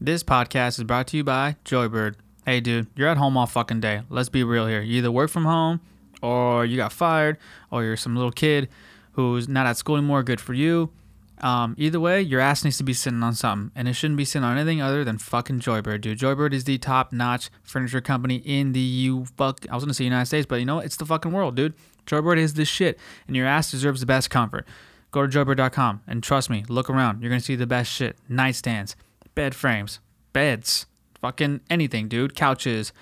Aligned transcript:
This 0.00 0.22
podcast 0.22 0.78
is 0.78 0.84
brought 0.84 1.06
to 1.08 1.16
you 1.16 1.24
by 1.24 1.56
Joybird. 1.64 2.16
Hey, 2.44 2.60
dude, 2.60 2.88
you're 2.96 3.08
at 3.08 3.16
home 3.16 3.34
all 3.38 3.46
fucking 3.46 3.80
day. 3.80 4.02
Let's 4.10 4.28
be 4.28 4.44
real 4.44 4.66
here. 4.66 4.82
You 4.82 4.98
either 4.98 5.10
work 5.10 5.30
from 5.30 5.46
home, 5.46 5.80
or 6.20 6.66
you 6.66 6.76
got 6.76 6.92
fired, 6.92 7.38
or 7.70 7.82
you're 7.82 7.96
some 7.96 8.14
little 8.14 8.30
kid 8.30 8.68
who's 9.12 9.48
not 9.48 9.66
at 9.66 9.78
school 9.78 9.96
anymore. 9.96 10.22
Good 10.22 10.38
for 10.38 10.52
you. 10.52 10.90
Um, 11.38 11.74
either 11.78 11.98
way, 11.98 12.20
your 12.20 12.40
ass 12.40 12.62
needs 12.62 12.76
to 12.76 12.84
be 12.84 12.92
sitting 12.92 13.22
on 13.22 13.32
something, 13.32 13.72
and 13.74 13.88
it 13.88 13.94
shouldn't 13.94 14.18
be 14.18 14.26
sitting 14.26 14.44
on 14.44 14.58
anything 14.58 14.82
other 14.82 15.02
than 15.02 15.16
fucking 15.16 15.60
Joybird, 15.60 16.02
dude. 16.02 16.18
Joybird 16.18 16.52
is 16.52 16.64
the 16.64 16.76
top-notch 16.76 17.48
furniture 17.62 18.02
company 18.02 18.36
in 18.36 18.72
the 18.72 18.80
U 18.80 19.24
fuck. 19.36 19.64
I 19.70 19.74
was 19.74 19.84
gonna 19.84 19.94
say 19.94 20.04
United 20.04 20.26
States, 20.26 20.46
but 20.46 20.56
you 20.56 20.66
know 20.66 20.78
it's 20.78 20.96
the 20.96 21.06
fucking 21.06 21.32
world, 21.32 21.54
dude. 21.54 21.72
Joybird 22.06 22.36
is 22.36 22.52
the 22.52 22.66
shit, 22.66 22.98
and 23.26 23.34
your 23.34 23.46
ass 23.46 23.70
deserves 23.70 24.00
the 24.00 24.06
best 24.06 24.28
comfort. 24.28 24.66
Go 25.10 25.26
to 25.26 25.38
joybird.com 25.38 26.02
and 26.06 26.22
trust 26.22 26.50
me, 26.50 26.64
look 26.68 26.90
around. 26.90 27.22
You're 27.22 27.30
gonna 27.30 27.40
see 27.40 27.56
the 27.56 27.66
best 27.66 27.90
shit: 27.90 28.18
nightstands, 28.30 28.94
bed 29.36 29.54
frames, 29.54 30.00
beds, 30.32 30.86
fucking 31.20 31.60
anything, 31.70 32.08
dude. 32.08 32.34
Couches, 32.34 32.92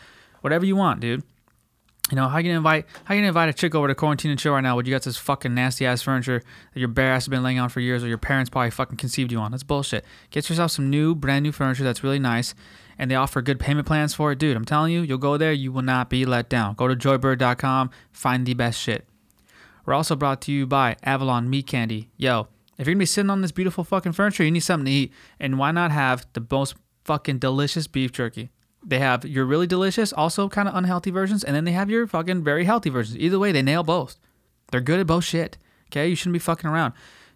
whatever 0.42 0.66
you 0.66 0.76
want, 0.76 1.00
dude. 1.00 1.22
You 2.10 2.16
know, 2.16 2.28
how 2.28 2.36
you 2.36 2.44
gonna 2.44 2.58
invite 2.58 2.84
how 3.04 3.14
you 3.14 3.20
gonna 3.20 3.28
invite 3.28 3.48
a 3.48 3.54
chick 3.54 3.74
over 3.74 3.88
to 3.88 3.94
quarantine 3.94 4.30
and 4.30 4.38
chill 4.38 4.52
right 4.52 4.60
now 4.60 4.76
when 4.76 4.84
you 4.84 4.92
got 4.92 5.02
this 5.02 5.16
fucking 5.16 5.54
nasty 5.54 5.86
ass 5.86 6.02
furniture 6.02 6.42
that 6.74 6.78
your 6.78 6.90
bare 6.90 7.12
ass 7.12 7.24
has 7.24 7.28
been 7.28 7.42
laying 7.42 7.58
on 7.58 7.70
for 7.70 7.80
years 7.80 8.04
or 8.04 8.08
your 8.08 8.18
parents 8.18 8.50
probably 8.50 8.70
fucking 8.70 8.98
conceived 8.98 9.32
you 9.32 9.38
on? 9.38 9.52
That's 9.52 9.62
bullshit. 9.62 10.04
Get 10.30 10.50
yourself 10.50 10.72
some 10.72 10.90
new, 10.90 11.14
brand 11.14 11.44
new 11.44 11.52
furniture 11.52 11.82
that's 11.82 12.04
really 12.04 12.18
nice 12.18 12.54
and 12.98 13.10
they 13.10 13.14
offer 13.14 13.40
good 13.40 13.58
payment 13.58 13.86
plans 13.86 14.14
for 14.14 14.32
it. 14.32 14.38
Dude, 14.38 14.54
I'm 14.54 14.66
telling 14.66 14.92
you, 14.92 15.00
you'll 15.00 15.16
go 15.16 15.38
there, 15.38 15.52
you 15.52 15.72
will 15.72 15.82
not 15.82 16.10
be 16.10 16.26
let 16.26 16.50
down. 16.50 16.74
Go 16.74 16.88
to 16.88 16.94
joybird.com, 16.94 17.90
find 18.12 18.44
the 18.44 18.54
best 18.54 18.78
shit. 18.78 19.06
We're 19.86 19.94
also 19.94 20.14
brought 20.14 20.40
to 20.42 20.52
you 20.52 20.66
by 20.66 20.96
Avalon 21.02 21.48
Meat 21.48 21.66
Candy. 21.66 22.10
Yo, 22.16 22.48
if 22.78 22.86
you're 22.86 22.94
gonna 22.94 23.02
be 23.02 23.06
sitting 23.06 23.30
on 23.30 23.40
this 23.40 23.52
beautiful 23.52 23.84
fucking 23.84 24.12
furniture, 24.12 24.44
you 24.44 24.50
need 24.50 24.60
something 24.60 24.86
to 24.86 24.90
eat. 24.90 25.12
And 25.38 25.58
why 25.58 25.70
not 25.70 25.90
have 25.90 26.26
the 26.32 26.46
most 26.50 26.74
fucking 27.04 27.38
delicious 27.38 27.86
beef 27.86 28.12
jerky? 28.12 28.50
They 28.86 28.98
have 28.98 29.24
your 29.24 29.46
really 29.46 29.66
delicious, 29.66 30.12
also 30.12 30.48
kind 30.48 30.68
of 30.68 30.74
unhealthy 30.74 31.10
versions, 31.10 31.42
and 31.42 31.56
then 31.56 31.64
they 31.64 31.72
have 31.72 31.88
your 31.88 32.06
fucking 32.06 32.44
very 32.44 32.64
healthy 32.64 32.90
versions. 32.90 33.18
Either 33.18 33.38
way, 33.38 33.50
they 33.50 33.62
nail 33.62 33.82
both. 33.82 34.18
They're 34.70 34.80
good 34.80 35.00
at 35.00 35.06
both 35.06 35.24
shit. 35.24 35.56
Okay, 35.90 36.08
you 36.08 36.16
shouldn't 36.16 36.34
be 36.34 36.38
fucking 36.38 36.68
around. 36.68 36.92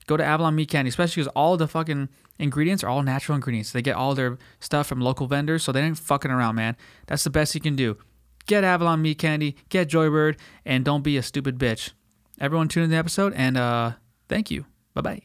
Go 0.06 0.16
to 0.16 0.24
Avalon 0.24 0.54
Meat 0.54 0.70
Candy, 0.70 0.88
especially 0.88 1.22
because 1.22 1.32
all 1.34 1.56
the 1.56 1.68
fucking 1.68 2.08
ingredients 2.38 2.82
are 2.82 2.88
all 2.88 3.02
natural 3.02 3.36
ingredients. 3.36 3.72
They 3.72 3.82
get 3.82 3.96
all 3.96 4.14
their 4.14 4.38
stuff 4.60 4.86
from 4.86 5.00
local 5.00 5.26
vendors, 5.26 5.62
so 5.62 5.72
they 5.72 5.82
ain't 5.82 5.98
fucking 5.98 6.30
around, 6.30 6.54
man. 6.56 6.76
That's 7.06 7.24
the 7.24 7.30
best 7.30 7.54
you 7.54 7.60
can 7.60 7.76
do. 7.76 7.98
Get 8.46 8.64
Avalon 8.64 9.02
Meat 9.02 9.18
Candy, 9.18 9.56
get 9.68 9.88
Joybird, 9.88 10.38
and 10.64 10.84
don't 10.84 11.02
be 11.02 11.16
a 11.18 11.22
stupid 11.22 11.58
bitch. 11.58 11.92
Everyone 12.40 12.68
tune 12.68 12.84
in 12.84 12.90
the 12.90 12.96
episode, 12.96 13.34
and 13.34 13.56
uh, 13.56 13.92
thank 14.28 14.50
you. 14.50 14.64
Bye 14.94 15.02
bye. 15.02 15.22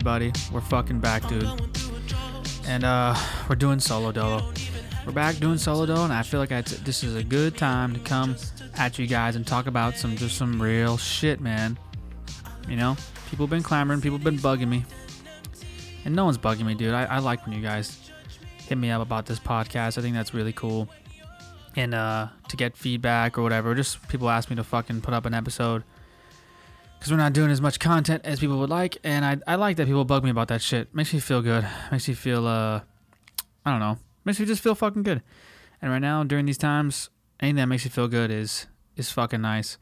Everybody? 0.00 0.32
We're 0.50 0.62
fucking 0.62 0.98
back, 1.00 1.28
dude. 1.28 1.46
And 2.66 2.84
uh, 2.84 3.14
we're 3.50 3.54
doing 3.54 3.78
solo 3.80 4.12
dolo. 4.12 4.50
We're 5.04 5.12
back 5.12 5.36
doing 5.36 5.58
solo 5.58 5.84
dolo, 5.84 6.04
and 6.04 6.12
I 6.12 6.22
feel 6.22 6.40
like 6.40 6.52
I 6.52 6.62
t- 6.62 6.76
this 6.76 7.04
is 7.04 7.16
a 7.16 7.22
good 7.22 7.58
time 7.58 7.92
to 7.92 8.00
come 8.00 8.34
at 8.76 8.98
you 8.98 9.06
guys 9.06 9.36
and 9.36 9.46
talk 9.46 9.66
about 9.66 9.98
some 9.98 10.16
just 10.16 10.38
some 10.38 10.60
real 10.60 10.96
shit, 10.96 11.42
man. 11.42 11.78
You 12.66 12.76
know, 12.76 12.96
people 13.28 13.44
have 13.44 13.50
been 13.50 13.62
clamoring, 13.62 14.00
people 14.00 14.16
have 14.16 14.24
been 14.24 14.38
bugging 14.38 14.68
me, 14.68 14.86
and 16.06 16.16
no 16.16 16.24
one's 16.24 16.38
bugging 16.38 16.64
me, 16.64 16.74
dude. 16.74 16.94
I, 16.94 17.04
I 17.04 17.18
like 17.18 17.44
when 17.44 17.54
you 17.54 17.60
guys 17.60 18.10
hit 18.56 18.78
me 18.78 18.90
up 18.90 19.02
about 19.02 19.26
this 19.26 19.38
podcast. 19.38 19.98
I 19.98 20.00
think 20.00 20.14
that's 20.14 20.32
really 20.32 20.54
cool. 20.54 20.88
And 21.76 21.92
uh, 21.92 22.28
to 22.48 22.56
get 22.56 22.74
feedback 22.74 23.36
or 23.36 23.42
whatever, 23.42 23.74
just 23.74 24.08
people 24.08 24.30
ask 24.30 24.48
me 24.48 24.56
to 24.56 24.64
fucking 24.64 25.02
put 25.02 25.12
up 25.12 25.26
an 25.26 25.34
episode 25.34 25.84
because 27.00 27.10
we're 27.10 27.16
not 27.16 27.32
doing 27.32 27.50
as 27.50 27.62
much 27.62 27.80
content 27.80 28.20
as 28.26 28.40
people 28.40 28.58
would 28.58 28.68
like, 28.68 28.98
and 29.02 29.24
I, 29.24 29.38
I 29.46 29.54
like 29.54 29.78
that 29.78 29.86
people 29.86 30.04
bug 30.04 30.22
me 30.22 30.28
about 30.28 30.48
that 30.48 30.60
shit. 30.60 30.94
Makes 30.94 31.14
me 31.14 31.20
feel 31.20 31.40
good. 31.40 31.66
Makes 31.90 32.06
me 32.08 32.12
feel 32.12 32.46
uh, 32.46 32.82
I 33.64 33.70
don't 33.70 33.80
know. 33.80 33.96
Makes 34.26 34.38
me 34.38 34.44
just 34.44 34.62
feel 34.62 34.74
fucking 34.74 35.02
good. 35.02 35.22
And 35.80 35.90
right 35.90 35.98
now, 35.98 36.22
during 36.24 36.44
these 36.44 36.58
times, 36.58 37.08
anything 37.40 37.56
that 37.56 37.66
makes 37.66 37.86
you 37.86 37.90
feel 37.90 38.06
good 38.06 38.30
is 38.30 38.66
is 38.96 39.10
fucking 39.10 39.40
nice. 39.40 39.78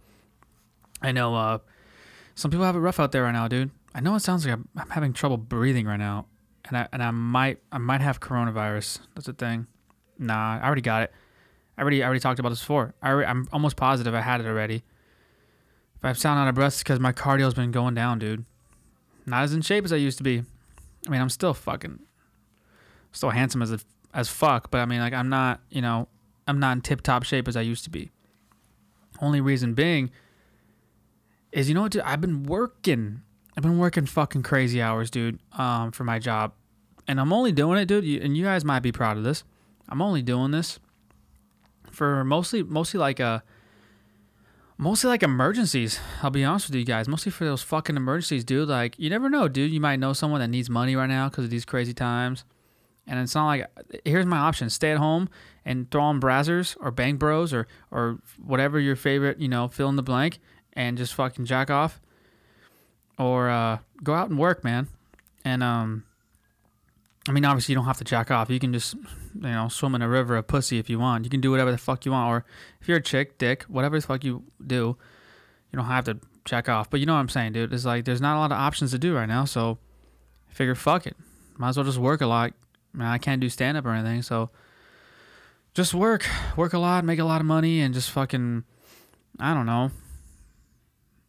I 1.03 1.11
know 1.11 1.35
uh, 1.35 1.59
some 2.37 2.53
people 2.53 2.65
have 2.65 2.77
it 2.77 2.81
rough 2.81 3.01
out 3.01 3.11
there 3.11 3.25
right 3.25 3.33
now, 3.33 3.49
dude. 3.49 3.73
I 3.97 4.01
know 4.01 4.15
it 4.15 4.21
sounds 4.21 4.47
like 4.47 4.55
I'm, 4.55 4.69
I'm 4.77 4.91
having 4.91 5.13
trouble 5.13 5.39
breathing 5.39 5.87
right 5.87 5.97
now, 5.97 6.27
and 6.67 6.77
I 6.77 6.89
and 6.93 7.03
I 7.03 7.11
might 7.11 7.59
I 7.73 7.79
might 7.79 8.01
have 8.01 8.21
coronavirus. 8.21 9.01
That's 9.17 9.27
a 9.27 9.33
thing. 9.33 9.67
Nah, 10.21 10.61
I 10.63 10.65
already 10.65 10.83
got 10.83 11.03
it. 11.03 11.13
I 11.77 11.81
already 11.81 12.01
I 12.01 12.07
already 12.07 12.21
talked 12.21 12.39
about 12.39 12.51
this 12.51 12.61
before. 12.61 12.95
I 13.03 13.11
already, 13.11 13.27
I'm 13.29 13.49
almost 13.53 13.75
positive 13.75 14.15
I 14.15 14.21
had 14.21 14.41
it 14.41 14.47
already. 14.47 14.85
If 15.99 16.05
I 16.05 16.13
sound 16.13 16.39
out 16.39 16.49
of 16.49 16.55
breath, 16.55 16.75
it's 16.75 16.83
because 16.83 17.01
my 17.01 17.13
cardio's 17.13 17.55
been 17.55 17.73
going 17.73 17.95
down, 17.95 18.19
dude. 18.19 18.45
Not 19.27 19.43
as 19.43 19.53
in 19.53 19.63
shape 19.63 19.85
as 19.85 19.93
I 19.93 19.97
used 19.97 20.19
to 20.19 20.25
be. 20.25 20.43
I 21.07 21.11
mean, 21.11 21.21
I'm 21.21 21.29
still 21.29 21.55
fucking, 21.55 21.99
still 23.13 23.31
handsome 23.31 23.63
as 23.63 23.73
a, 23.73 23.81
as 24.15 24.29
fuck, 24.29 24.71
but 24.71 24.79
I 24.79 24.87
mean, 24.87 25.01
like, 25.01 25.13
I'm 25.13 25.29
not, 25.29 25.61
you 25.71 25.83
know, 25.83 26.09
I'm 26.47 26.61
not 26.61 26.73
in 26.73 26.81
tip 26.83 27.03
top 27.03 27.25
shape 27.25 27.49
as 27.49 27.57
I 27.57 27.63
used 27.63 27.85
to 27.85 27.91
be. 27.91 28.11
Only 29.21 29.41
reason 29.41 29.75
being 29.75 30.11
is, 31.53 31.69
you 31.69 31.75
know 31.75 31.83
what, 31.83 31.93
dude? 31.93 32.03
I've 32.03 32.21
been 32.21 32.45
working. 32.45 33.23
I've 33.57 33.63
been 33.63 33.79
working 33.79 34.07
fucking 34.07 34.45
crazy 34.45 34.81
hours, 34.81 35.11
dude, 35.11 35.41
um, 35.59 35.91
for 35.91 36.05
my 36.05 36.21
job, 36.21 36.53
and 37.09 37.21
I'm 37.21 37.33
only 37.33 37.51
doing 37.51 37.79
it, 37.79 37.87
dude. 37.87 38.23
And 38.23 38.37
you 38.37 38.45
guys 38.45 38.65
might 38.65 38.81
be 38.81 38.93
proud 38.93 39.17
of 39.17 39.25
this. 39.25 39.43
I'm 39.89 40.01
only 40.01 40.23
doing 40.23 40.53
this 40.53 40.79
for 41.91 42.23
mostly, 42.25 42.63
mostly 42.63 43.01
like 43.01 43.19
a 43.19 43.43
mostly 44.79 45.09
like 45.09 45.23
emergencies. 45.23 46.01
I'll 46.23 46.31
be 46.31 46.45
honest 46.45 46.69
with 46.69 46.77
you 46.77 46.85
guys. 46.85 47.09
Mostly 47.09 47.31
for 47.31 47.45
those 47.45 47.63
fucking 47.63 47.97
emergencies, 47.97 48.45
dude. 48.45 48.69
Like 48.69 48.99
you 48.99 49.11
never 49.11 49.29
know, 49.29 49.49
dude. 49.49 49.73
You 49.73 49.81
might 49.81 49.97
know 49.97 50.13
someone 50.13 50.41
that 50.41 50.49
needs 50.49 50.71
money 50.71 50.97
right 50.97 51.09
now 51.09 51.29
because 51.29 51.45
of 51.45 51.51
these 51.51 51.65
crazy 51.65 51.93
times. 51.93 52.45
And 53.07 53.19
it's 53.19 53.35
not 53.35 53.47
like 53.47 53.67
here's 54.05 54.27
my 54.27 54.39
option: 54.39 54.71
stay 54.71 54.93
at 54.93 54.99
home 54.99 55.29
and 55.65 55.91
throw 55.91 56.03
on 56.03 56.21
Brazzers 56.21 56.77
or 56.81 56.91
Bang 56.91 57.17
Bros 57.17 57.53
or 57.53 57.67
or 57.91 58.19
whatever 58.43 58.79
your 58.79 58.97
favorite, 58.97 59.39
you 59.39 59.49
know, 59.49 59.69
fill 59.69 59.89
in 59.89 59.97
the 59.97 60.03
blank, 60.03 60.39
and 60.75 60.97
just 60.97 61.15
fucking 61.15 61.45
jack 61.45 61.71
off, 61.71 62.01
or 63.19 63.51
uh, 63.51 63.79
go 64.03 64.15
out 64.15 64.31
and 64.31 64.39
work, 64.39 64.63
man. 64.63 64.89
And 65.45 65.63
um, 65.63 66.05
I 67.29 67.33
mean, 67.33 67.45
obviously 67.45 67.73
you 67.73 67.77
don't 67.77 67.87
have 67.87 67.99
to 67.99 68.05
jack 68.05 68.31
off. 68.31 68.51
You 68.51 68.61
can 68.61 68.73
just 68.73 68.95
you 69.35 69.41
know 69.43 69.69
swim 69.69 69.95
in 69.95 70.03
a 70.03 70.09
river 70.09 70.37
of 70.37 70.47
pussy 70.47 70.79
if 70.79 70.89
you 70.91 70.99
want. 70.99 71.25
You 71.25 71.31
can 71.31 71.41
do 71.41 71.51
whatever 71.51 71.71
the 71.71 71.79
fuck 71.79 72.05
you 72.05 72.13
want, 72.13 72.29
or 72.31 72.45
if 72.81 72.89
you're 72.89 72.99
a 72.99 73.03
chick, 73.03 73.39
dick, 73.39 73.65
whatever 73.65 73.99
the 73.99 74.07
fuck 74.07 74.25
you 74.25 74.45
do, 74.65 74.97
you 75.73 75.77
don't 75.77 75.87
have 75.87 76.05
to 76.05 76.19
check 76.45 76.69
off. 76.69 76.91
But 76.91 77.01
you 77.01 77.07
know 77.07 77.15
what 77.15 77.21
I'm 77.21 77.29
saying, 77.29 77.53
dude? 77.53 77.73
It's 77.73 77.85
like 77.85 78.05
there's 78.05 78.21
not 78.21 78.37
a 78.37 78.41
lot 78.41 78.53
of 78.53 78.59
options 78.59 78.91
to 78.93 78.99
do 78.99 79.15
right 79.15 79.29
now, 79.29 79.45
so 79.45 79.79
I 80.51 80.55
figure 80.55 80.75
fuck 80.75 81.07
it. 81.07 81.17
Might 81.57 81.71
as 81.71 81.77
well 81.77 81.85
just 81.85 81.99
work 81.99 82.21
a 82.21 82.27
lot. 82.27 82.53
I, 82.95 82.97
mean, 82.97 83.07
I 83.07 83.19
can't 83.19 83.41
do 83.41 83.49
stand 83.49 83.77
up 83.77 83.85
or 83.85 83.91
anything, 83.91 84.23
so 84.23 84.51
just 85.75 85.95
work, 85.95 86.27
work 86.57 86.73
a 86.73 86.79
lot, 86.79 87.05
make 87.05 87.19
a 87.19 87.25
lot 87.25 87.41
of 87.41 87.47
money, 87.47 87.81
and 87.81 87.95
just 87.95 88.11
fucking, 88.11 88.65
I 89.39 89.55
don't 89.55 89.67
know. 89.67 89.91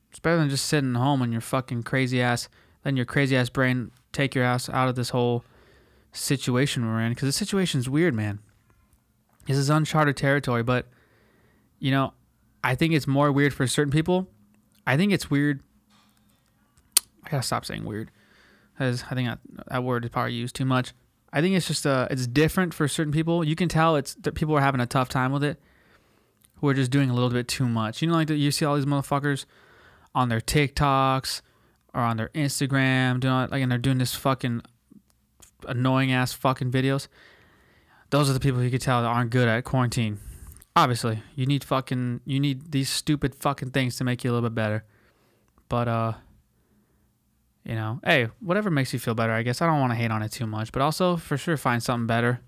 It's 0.09 0.19
better 0.19 0.37
than 0.37 0.49
just 0.49 0.65
sitting 0.65 0.95
home 0.95 1.21
and 1.21 1.31
your 1.31 1.41
fucking 1.41 1.83
crazy 1.83 2.21
ass, 2.21 2.49
letting 2.83 2.97
your 2.97 3.05
crazy 3.05 3.35
ass 3.35 3.49
brain 3.49 3.91
take 4.11 4.33
your 4.33 4.43
ass 4.43 4.69
out 4.69 4.89
of 4.89 4.95
this 4.95 5.09
whole 5.09 5.43
situation 6.11 6.85
we're 6.85 7.01
in. 7.01 7.11
Because 7.13 7.27
the 7.27 7.33
situation's 7.33 7.89
weird, 7.89 8.13
man. 8.13 8.39
This 9.47 9.57
is 9.57 9.69
uncharted 9.69 10.17
territory, 10.17 10.63
but 10.63 10.87
you 11.79 11.91
know, 11.91 12.13
I 12.63 12.75
think 12.75 12.93
it's 12.93 13.07
more 13.07 13.31
weird 13.31 13.53
for 13.53 13.65
certain 13.67 13.91
people. 13.91 14.27
I 14.85 14.97
think 14.97 15.11
it's 15.11 15.29
weird. 15.31 15.61
I 17.25 17.29
gotta 17.29 17.43
stop 17.43 17.65
saying 17.65 17.85
weird, 17.85 18.11
because 18.73 19.03
I 19.09 19.15
think 19.15 19.29
that, 19.29 19.39
that 19.67 19.83
word 19.83 20.03
is 20.05 20.11
probably 20.11 20.33
used 20.33 20.55
too 20.55 20.65
much. 20.65 20.93
I 21.31 21.41
think 21.41 21.55
it's 21.55 21.67
just 21.67 21.85
uh, 21.85 22.07
it's 22.09 22.27
different 22.27 22.73
for 22.73 22.87
certain 22.87 23.13
people. 23.13 23.43
You 23.43 23.55
can 23.55 23.69
tell 23.69 23.95
it's 23.95 24.15
that 24.15 24.33
people 24.33 24.55
are 24.55 24.61
having 24.61 24.81
a 24.81 24.85
tough 24.85 25.09
time 25.09 25.31
with 25.31 25.43
it, 25.43 25.59
who 26.55 26.67
are 26.67 26.73
just 26.73 26.91
doing 26.91 27.09
a 27.09 27.13
little 27.13 27.29
bit 27.29 27.47
too 27.47 27.67
much. 27.67 28.01
You 28.01 28.07
know, 28.07 28.15
like 28.15 28.29
you 28.29 28.51
see 28.51 28.65
all 28.65 28.75
these 28.75 28.85
motherfuckers 28.85 29.45
on 30.13 30.29
their 30.29 30.41
TikToks 30.41 31.41
or 31.93 32.01
on 32.01 32.17
their 32.17 32.29
Instagram 32.29 33.19
doing 33.19 33.33
like, 33.33 33.61
and 33.61 33.71
they're 33.71 33.77
doing 33.77 33.99
this 33.99 34.15
fucking 34.15 34.61
annoying 35.67 36.11
ass 36.11 36.33
fucking 36.33 36.71
videos. 36.71 37.07
Those 38.09 38.29
are 38.29 38.33
the 38.33 38.39
people 38.39 38.63
you 38.63 38.71
could 38.71 38.81
tell 38.81 39.01
that 39.01 39.07
aren't 39.07 39.29
good 39.31 39.47
at 39.47 39.63
quarantine. 39.63 40.19
obviously 40.75 41.21
you 41.35 41.45
need 41.45 41.63
fucking 41.63 42.21
you 42.25 42.39
need 42.39 42.71
these 42.71 42.89
stupid 42.89 43.35
fucking 43.35 43.71
things 43.71 43.97
to 43.97 44.03
make 44.03 44.23
you 44.23 44.31
a 44.31 44.33
little 44.33 44.49
bit 44.49 44.55
better. 44.55 44.83
But 45.67 45.87
uh 45.87 46.13
you 47.65 47.75
know, 47.75 47.99
hey, 48.03 48.29
whatever 48.39 48.71
makes 48.71 48.93
you 48.93 48.99
feel 48.99 49.13
better, 49.13 49.33
I 49.33 49.43
guess. 49.43 49.61
I 49.61 49.67
don't 49.67 49.79
want 49.79 49.91
to 49.91 49.95
hate 49.95 50.09
on 50.11 50.23
it 50.23 50.31
too 50.31 50.47
much, 50.47 50.71
but 50.71 50.81
also 50.81 51.17
for 51.17 51.37
sure 51.37 51.57
find 51.57 51.83
something 51.83 52.07
better 52.07 52.39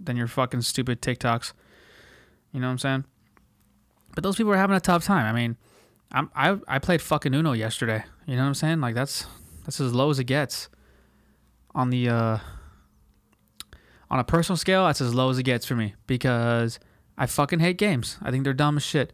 than 0.00 0.16
your 0.16 0.28
fucking 0.28 0.62
stupid 0.62 1.02
TikToks. 1.02 1.52
You 2.52 2.60
know 2.60 2.68
what 2.68 2.72
I'm 2.72 2.78
saying? 2.78 3.04
But 4.14 4.22
those 4.24 4.36
people 4.36 4.52
are 4.52 4.56
having 4.56 4.76
a 4.76 4.80
tough 4.80 5.04
time. 5.04 5.26
I 5.26 5.32
mean, 5.32 5.56
I'm, 6.12 6.30
I 6.34 6.56
I 6.68 6.78
played 6.78 7.02
fucking 7.02 7.34
Uno 7.34 7.52
yesterday. 7.52 8.04
You 8.26 8.36
know 8.36 8.42
what 8.42 8.48
I'm 8.48 8.54
saying? 8.54 8.80
Like 8.80 8.94
that's 8.94 9.26
that's 9.64 9.80
as 9.80 9.92
low 9.92 10.10
as 10.10 10.18
it 10.18 10.24
gets. 10.24 10.68
On 11.74 11.90
the 11.90 12.08
uh 12.08 12.38
on 14.10 14.18
a 14.18 14.24
personal 14.24 14.56
scale, 14.58 14.86
that's 14.86 15.00
as 15.00 15.14
low 15.14 15.30
as 15.30 15.38
it 15.38 15.44
gets 15.44 15.64
for 15.64 15.74
me 15.74 15.94
because 16.06 16.78
I 17.16 17.26
fucking 17.26 17.60
hate 17.60 17.78
games. 17.78 18.18
I 18.22 18.30
think 18.30 18.44
they're 18.44 18.52
dumb 18.52 18.76
as 18.76 18.82
shit. 18.82 19.12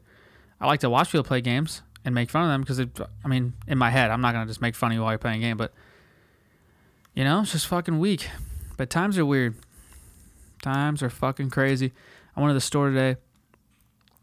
I 0.61 0.67
like 0.67 0.81
to 0.81 0.91
watch 0.91 1.13
people 1.13 1.23
play 1.23 1.41
games 1.41 1.83
and 2.05 2.15
make 2.15 2.31
fun 2.31 2.43
of 2.43 2.49
them 2.49 2.63
because 2.63 2.81
I 2.81 3.29
mean, 3.29 3.55
in 3.67 3.79
my 3.79 3.91
head, 3.91 4.11
I'm 4.11 4.21
not 4.21 4.33
gonna 4.33 4.47
just 4.47 4.61
make 4.61 4.75
fun 4.75 4.91
of 4.91 4.97
you 4.97 5.03
while 5.03 5.13
you're 5.13 5.19
playing 5.19 5.45
a 5.45 5.47
game, 5.47 5.57
but 5.57 5.73
you 7.15 7.25
know, 7.25 7.41
it's 7.43 7.53
just 7.53 7.67
fucking 7.67 7.99
weak. 7.99 8.29
But 8.77 8.91
times 8.91 9.19
are 9.19 9.27
weird. 9.27 9.57
Times 10.63 11.03
are 11.03 11.11
fucking 11.11 11.51
crazy. 11.51 11.93
I 12.37 12.41
went 12.41 12.51
to 12.51 12.55
the 12.55 12.61
store 12.61 12.91
today. 12.91 13.17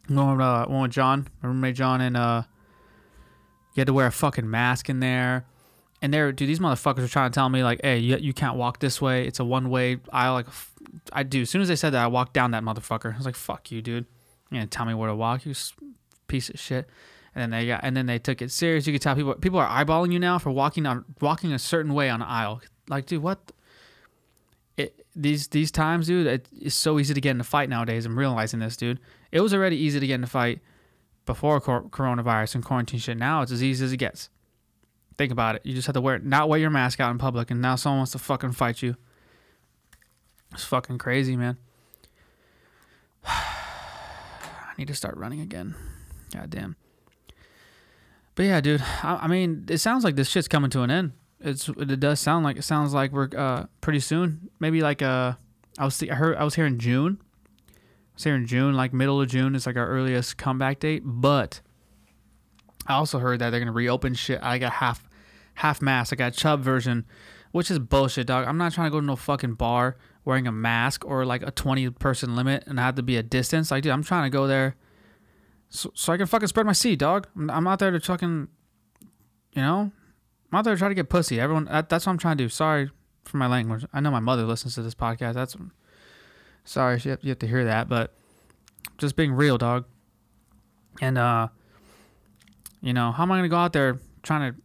I'm 0.07 0.15
going, 0.15 0.39
uh, 0.39 0.65
went 0.69 0.81
with 0.83 0.91
John, 0.91 1.27
my 1.41 1.49
roommate 1.49 1.75
John, 1.75 1.99
and 1.99 2.15
uh, 2.15 2.43
you 3.73 3.81
had 3.81 3.87
to 3.87 3.93
wear 3.93 4.07
a 4.07 4.11
fucking 4.11 4.49
mask 4.49 4.89
in 4.89 4.99
there. 4.99 5.45
And 6.01 6.13
there, 6.13 6.31
dude, 6.31 6.49
these 6.49 6.59
motherfuckers 6.59 6.99
were 6.99 7.07
trying 7.07 7.31
to 7.31 7.35
tell 7.35 7.49
me 7.49 7.63
like, 7.63 7.79
"Hey, 7.83 7.97
you, 7.99 8.17
you 8.17 8.33
can't 8.33 8.57
walk 8.57 8.79
this 8.79 9.01
way. 9.01 9.25
It's 9.25 9.39
a 9.39 9.45
one 9.45 9.69
way 9.69 9.97
aisle." 10.11 10.33
Like, 10.33 10.47
I 11.13 11.23
do. 11.23 11.41
As 11.41 11.49
soon 11.49 11.61
as 11.61 11.67
they 11.67 11.75
said 11.75 11.91
that, 11.91 12.03
I 12.03 12.07
walked 12.07 12.33
down 12.33 12.51
that 12.51 12.63
motherfucker. 12.63 13.13
I 13.13 13.17
was 13.17 13.25
like, 13.25 13.35
"Fuck 13.35 13.71
you, 13.71 13.81
dude. 13.81 14.05
You 14.51 14.57
gonna 14.57 14.67
tell 14.67 14.85
me 14.85 14.93
where 14.93 15.09
to 15.09 15.15
walk? 15.15 15.45
You 15.45 15.53
piece 16.27 16.49
of 16.49 16.59
shit." 16.59 16.89
And 17.33 17.41
then 17.41 17.49
they 17.59 17.67
got, 17.67 17.81
and 17.83 17.97
then 17.97 18.05
they 18.05 18.19
took 18.19 18.41
it 18.41 18.51
serious. 18.51 18.87
You 18.87 18.93
could 18.93 19.01
tell 19.01 19.15
people 19.15 19.33
people 19.35 19.59
are 19.59 19.67
eyeballing 19.67 20.13
you 20.13 20.19
now 20.19 20.37
for 20.37 20.51
walking 20.51 20.85
on 20.85 21.05
walking 21.21 21.51
a 21.51 21.59
certain 21.59 21.93
way 21.93 22.09
on 22.09 22.21
an 22.21 22.27
aisle. 22.27 22.61
Like, 22.87 23.05
dude, 23.07 23.23
what? 23.23 23.51
It, 24.77 25.05
these 25.15 25.47
these 25.47 25.71
times, 25.71 26.07
dude, 26.07 26.27
it, 26.27 26.49
it's 26.53 26.75
so 26.75 26.99
easy 26.99 27.13
to 27.13 27.21
get 27.21 27.31
in 27.31 27.41
a 27.41 27.45
fight 27.45 27.69
nowadays. 27.69 28.05
I'm 28.05 28.17
realizing 28.17 28.59
this, 28.59 28.77
dude. 28.77 28.99
It 29.31 29.41
was 29.41 29.53
already 29.53 29.77
easy 29.77 29.99
to 29.99 30.07
get 30.07 30.15
in 30.15 30.23
a 30.23 30.27
fight 30.27 30.59
before 31.25 31.59
cor- 31.59 31.83
coronavirus 31.83 32.55
and 32.55 32.65
quarantine 32.65 32.99
shit. 32.99 33.17
Now 33.17 33.41
it's 33.41 33.51
as 33.51 33.63
easy 33.63 33.83
as 33.83 33.91
it 33.91 33.97
gets. 33.97 34.29
Think 35.17 35.31
about 35.31 35.55
it. 35.55 35.65
You 35.65 35.73
just 35.73 35.87
have 35.87 35.93
to 35.93 36.01
wear 36.01 36.19
not 36.19 36.49
wear 36.49 36.59
your 36.59 36.69
mask 36.69 36.99
out 36.99 37.11
in 37.11 37.17
public, 37.17 37.51
and 37.51 37.61
now 37.61 37.75
someone 37.75 37.99
wants 37.99 38.11
to 38.13 38.19
fucking 38.19 38.51
fight 38.51 38.81
you. 38.81 38.95
It's 40.53 40.63
fucking 40.63 40.97
crazy, 40.97 41.35
man. 41.35 41.57
I 43.25 44.73
need 44.77 44.87
to 44.87 44.93
start 44.93 45.17
running 45.17 45.39
again. 45.39 45.75
God 46.33 46.49
damn. 46.49 46.75
But 48.35 48.43
yeah, 48.43 48.61
dude. 48.61 48.83
I, 49.03 49.19
I 49.23 49.27
mean, 49.27 49.65
it 49.69 49.77
sounds 49.77 50.03
like 50.03 50.15
this 50.15 50.29
shit's 50.29 50.47
coming 50.49 50.69
to 50.71 50.81
an 50.81 50.91
end. 50.91 51.13
It's 51.39 51.69
it 51.69 51.99
does 51.99 52.19
sound 52.19 52.43
like 52.43 52.57
it 52.57 52.63
sounds 52.63 52.93
like 52.93 53.11
we're 53.11 53.29
uh 53.35 53.65
pretty 53.81 53.99
soon. 53.99 54.49
Maybe 54.59 54.81
like 54.81 55.01
uh 55.01 55.33
I 55.77 55.85
was 55.85 56.01
I 56.03 56.15
heard 56.15 56.35
I 56.37 56.43
was 56.43 56.55
here 56.55 56.65
in 56.65 56.79
June. 56.79 57.19
I 57.21 58.15
was 58.15 58.23
here 58.23 58.35
in 58.35 58.47
June, 58.47 58.73
like 58.73 58.93
middle 58.93 59.21
of 59.21 59.29
June 59.29 59.55
is 59.55 59.65
like 59.65 59.77
our 59.77 59.87
earliest 59.87 60.37
comeback 60.37 60.79
date. 60.79 61.03
But 61.05 61.61
I 62.87 62.93
also 62.93 63.19
heard 63.19 63.39
that 63.39 63.49
they're 63.49 63.59
gonna 63.59 63.71
reopen 63.71 64.13
shit. 64.13 64.41
I 64.41 64.57
got 64.57 64.73
half 64.73 65.04
half 65.55 65.81
mask. 65.81 66.13
I 66.13 66.15
got 66.15 66.33
chub 66.33 66.61
version, 66.61 67.05
which 67.51 67.69
is 67.69 67.79
bullshit, 67.79 68.27
dog. 68.27 68.47
I'm 68.47 68.57
not 68.57 68.73
trying 68.73 68.87
to 68.87 68.91
go 68.91 68.99
to 68.99 69.05
no 69.05 69.15
fucking 69.15 69.55
bar 69.55 69.97
wearing 70.23 70.47
a 70.47 70.51
mask 70.51 71.05
or 71.05 71.25
like 71.25 71.43
a 71.43 71.51
20 71.51 71.91
person 71.91 72.35
limit 72.35 72.63
and 72.67 72.79
have 72.79 72.95
to 72.95 73.03
be 73.03 73.17
a 73.17 73.23
distance. 73.23 73.71
Like, 73.71 73.83
dude, 73.83 73.91
I'm 73.91 74.03
trying 74.03 74.23
to 74.23 74.35
go 74.35 74.47
there 74.47 74.75
so, 75.69 75.91
so 75.93 76.13
I 76.13 76.17
can 76.17 76.25
fucking 76.25 76.47
spread 76.47 76.65
my 76.65 76.73
seed, 76.73 76.99
dog. 76.99 77.27
I'm, 77.35 77.49
I'm 77.49 77.67
out 77.67 77.79
there 77.79 77.91
to 77.91 77.99
fucking, 77.99 78.47
you 79.53 79.61
know, 79.61 79.91
I'm 80.51 80.57
out 80.57 80.63
there 80.63 80.75
to 80.75 80.79
try 80.79 80.87
to 80.87 80.95
get 80.95 81.09
pussy. 81.09 81.39
Everyone, 81.39 81.65
that, 81.65 81.89
that's 81.89 82.05
what 82.05 82.13
I'm 82.13 82.17
trying 82.17 82.37
to 82.37 82.43
do. 82.43 82.49
Sorry 82.49 82.89
for 83.25 83.37
my 83.37 83.47
language. 83.47 83.85
I 83.93 83.99
know 83.99 84.11
my 84.11 84.19
mother 84.19 84.43
listens 84.43 84.75
to 84.75 84.81
this 84.81 84.95
podcast. 84.95 85.33
That's 85.33 85.55
sorry 86.63 86.99
you 87.03 87.11
have, 87.11 87.23
you 87.23 87.29
have 87.29 87.39
to 87.39 87.47
hear 87.47 87.65
that, 87.65 87.89
but 87.89 88.13
just 88.97 89.15
being 89.15 89.33
real, 89.33 89.57
dog. 89.57 89.85
And 91.01 91.17
uh, 91.17 91.49
you 92.81 92.93
know, 92.93 93.11
how 93.11 93.23
am 93.23 93.31
I 93.31 93.37
gonna 93.37 93.49
go 93.49 93.57
out 93.57 93.73
there 93.73 93.99
trying 94.23 94.53
to 94.53 94.59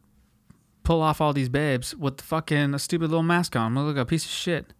pull 0.91 1.03
off 1.03 1.21
all 1.21 1.33
these 1.33 1.49
babes 1.49 1.95
with 1.95 2.17
the 2.17 2.25
fucking 2.25 2.75
a 2.75 2.79
stupid 2.81 3.11
little 3.11 3.23
mask 3.23 3.55
on? 3.55 3.75
Gonna 3.75 3.87
look 3.87 3.97
like 3.97 4.03
a 4.03 4.07
piece 4.07 4.25
of 4.25 4.31
shit. 4.33 4.73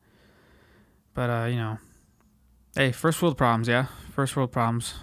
But 1.15 1.31
uh, 1.31 1.47
you 1.49 1.55
know, 1.55 1.79
hey, 2.75 2.91
first 2.91 3.23
world 3.23 3.39
problems, 3.39 3.69
yeah, 3.69 3.87
first 4.13 4.35
world 4.35 4.51
problems. 4.51 4.95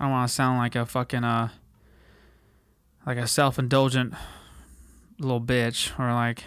I 0.00 0.04
don't 0.04 0.10
want 0.10 0.28
to 0.28 0.34
sound 0.34 0.58
like 0.58 0.74
a 0.74 0.86
fucking 0.86 1.22
uh, 1.22 1.50
like 3.06 3.16
a 3.16 3.28
self-indulgent 3.28 4.14
little 5.20 5.40
bitch, 5.40 5.96
or 6.00 6.12
like, 6.12 6.46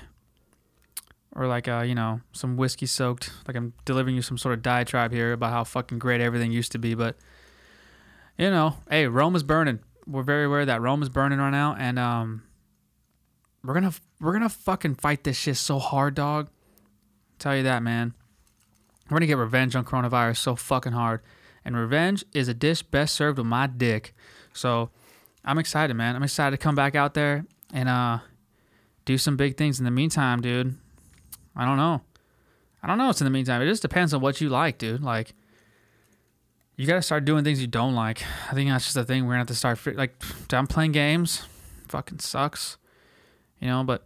or 1.34 1.48
like 1.48 1.69
uh, 1.69 1.86
you 1.88 1.96
know, 1.96 2.19
some 2.34 2.57
whiskey 2.57 2.86
soaked. 2.86 3.31
Like 3.48 3.56
I'm 3.56 3.72
delivering 3.86 4.18
you 4.18 4.22
some 4.22 4.38
sort 4.38 4.56
of 4.56 4.63
diatribe 4.63 5.13
here 5.13 5.31
about 5.31 5.52
how 5.52 5.63
fucking 5.63 6.00
great 6.00 6.19
everything 6.19 6.52
used 6.52 6.74
to 6.74 6.78
be, 6.78 6.94
but 6.94 7.16
you 8.38 8.50
know, 8.50 8.75
hey, 8.90 9.07
Rome 9.07 9.34
is 9.34 9.44
burning. 9.44 9.80
We're 10.06 10.24
very 10.24 10.44
aware 10.44 10.66
that 10.66 10.81
Rome 10.81 11.02
is 11.02 11.07
burning 11.07 11.40
right 11.40 11.52
now, 11.52 11.74
and 11.80 11.98
um, 11.98 12.44
we're 13.65 13.73
gonna 13.73 13.94
we're 14.19 14.33
gonna 14.33 14.50
fucking 14.50 14.95
fight 14.95 15.23
this 15.23 15.38
shit 15.38 15.57
so 15.57 15.79
hard, 15.79 16.15
dog. 16.15 16.50
Tell 17.39 17.56
you 17.56 17.63
that, 17.63 17.83
man. 17.83 18.13
We're 19.09 19.17
gonna 19.17 19.27
get 19.27 19.38
revenge 19.38 19.75
on 19.75 19.85
coronavirus 19.85 20.38
so 20.38 20.56
fucking 20.56 20.94
hard, 20.94 21.21
and 21.63 21.75
revenge 21.75 22.23
is 22.33 22.47
a 22.47 22.53
dish 22.53 22.81
best 22.81 23.15
served 23.15 23.38
with 23.38 23.47
my 23.47 23.67
dick. 23.67 24.13
So, 24.53 24.89
I'm 25.44 25.57
excited, 25.57 25.94
man. 25.95 26.15
I'm 26.15 26.23
excited 26.23 26.51
to 26.51 26.63
come 26.63 26.75
back 26.75 26.95
out 26.95 27.13
there 27.13 27.45
and 27.73 27.89
uh, 27.89 28.19
do 29.06 29.17
some 29.17 29.38
big 29.38 29.57
things. 29.57 29.79
In 29.79 29.85
the 29.85 29.91
meantime, 29.91 30.41
dude, 30.41 30.77
I 31.56 31.65
don't 31.65 31.77
know. 31.77 32.01
I 32.81 32.88
don't 32.88 32.97
know 32.97 33.07
what's 33.07 33.21
in 33.21 33.25
the 33.25 33.31
meantime. 33.31 33.61
It 33.61 33.65
just 33.65 33.81
depends 33.81 34.13
on 34.13 34.21
what 34.21 34.41
you 34.41 34.50
like, 34.50 34.77
dude. 34.77 35.01
Like, 35.01 35.33
you 36.77 36.88
gotta 36.88 37.01
start 37.01 37.25
doing 37.25 37.44
things 37.44 37.61
you 37.61 37.68
don't 37.68 37.95
like. 37.95 38.23
I 38.50 38.53
think 38.53 38.69
that's 38.69 38.85
just 38.85 38.95
the 38.95 39.06
thing. 39.06 39.25
We're 39.25 39.33
gonna 39.33 39.39
have 39.39 39.47
to 39.47 39.56
start. 39.56 39.79
Like, 39.95 40.15
I'm 40.51 40.68
playing 40.68 40.91
games. 40.91 41.47
Fucking 41.88 42.19
sucks, 42.19 42.77
you 43.60 43.68
know. 43.68 43.84
But, 43.84 44.04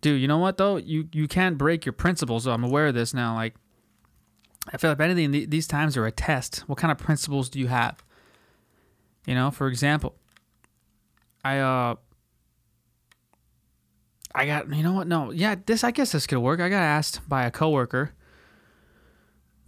dude, 0.00 0.20
you 0.20 0.28
know 0.28 0.38
what 0.38 0.56
though? 0.56 0.76
You 0.76 1.08
you 1.12 1.28
can't 1.28 1.58
break 1.58 1.84
your 1.84 1.92
principles. 1.92 2.44
So 2.44 2.52
I'm 2.52 2.64
aware 2.64 2.88
of 2.88 2.94
this 2.94 3.14
now. 3.14 3.34
Like, 3.34 3.54
I 4.72 4.76
feel 4.76 4.90
like 4.90 5.00
anything, 5.00 5.50
these 5.50 5.66
times 5.66 5.96
are 5.96 6.06
a 6.06 6.12
test. 6.12 6.60
What 6.66 6.78
kind 6.78 6.92
of 6.92 6.98
principles 6.98 7.48
do 7.48 7.58
you 7.58 7.68
have? 7.68 8.04
You 9.26 9.34
know, 9.34 9.50
for 9.50 9.68
example, 9.68 10.14
I 11.44 11.58
uh. 11.58 11.94
I 14.36 14.46
got 14.46 14.74
you 14.74 14.82
know 14.82 14.94
what 14.94 15.06
no 15.06 15.30
yeah 15.30 15.54
this 15.64 15.84
I 15.84 15.92
guess 15.92 16.10
this 16.10 16.26
could 16.26 16.40
work 16.40 16.58
I 16.58 16.68
got 16.68 16.82
asked 16.82 17.20
by 17.28 17.44
a 17.44 17.52
coworker 17.52 18.14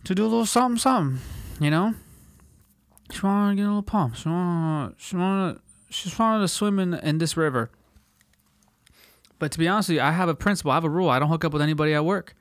to 0.03 0.13
do 0.13 0.25
a 0.25 0.27
little 0.27 0.45
something 0.45 0.77
something 0.77 1.21
you 1.61 1.71
know 1.71 1.95
she 3.11 3.21
wanted 3.23 3.51
to 3.53 3.57
get 3.57 3.63
a 3.63 3.69
little 3.69 3.83
pump. 3.83 4.17
She 4.17 4.29
wanted, 4.29 4.95
she 4.99 5.17
wanted, 5.17 5.61
she 5.91 6.09
just 6.09 6.19
wanted 6.19 6.43
to 6.43 6.49
swim 6.49 6.79
in, 6.79 6.95
in 6.95 7.19
this 7.19 7.37
river. 7.37 7.71
But 9.39 9.53
to 9.53 9.59
be 9.59 9.69
honest 9.69 9.89
with 9.89 9.97
you, 9.97 10.03
I 10.03 10.13
have 10.13 10.29
a 10.29 10.35
principle. 10.35 10.71
I 10.71 10.75
have 10.75 10.85
a 10.85 10.91
rule. 10.91 11.11
I 11.11 11.19
don't 11.19 11.29
hook 11.29 11.45
up 11.45 11.53
with 11.53 11.63
anybody 11.63 11.95
at 11.95 12.05
work. 12.05 12.35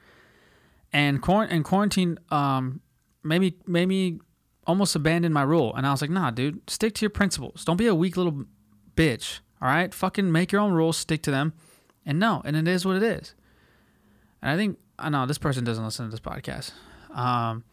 And 0.93 1.21
and 1.27 1.65
quarantine, 1.65 2.17
um, 2.29 2.81
maybe 3.23 3.57
maybe 3.65 4.19
almost 4.65 4.95
abandoned 4.95 5.33
my 5.33 5.43
rule. 5.43 5.73
And 5.75 5.85
I 5.85 5.91
was 5.91 6.01
like, 6.01 6.09
nah, 6.09 6.31
dude, 6.31 6.69
stick 6.69 6.93
to 6.95 7.01
your 7.01 7.09
principles. 7.09 7.65
Don't 7.65 7.77
be 7.77 7.87
a 7.87 7.95
weak 7.95 8.17
little 8.17 8.45
bitch. 8.95 9.39
All 9.61 9.67
right, 9.67 9.93
fucking 9.93 10.31
make 10.31 10.51
your 10.51 10.61
own 10.61 10.73
rules, 10.73 10.97
stick 10.97 11.21
to 11.23 11.31
them, 11.31 11.53
and 12.05 12.19
no, 12.19 12.41
and 12.45 12.55
it 12.55 12.67
is 12.67 12.85
what 12.85 12.97
it 12.97 13.03
is. 13.03 13.33
And 14.41 14.51
I 14.51 14.57
think 14.57 14.77
I 14.99 15.09
know 15.09 15.25
this 15.25 15.37
person 15.37 15.63
doesn't 15.63 15.83
listen 15.83 16.05
to 16.05 16.11
this 16.11 16.19
podcast. 16.19 16.71
Um, 17.17 17.63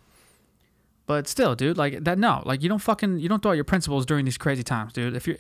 but 1.07 1.29
still, 1.29 1.55
dude, 1.55 1.77
like 1.77 2.05
that. 2.05 2.19
No, 2.19 2.43
like 2.47 2.63
you 2.63 2.69
don't 2.69 2.79
fucking 2.79 3.19
you 3.19 3.29
don't 3.29 3.43
throw 3.43 3.51
out 3.51 3.55
your 3.55 3.65
principles 3.65 4.07
during 4.07 4.25
these 4.25 4.39
crazy 4.39 4.63
times, 4.63 4.93
dude. 4.93 5.15
If 5.15 5.27
you 5.27 5.37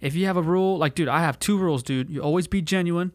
if 0.00 0.14
you 0.14 0.26
have 0.26 0.36
a 0.36 0.42
rule, 0.42 0.78
like, 0.78 0.94
dude, 0.94 1.08
I 1.08 1.20
have 1.20 1.38
two 1.38 1.58
rules, 1.58 1.82
dude. 1.82 2.10
You 2.10 2.22
always 2.22 2.46
be 2.46 2.62
genuine, 2.62 3.12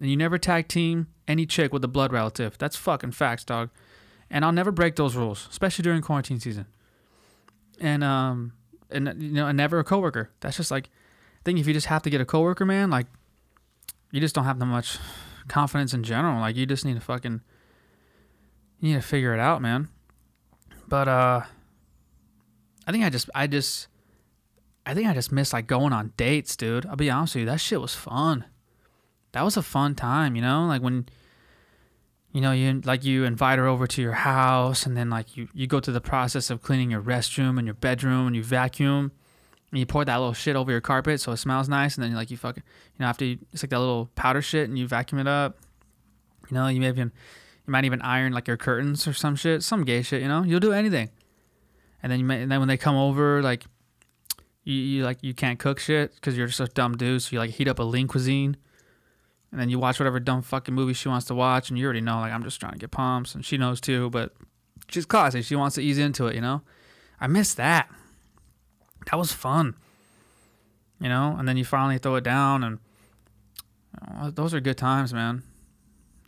and 0.00 0.10
you 0.10 0.16
never 0.16 0.38
tag 0.38 0.68
team 0.68 1.08
any 1.28 1.46
chick 1.46 1.72
with 1.72 1.84
a 1.84 1.88
blood 1.88 2.12
relative. 2.12 2.58
That's 2.58 2.76
fucking 2.76 3.12
facts, 3.12 3.44
dog. 3.44 3.70
And 4.30 4.44
I'll 4.44 4.52
never 4.52 4.72
break 4.72 4.96
those 4.96 5.14
rules, 5.14 5.46
especially 5.50 5.82
during 5.82 6.02
quarantine 6.02 6.40
season. 6.40 6.66
And 7.80 8.02
um, 8.02 8.52
and 8.90 9.22
you 9.22 9.32
know, 9.32 9.46
and 9.46 9.56
never 9.56 9.78
a 9.78 9.84
coworker. 9.84 10.30
That's 10.40 10.56
just 10.56 10.70
like, 10.70 10.86
I 10.86 11.42
think 11.44 11.58
if 11.58 11.66
you 11.66 11.72
just 11.72 11.86
have 11.86 12.02
to 12.02 12.10
get 12.10 12.20
a 12.20 12.24
coworker, 12.24 12.64
man, 12.64 12.90
like, 12.90 13.06
you 14.10 14.20
just 14.20 14.34
don't 14.34 14.44
have 14.44 14.58
that 14.58 14.66
much 14.66 14.98
confidence 15.48 15.94
in 15.94 16.02
general. 16.02 16.40
Like, 16.40 16.56
you 16.56 16.66
just 16.66 16.84
need 16.84 16.94
to 16.94 17.00
fucking, 17.00 17.40
you 18.80 18.88
need 18.88 19.00
to 19.00 19.06
figure 19.06 19.32
it 19.32 19.40
out, 19.40 19.62
man. 19.62 19.88
But 20.88 21.08
uh 21.08 21.42
I 22.86 22.92
think 22.92 23.04
I 23.04 23.10
just 23.10 23.28
I 23.34 23.46
just 23.46 23.88
I 24.86 24.94
think 24.94 25.08
I 25.08 25.14
just 25.14 25.32
miss 25.32 25.52
like 25.52 25.66
going 25.66 25.92
on 25.92 26.12
dates, 26.16 26.56
dude. 26.56 26.86
I'll 26.86 26.96
be 26.96 27.10
honest 27.10 27.34
with 27.34 27.40
you, 27.40 27.46
that 27.46 27.60
shit 27.60 27.80
was 27.80 27.94
fun. 27.94 28.44
That 29.32 29.42
was 29.42 29.56
a 29.56 29.62
fun 29.62 29.94
time, 29.96 30.36
you 30.36 30.42
know? 30.42 30.66
Like 30.66 30.80
when 30.80 31.06
you 32.36 32.42
know, 32.42 32.52
you 32.52 32.82
like 32.84 33.02
you 33.02 33.24
invite 33.24 33.58
her 33.58 33.66
over 33.66 33.86
to 33.86 34.02
your 34.02 34.12
house, 34.12 34.84
and 34.84 34.94
then 34.94 35.08
like 35.08 35.38
you 35.38 35.48
you 35.54 35.66
go 35.66 35.80
through 35.80 35.94
the 35.94 36.02
process 36.02 36.50
of 36.50 36.60
cleaning 36.60 36.90
your 36.90 37.00
restroom 37.00 37.56
and 37.56 37.66
your 37.66 37.74
bedroom, 37.74 38.26
and 38.26 38.36
you 38.36 38.44
vacuum, 38.44 39.10
and 39.70 39.78
you 39.78 39.86
pour 39.86 40.04
that 40.04 40.16
little 40.16 40.34
shit 40.34 40.54
over 40.54 40.70
your 40.70 40.82
carpet 40.82 41.18
so 41.18 41.32
it 41.32 41.38
smells 41.38 41.66
nice, 41.66 41.94
and 41.94 42.04
then 42.04 42.14
like 42.14 42.30
you 42.30 42.36
fucking, 42.36 42.62
you 42.66 43.02
know, 43.02 43.06
after 43.06 43.24
you, 43.24 43.38
it's 43.54 43.62
like 43.62 43.70
that 43.70 43.78
little 43.78 44.10
powder 44.16 44.42
shit, 44.42 44.68
and 44.68 44.78
you 44.78 44.86
vacuum 44.86 45.18
it 45.18 45.26
up. 45.26 45.56
You 46.50 46.56
know, 46.56 46.68
you 46.68 46.78
may 46.78 46.88
even 46.88 47.10
you 47.66 47.70
might 47.70 47.86
even 47.86 48.02
iron 48.02 48.34
like 48.34 48.46
your 48.46 48.58
curtains 48.58 49.08
or 49.08 49.14
some 49.14 49.34
shit, 49.34 49.62
some 49.62 49.84
gay 49.84 50.02
shit. 50.02 50.20
You 50.20 50.28
know, 50.28 50.42
you'll 50.42 50.60
do 50.60 50.72
anything. 50.72 51.08
And 52.02 52.12
then 52.12 52.20
you 52.20 52.26
may, 52.26 52.42
and 52.42 52.52
then 52.52 52.58
when 52.58 52.68
they 52.68 52.76
come 52.76 52.96
over, 52.96 53.42
like 53.42 53.64
you, 54.66 54.74
you 54.74 55.04
like 55.04 55.22
you 55.22 55.32
can't 55.32 55.58
cook 55.58 55.78
shit 55.78 56.14
because 56.16 56.36
you're 56.36 56.48
just 56.48 56.60
a 56.60 56.66
dumb 56.66 56.96
dude. 56.96 57.22
So 57.22 57.30
you 57.32 57.38
like 57.38 57.50
heat 57.50 57.68
up 57.68 57.78
a 57.78 57.84
lean 57.84 58.08
cuisine, 58.08 58.56
and 59.52 59.60
then 59.60 59.70
you 59.70 59.78
watch 59.78 59.98
whatever 59.98 60.20
dumb 60.20 60.42
fucking 60.42 60.74
movie 60.74 60.92
she 60.92 61.08
wants 61.08 61.26
to 61.26 61.34
watch, 61.34 61.70
and 61.70 61.78
you 61.78 61.84
already 61.84 62.00
know 62.00 62.18
like 62.18 62.32
I'm 62.32 62.42
just 62.42 62.58
trying 62.60 62.72
to 62.72 62.78
get 62.78 62.90
pumps, 62.90 63.34
and 63.34 63.44
she 63.44 63.56
knows 63.56 63.80
too. 63.80 64.10
But 64.10 64.34
she's 64.88 65.06
classy. 65.06 65.40
She 65.40 65.54
wants 65.54 65.76
to 65.76 65.82
ease 65.82 65.98
into 65.98 66.26
it. 66.26 66.34
You 66.34 66.40
know, 66.40 66.62
I 67.20 67.28
miss 67.28 67.54
that. 67.54 67.88
That 69.08 69.16
was 69.16 69.32
fun. 69.32 69.76
You 71.00 71.08
know, 71.08 71.36
and 71.38 71.46
then 71.48 71.56
you 71.56 71.64
finally 71.64 71.98
throw 71.98 72.16
it 72.16 72.24
down, 72.24 72.64
and 72.64 74.34
those 74.34 74.52
are 74.52 74.60
good 74.60 74.78
times, 74.78 75.14
man. 75.14 75.44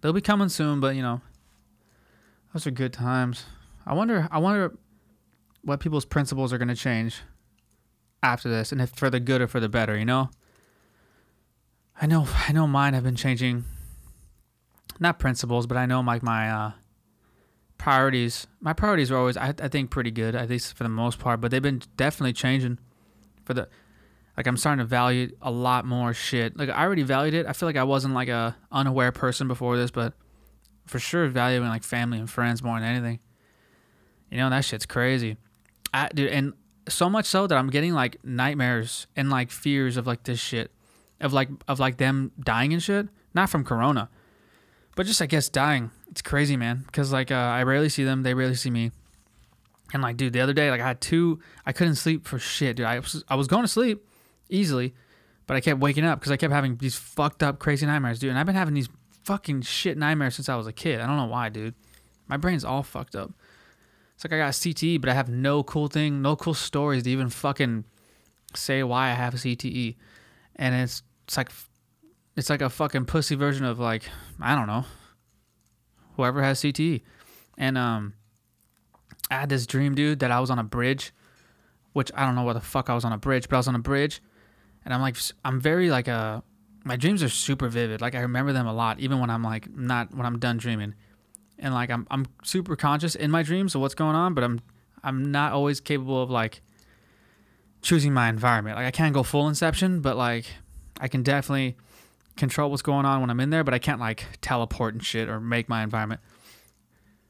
They'll 0.01 0.13
be 0.13 0.21
coming 0.21 0.49
soon, 0.49 0.79
but 0.79 0.95
you 0.95 1.03
know, 1.03 1.23
those 2.53 2.69
are 2.69 2.71
good 2.71 2.93
times. 2.93 3.47
I 3.85 3.95
wonder. 3.95 4.29
I 4.31 4.39
wonder 4.39 4.77
what 5.63 5.81
people's 5.81 6.05
principles 6.05 6.53
are 6.53 6.59
going 6.59 6.69
to 6.69 6.77
change 6.77 7.23
after 8.23 8.49
this, 8.49 8.73
and 8.73 8.81
if 8.81 8.91
for 8.91 9.11
the 9.11 9.21
good 9.21 9.41
or 9.41 9.49
for 9.49 9.61
the 9.61 9.69
better. 9.69 9.97
You 9.97 10.05
know. 10.05 10.31
I 12.01 12.07
know. 12.07 12.29
I 12.47 12.53
know. 12.53 12.67
Mine 12.67 12.95
have 12.95 13.05
been 13.05 13.17
changing. 13.17 13.65
Not 15.01 15.19
principles, 15.19 15.67
but 15.67 15.77
I 15.77 15.87
know 15.87 16.01
like 16.01 16.23
my 16.23 16.51
uh, 16.51 16.73
priorities. 17.77 18.47
My 18.61 18.73
priorities 18.73 19.11
are 19.11 19.17
always, 19.17 19.37
I, 19.37 19.55
I 19.61 19.69
think, 19.69 19.91
pretty 19.91 20.11
good, 20.11 20.35
at 20.35 20.49
least 20.49 20.75
for 20.75 20.85
the 20.85 20.89
most 20.89 21.19
part. 21.19 21.41
But 21.41 21.51
they've 21.51 21.63
been 21.63 21.83
definitely 21.97 22.33
changing. 22.33 22.79
For 23.45 23.55
the, 23.55 23.69
like, 24.37 24.47
I'm 24.47 24.57
starting 24.57 24.79
to 24.79 24.85
value 24.85 25.35
a 25.43 25.51
lot 25.51 25.85
more 25.87 26.15
shit. 26.15 26.57
Like, 26.57 26.69
I 26.69 26.85
already 26.85 27.03
valued 27.03 27.35
it. 27.35 27.47
I 27.47 27.53
feel 27.53 27.69
like 27.69 27.77
I 27.77 27.85
wasn't 27.85 28.15
like 28.15 28.29
a 28.29 28.57
unaware 28.71 29.11
person 29.11 29.49
before 29.49 29.77
this, 29.77 29.91
but 29.91 30.15
for 30.87 30.99
sure 30.99 31.27
valuing 31.29 31.69
like 31.69 31.83
family 31.83 32.19
and 32.19 32.31
friends 32.31 32.63
more 32.63 32.79
than 32.79 32.89
anything. 32.89 33.21
You 34.31 34.39
know, 34.39 34.51
that 34.51 34.65
shit's 34.65 34.87
crazy. 34.87 35.37
I, 35.93 36.09
dude, 36.15 36.31
and 36.31 36.53
so 36.91 37.09
much 37.09 37.27
so 37.27 37.47
that 37.47 37.57
I'm 37.57 37.71
getting 37.71 37.93
like 37.93 38.23
nightmares 38.25 39.07
and 39.17 39.31
like 39.31 39.51
fears 39.51 39.97
of 39.97 40.07
like 40.07 40.25
this 40.25 40.41
shit, 40.41 40.71
of 41.21 41.33
like 41.33 41.49
of 41.67 41.79
like 41.79 41.97
them 41.97 42.33
dying 42.39 42.73
and 42.73 42.83
shit. 42.83 43.09
Not 43.35 43.51
from 43.51 43.65
Corona, 43.65 44.09
but 44.97 45.07
just 45.07 45.23
I 45.23 45.27
guess 45.27 45.49
dying. 45.49 45.91
It's 46.11 46.23
crazy, 46.23 46.57
man. 46.57 46.85
Because 46.87 47.13
like 47.13 47.31
uh, 47.31 47.35
I 47.35 47.63
rarely 47.63 47.89
see 47.89 48.05
them, 48.05 48.23
they 48.23 48.35
rarely 48.35 48.55
see 48.55 48.71
me. 48.71 48.91
And 49.93 50.03
like, 50.03 50.17
dude, 50.17 50.33
the 50.33 50.41
other 50.41 50.53
day, 50.53 50.71
like 50.71 50.81
I 50.81 50.87
had 50.87 51.01
two, 51.01 51.41
I 51.65 51.73
couldn't 51.73 51.95
sleep 51.95 52.27
for 52.27 52.39
shit, 52.39 52.77
dude. 52.77 52.87
I 52.87 52.99
was 52.99 53.25
I 53.29 53.35
was 53.35 53.47
going 53.47 53.63
to 53.63 53.69
sleep 53.69 54.07
easily, 54.49 54.95
but 55.47 55.57
I 55.57 55.61
kept 55.61 55.81
waking 55.81 56.05
up 56.05 56.21
because 56.21 56.33
I 56.33 56.37
kept 56.37 56.53
having 56.53 56.77
these 56.77 56.97
fucked 56.97 57.43
up, 57.43 57.59
crazy 57.59 57.87
nightmares, 57.87 58.19
dude. 58.19 58.31
And 58.31 58.39
I've 58.39 58.47
been 58.47 58.55
having 58.55 58.75
these 58.75 58.89
fucking 59.25 59.63
shit 59.63 59.97
nightmares 59.99 60.35
since 60.35 60.49
I 60.49 60.57
was 60.57 60.67
a 60.67 60.73
kid. 60.73 61.01
I 61.01 61.07
don't 61.07 61.17
know 61.17 61.27
why, 61.27 61.49
dude. 61.49 61.75
My 62.29 62.37
brain's 62.37 62.65
all 62.65 62.83
fucked 62.83 63.17
up. 63.17 63.33
It's 64.19 64.25
like 64.25 64.33
I 64.33 64.39
got 64.39 64.53
CTE, 64.53 65.01
but 65.01 65.09
I 65.09 65.15
have 65.15 65.29
no 65.29 65.63
cool 65.63 65.87
thing, 65.87 66.23
no 66.23 66.35
cool 66.35 66.53
stories 66.53 67.05
to 67.05 67.11
even 67.11 67.29
fucking 67.29 67.85
say 68.53 68.83
why 68.83 69.11
I 69.11 69.13
have 69.13 69.35
CTE. 69.35 69.95
And 70.57 70.75
it's 70.75 71.05
it's 71.29 71.37
like 71.37 71.53
it's 72.35 72.51
like 72.51 72.61
a 72.61 72.69
fucking 72.69 73.05
pussy 73.05 73.37
version 73.37 73.65
of 73.65 73.79
like 73.79 74.03
I 74.41 74.57
don't 74.57 74.67
know. 74.67 74.87
Whoever 76.17 76.43
has 76.43 76.59
CTE. 76.59 77.03
And 77.59 77.79
um 77.79 78.15
I 79.31 79.35
had 79.35 79.51
this 79.51 79.69
dream, 79.69 79.95
dude, 79.95 80.19
that 80.19 80.33
I 80.33 80.41
was 80.41 80.51
on 80.51 80.59
a 80.59 80.65
bridge, 80.65 81.13
which 81.93 82.11
I 82.13 82.27
don't 82.27 82.35
know 82.35 82.43
what 82.43 82.55
the 82.55 82.61
fuck 82.61 82.91
I 82.91 82.95
was 82.95 83.05
on 83.05 83.13
a 83.13 83.19
bridge, 83.19 83.49
but 83.49 83.55
I 83.55 83.59
was 83.61 83.69
on 83.69 83.77
a 83.77 83.79
bridge 83.79 84.21
and 84.85 84.93
I'm 84.93 85.01
like 85.01 85.17
I'm 85.45 85.61
very 85.61 85.91
like 85.91 86.09
uh 86.09 86.41
my 86.83 86.97
dreams 86.97 87.23
are 87.23 87.29
super 87.29 87.69
vivid. 87.69 88.01
Like 88.01 88.17
I 88.17 88.23
remember 88.23 88.53
them 88.53 88.67
a 88.67 88.75
lot, 88.75 88.99
even 88.99 89.21
when 89.21 89.31
I'm 89.31 89.45
like 89.45 89.73
not 89.73 90.13
when 90.13 90.27
I'm 90.27 90.41
done 90.41 90.57
dreaming 90.57 90.97
and 91.59 91.75
like 91.75 91.91
I'm 91.91 92.07
I'm 92.11 92.27
super 92.43 92.77
conscious 92.77 93.15
in 93.15 93.31
my 93.31 93.43
dreams 93.43 93.75
of 93.75 93.81
what's 93.81 93.95
going 93.95 94.17
on, 94.17 94.35
but 94.35 94.45
I'm 94.45 94.61
I'm 95.03 95.31
not 95.31 95.53
always 95.53 95.81
capable 95.81 96.23
of 96.23 96.31
like 96.31 96.63
choosing 97.83 98.13
my 98.13 98.29
environment. 98.29 98.77
Like 98.77 98.87
I 98.87 98.91
can't 98.91 99.15
go 99.15 99.23
full 99.23 99.49
inception, 99.49 100.01
but 100.01 100.17
like 100.17 100.47
I 101.01 101.09
can 101.09 101.23
definitely 101.23 101.77
control 102.37 102.71
what's 102.71 102.83
going 102.83 103.05
on 103.05 103.21
when 103.21 103.31
I'm 103.31 103.41
in 103.41 103.51
there, 103.51 103.65
but 103.65 103.75
I 103.75 103.79
can't 103.79 104.01
like 104.01 104.25
teleport 104.41 104.95
and 104.95 105.05
shit 105.05 105.29
or 105.29 105.41
make 105.41 105.69
my 105.69 105.83
environment. 105.83 106.21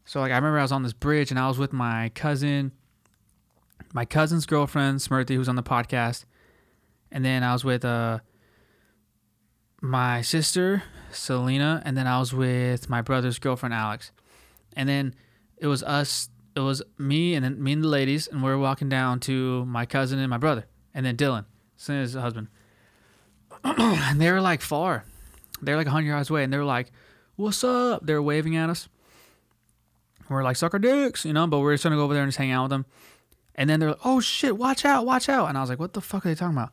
So 0.04 0.20
like 0.20 0.32
I 0.32 0.36
remember 0.36 0.58
I 0.58 0.62
was 0.62 0.72
on 0.72 0.82
this 0.82 0.92
bridge 0.92 1.30
and 1.30 1.38
I 1.38 1.48
was 1.48 1.58
with 1.58 1.72
my 1.72 2.10
cousin, 2.14 2.72
my 3.92 4.04
cousin's 4.04 4.46
girlfriend, 4.46 5.00
Smriti, 5.00 5.34
who's 5.34 5.48
on 5.48 5.56
the 5.56 5.62
podcast, 5.62 6.24
and 7.10 7.24
then 7.24 7.42
I 7.42 7.52
was 7.52 7.64
with 7.64 7.84
uh 7.84 8.20
my 9.80 10.22
sister, 10.22 10.82
Selena, 11.12 11.82
and 11.84 11.96
then 11.96 12.06
I 12.06 12.18
was 12.18 12.34
with 12.34 12.90
my 12.90 13.00
brother's 13.00 13.38
girlfriend, 13.38 13.74
Alex. 13.74 14.10
And 14.78 14.88
then 14.88 15.14
it 15.58 15.66
was 15.66 15.82
us, 15.82 16.30
it 16.54 16.60
was 16.60 16.82
me 16.96 17.34
and 17.34 17.44
then 17.44 17.62
me 17.62 17.72
and 17.72 17.84
the 17.84 17.88
ladies, 17.88 18.28
and 18.28 18.42
we 18.42 18.48
were 18.48 18.58
walking 18.58 18.88
down 18.88 19.20
to 19.20 19.64
my 19.66 19.84
cousin 19.84 20.18
and 20.18 20.30
my 20.30 20.38
brother, 20.38 20.64
and 20.94 21.04
then 21.04 21.16
Dylan, 21.16 21.44
Selena's 21.76 22.14
husband. 22.14 22.48
and 23.64 24.20
they 24.20 24.30
were 24.30 24.40
like 24.40 24.62
far. 24.62 25.04
They 25.60 25.72
were 25.72 25.78
like 25.78 25.86
100 25.86 26.06
yards 26.06 26.30
away, 26.30 26.44
and 26.44 26.52
they 26.52 26.56
were 26.56 26.64
like, 26.64 26.90
What's 27.36 27.62
up? 27.62 28.06
They 28.06 28.14
were 28.14 28.22
waving 28.22 28.56
at 28.56 28.70
us. 28.70 28.88
We're 30.28 30.42
like, 30.42 30.56
sucker 30.56 30.78
dicks, 30.78 31.24
you 31.24 31.32
know, 31.32 31.46
but 31.46 31.58
we're 31.58 31.74
just 31.74 31.84
gonna 31.84 31.96
go 31.96 32.04
over 32.04 32.14
there 32.14 32.22
and 32.22 32.30
just 32.30 32.38
hang 32.38 32.52
out 32.52 32.64
with 32.64 32.70
them. 32.70 32.86
And 33.54 33.68
then 33.68 33.80
they're 33.80 33.90
like, 33.90 34.06
Oh 34.06 34.20
shit, 34.20 34.56
watch 34.56 34.84
out, 34.84 35.04
watch 35.04 35.28
out. 35.28 35.48
And 35.48 35.58
I 35.58 35.60
was 35.60 35.68
like, 35.68 35.80
What 35.80 35.92
the 35.92 36.00
fuck 36.00 36.24
are 36.24 36.28
they 36.28 36.34
talking 36.36 36.56
about? 36.56 36.70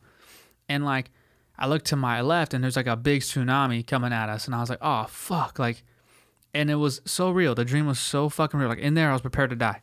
And 0.68 0.84
like, 0.84 1.10
I 1.58 1.66
looked 1.66 1.86
to 1.86 1.96
my 1.96 2.20
left 2.20 2.54
and 2.54 2.62
there's 2.62 2.76
like 2.76 2.86
a 2.86 2.96
big 2.96 3.22
tsunami 3.22 3.86
coming 3.86 4.12
at 4.12 4.28
us. 4.28 4.46
And 4.46 4.54
I 4.54 4.60
was 4.60 4.68
like, 4.68 4.78
oh, 4.82 5.04
fuck. 5.08 5.58
Like, 5.58 5.82
and 6.56 6.70
it 6.70 6.76
was 6.76 7.00
so 7.04 7.30
real. 7.30 7.54
The 7.54 7.64
dream 7.64 7.86
was 7.86 7.98
so 7.98 8.28
fucking 8.28 8.58
real. 8.58 8.68
Like, 8.68 8.78
in 8.78 8.94
there, 8.94 9.10
I 9.10 9.12
was 9.12 9.22
prepared 9.22 9.50
to 9.50 9.56
die. 9.56 9.82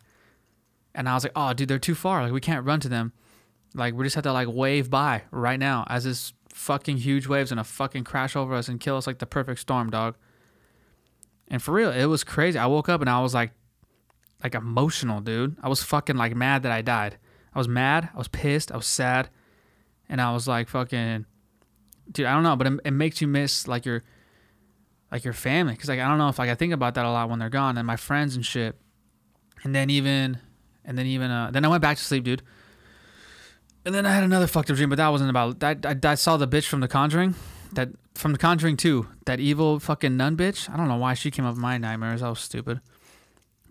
And 0.95 1.07
I 1.07 1.13
was 1.13 1.23
like, 1.23 1.33
oh, 1.35 1.53
dude, 1.53 1.67
they're 1.67 1.79
too 1.79 1.95
far. 1.95 2.23
Like, 2.23 2.33
we 2.33 2.41
can't 2.41 2.65
run 2.65 2.79
to 2.81 2.89
them. 2.89 3.13
Like, 3.73 3.93
we 3.93 4.03
just 4.03 4.15
have 4.15 4.23
to, 4.25 4.33
like, 4.33 4.47
wave 4.49 4.89
by 4.89 5.23
right 5.31 5.59
now 5.59 5.85
as 5.89 6.03
this 6.03 6.33
fucking 6.49 6.97
huge 6.97 7.27
wave's 7.27 7.49
gonna 7.49 7.63
fucking 7.63 8.03
crash 8.03 8.35
over 8.35 8.53
us 8.53 8.67
and 8.67 8.79
kill 8.79 8.95
us 8.95 9.07
like 9.07 9.17
the 9.17 9.25
perfect 9.25 9.59
storm, 9.59 9.89
dog. 9.89 10.15
And 11.47 11.61
for 11.61 11.73
real, 11.73 11.91
it 11.91 12.05
was 12.05 12.23
crazy. 12.23 12.59
I 12.59 12.67
woke 12.67 12.89
up 12.89 13.01
and 13.01 13.09
I 13.09 13.21
was 13.21 13.33
like, 13.33 13.51
like 14.43 14.55
emotional, 14.55 15.19
dude. 15.19 15.57
I 15.63 15.69
was 15.69 15.83
fucking 15.83 16.15
like 16.15 16.35
mad 16.35 16.63
that 16.63 16.71
I 16.71 16.81
died. 16.81 17.17
I 17.53 17.57
was 17.57 17.67
mad. 17.67 18.09
I 18.13 18.17
was 18.17 18.27
pissed. 18.27 18.71
I 18.71 18.77
was 18.77 18.85
sad. 18.85 19.29
And 20.09 20.21
I 20.21 20.31
was 20.33 20.47
like, 20.47 20.69
fucking 20.69 21.25
dude, 22.11 22.25
I 22.25 22.33
don't 22.33 22.43
know, 22.43 22.55
but 22.55 22.67
it, 22.67 22.79
it 22.85 22.91
makes 22.91 23.21
you 23.21 23.27
miss 23.27 23.67
like 23.67 23.85
your 23.85 24.03
like 25.13 25.23
your 25.23 25.33
family 25.33 25.73
because 25.73 25.87
like 25.87 25.99
I 25.99 26.07
don't 26.07 26.17
know 26.17 26.27
if 26.27 26.39
like 26.39 26.49
I 26.49 26.55
think 26.55 26.73
about 26.73 26.95
that 26.95 27.05
a 27.05 27.11
lot 27.11 27.29
when 27.29 27.37
they're 27.37 27.49
gone 27.49 27.77
and 27.77 27.85
my 27.85 27.95
friends 27.95 28.35
and 28.35 28.43
shit, 28.43 28.75
and 29.63 29.73
then 29.73 29.91
even 29.91 30.39
and 30.83 30.97
then 30.97 31.05
even 31.05 31.29
uh 31.29 31.51
then 31.51 31.63
I 31.63 31.67
went 31.67 31.83
back 31.83 31.97
to 31.97 32.03
sleep, 32.03 32.23
dude. 32.23 32.41
And 33.85 33.93
then 33.93 34.05
I 34.05 34.13
had 34.13 34.23
another 34.23 34.47
fucked 34.47 34.71
up 34.71 34.77
dream, 34.77 34.89
but 34.89 34.95
that 34.95 35.09
wasn't 35.09 35.29
about 35.29 35.59
that. 35.59 35.85
I, 35.85 36.11
I 36.11 36.15
saw 36.15 36.37
the 36.37 36.47
bitch 36.47 36.67
from 36.67 36.79
The 36.79 36.87
Conjuring, 36.87 37.35
that 37.73 37.89
from 38.15 38.31
The 38.31 38.37
Conjuring 38.37 38.77
2, 38.77 39.05
that 39.25 39.41
evil 39.41 39.77
fucking 39.77 40.15
nun 40.15 40.37
bitch. 40.37 40.69
I 40.73 40.77
don't 40.77 40.87
know 40.87 40.95
why 40.95 41.13
she 41.15 41.29
came 41.29 41.45
up 41.45 41.57
my 41.57 41.77
nightmares. 41.77 42.23
I 42.23 42.29
was 42.29 42.39
stupid, 42.39 42.79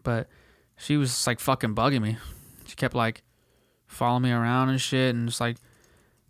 but 0.02 0.28
she 0.76 0.96
was 0.96 1.26
like 1.26 1.40
fucking 1.40 1.74
bugging 1.74 2.02
me. 2.02 2.18
She 2.66 2.76
kept 2.76 2.94
like 2.94 3.22
following 3.86 4.22
me 4.22 4.32
around 4.32 4.68
and 4.68 4.80
shit, 4.80 5.14
and 5.14 5.28
just 5.28 5.40
like 5.40 5.56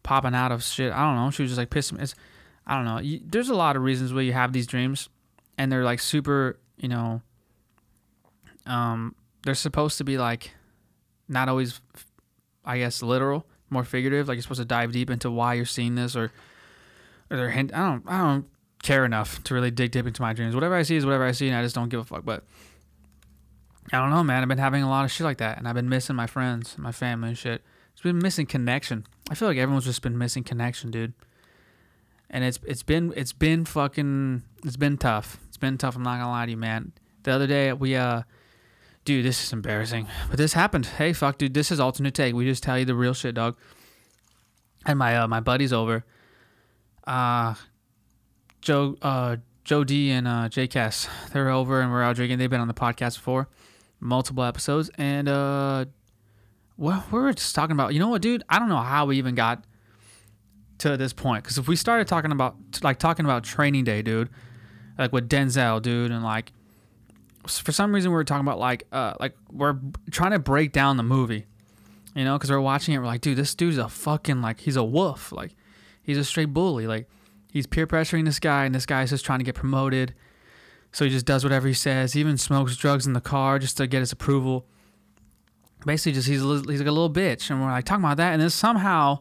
popping 0.05 0.35
out 0.35 0.53
of 0.53 0.63
shit. 0.63 0.93
I 0.93 1.05
don't 1.05 1.17
know. 1.17 1.31
She 1.31 1.43
was 1.43 1.51
just 1.51 1.59
like 1.59 1.71
pissing 1.71 1.99
me. 1.99 2.05
It's, 2.05 2.15
I 2.67 2.77
don't 2.77 2.85
know. 2.85 2.99
You, 2.99 3.21
there's 3.25 3.49
a 3.49 3.55
lot 3.55 3.77
of 3.77 3.83
reasons 3.83 4.13
why 4.13 4.23
you 4.23 4.33
have 4.33 4.53
these 4.53 4.67
dreams, 4.67 5.09
and 5.59 5.71
they're 5.71 5.85
like 5.85 6.01
super. 6.01 6.59
You 6.77 6.89
know, 6.89 7.23
um, 8.67 9.15
they're 9.45 9.55
supposed 9.55 9.99
to 9.99 10.05
be 10.05 10.19
like 10.19 10.53
not 11.29 11.49
always, 11.49 11.81
I 12.65 12.79
guess, 12.79 13.03
literal, 13.03 13.47
more 13.71 13.85
figurative. 13.85 14.29
Like 14.29 14.37
you're 14.37 14.43
supposed 14.43 14.61
to 14.61 14.67
dive 14.67 14.93
deep 14.93 15.11
into 15.11 15.31
why 15.31 15.55
you're 15.55 15.65
seeing 15.65 15.95
this, 15.95 16.17
or 16.17 16.33
or 17.31 17.37
they're 17.37 17.51
hint. 17.51 17.73
I 17.75 17.79
don't. 17.79 18.05
I 18.07 18.19
don't 18.19 18.47
care 18.83 19.05
enough 19.05 19.43
to 19.45 19.55
really 19.55 19.71
dig 19.71 19.93
deep 19.93 20.07
into 20.07 20.21
my 20.21 20.33
dreams. 20.33 20.55
Whatever 20.55 20.75
I 20.75 20.83
see 20.83 20.97
is 20.97 21.07
whatever 21.07 21.25
I 21.25 21.33
see, 21.33 21.49
and 21.49 21.57
I 21.57 21.63
just 21.63 21.75
don't 21.75 21.89
give 21.89 22.01
a 22.01 22.05
fuck. 22.05 22.25
But 22.25 22.45
I 23.93 23.99
don't 23.99 24.11
know, 24.11 24.23
man. 24.23 24.43
I've 24.43 24.49
been 24.49 24.59
having 24.59 24.83
a 24.83 24.91
lot 24.91 25.05
of 25.05 25.11
shit 25.11 25.25
like 25.25 25.39
that, 25.39 25.59
and 25.59 25.67
I've 25.67 25.75
been 25.75 25.89
missing 25.89 26.17
my 26.17 26.27
friends, 26.27 26.77
my 26.79 26.93
family, 26.93 27.31
and 27.31 27.39
shit. 27.39 27.63
It's 27.93 28.03
been 28.03 28.19
missing 28.19 28.47
connection. 28.47 29.07
I 29.31 29.35
feel 29.35 29.49
like 29.49 29.59
everyone's 29.59 29.85
just 29.85 30.03
been 30.03 30.19
missing 30.19 30.45
connection, 30.45 30.91
dude. 30.91 31.13
And 32.33 32.43
it's 32.45 32.59
it's 32.67 32.83
been 32.83 33.13
it's 33.15 33.33
been 33.33 33.65
fucking 33.65 34.43
it's 34.65 34.77
been 34.77 34.97
tough. 34.97 35.39
It's 35.49 35.59
been 35.59 35.79
tough. 35.79 35.97
I'm 35.97 36.03
not 36.03 36.19
gonna 36.19 36.31
lie 36.31 36.47
to 36.47 36.51
you, 36.51 36.57
man. 36.57 36.93
The 37.25 37.31
other 37.33 37.47
day 37.47 37.73
we 37.73 37.95
uh, 37.95 38.23
dude, 39.05 39.25
this 39.25 39.45
is 39.45 39.53
embarrassing, 39.53 40.07
but 40.29 40.39
this 40.39 40.55
happened. 40.55 40.87
Hey, 40.87 41.13
fuck, 41.13 41.39
dude, 41.39 41.55
this 41.55 41.71
is 41.71 41.79
alternate 41.79 42.15
take. 42.15 42.35
We 42.35 42.45
just 42.47 42.63
tell 42.63 42.79
you 42.79 42.85
the 42.85 42.95
real 42.95 43.15
shit, 43.15 43.35
dog. 43.35 43.57
And 44.87 44.99
my 44.99 45.17
uh 45.17 45.29
my 45.29 45.41
buddy's 45.41 45.73
over. 45.73 46.05
Uh, 47.07 47.55
Joe 48.63 48.97
uh 49.03 49.37
Joe 49.65 49.85
D 49.85 50.11
and 50.11 50.27
uh, 50.27 50.49
J 50.49 50.67
Cass. 50.67 51.09
They're 51.33 51.51
over 51.51 51.81
and 51.81 51.91
we're 51.91 52.03
out 52.03 52.17
drinking. 52.17 52.39
They've 52.39 52.51
been 52.51 52.61
on 52.61 52.69
the 52.69 52.75
podcast 52.75 53.17
before, 53.17 53.49
multiple 54.01 54.43
episodes, 54.43 54.91
and 54.97 55.29
uh, 55.29 55.85
well, 56.77 57.05
we 57.13 57.19
were 57.21 57.33
just 57.33 57.55
talking 57.55 57.73
about. 57.73 57.95
You 57.95 58.01
know 58.01 58.09
what, 58.09 58.23
dude? 58.23 58.43
I 58.49 58.59
don't 58.59 58.69
know 58.69 58.79
how 58.79 59.07
we 59.07 59.19
even 59.19 59.35
got 59.35 59.65
to 60.79 60.97
this 60.97 61.13
point 61.13 61.45
because 61.45 61.59
if 61.59 61.69
we 61.69 61.77
started 61.77 62.09
talking 62.09 62.33
about 62.33 62.57
like 62.83 62.99
talking 62.99 63.25
about 63.25 63.45
Training 63.45 63.85
Day, 63.85 64.03
dude, 64.03 64.29
like 64.99 65.13
with 65.13 65.29
Denzel, 65.29 65.81
dude, 65.81 66.11
and 66.11 66.23
like 66.23 66.53
for 67.47 67.73
some 67.73 67.95
reason 67.95 68.11
we 68.11 68.15
were 68.15 68.25
talking 68.25 68.47
about 68.47 68.59
like 68.59 68.87
uh 68.93 69.15
like 69.21 69.35
we're 69.51 69.77
trying 70.11 70.33
to 70.33 70.39
break 70.39 70.73
down 70.73 70.97
the 70.97 71.03
movie, 71.03 71.47
you 72.15 72.25
know, 72.25 72.37
because 72.37 72.51
we're 72.51 72.61
watching 72.61 72.95
it. 72.95 72.99
We're 72.99 73.07
like, 73.07 73.21
dude, 73.21 73.37
this 73.37 73.55
dude's 73.55 73.79
a 73.79 73.89
fucking 73.89 74.43
like 74.43 74.61
he's 74.61 74.77
a 74.77 74.85
wolf, 74.85 75.33
like 75.33 75.55
he's 76.03 76.19
a 76.19 76.25
straight 76.25 76.53
bully, 76.53 76.87
like 76.87 77.09
he's 77.53 77.67
peer 77.67 77.87
pressuring 77.87 78.25
this 78.25 78.41
guy, 78.41 78.65
and 78.65 78.75
this 78.75 78.87
guy's 78.87 79.11
just 79.11 79.25
trying 79.25 79.39
to 79.39 79.45
get 79.45 79.55
promoted. 79.55 80.15
So 80.93 81.05
he 81.05 81.11
just 81.11 81.25
does 81.25 81.43
whatever 81.43 81.69
he 81.69 81.75
says. 81.75 82.13
He 82.13 82.21
even 82.21 82.37
smokes 82.37 82.77
drugs 82.77 83.07
in 83.07 83.15
the 83.15 83.21
car 83.21 83.59
just 83.59 83.79
to 83.79 83.87
get 83.87 84.01
his 84.01 84.13
approval. 84.13 84.67
Basically, 85.87 86.13
just 86.13 86.29
he's 86.29 86.45
a, 86.45 86.63
he's 86.69 86.81
like 86.81 86.89
a 86.89 86.93
little 86.93 87.11
bitch, 87.11 87.51
and 87.51 87.61
we're 87.61 87.71
like 87.71 87.85
talking 87.85 88.05
about 88.05 88.19
that, 88.19 88.33
and 88.33 88.43
then 88.43 88.51
somehow 88.51 89.21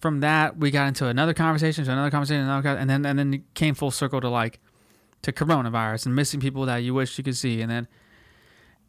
from 0.00 0.20
that 0.20 0.56
we 0.58 0.70
got 0.70 0.88
into 0.88 1.06
another 1.06 1.34
conversation, 1.34 1.84
to 1.84 1.92
another 1.92 2.10
conversation, 2.10 2.42
another, 2.42 2.70
and 2.70 2.88
then 2.88 3.04
and 3.04 3.18
then 3.18 3.34
it 3.34 3.54
came 3.54 3.74
full 3.74 3.90
circle 3.90 4.20
to 4.20 4.28
like 4.28 4.60
to 5.22 5.32
coronavirus 5.32 6.06
and 6.06 6.14
missing 6.14 6.40
people 6.40 6.66
that 6.66 6.78
you 6.78 6.94
wish 6.94 7.18
you 7.18 7.24
could 7.24 7.36
see, 7.36 7.60
and 7.60 7.70
then 7.70 7.88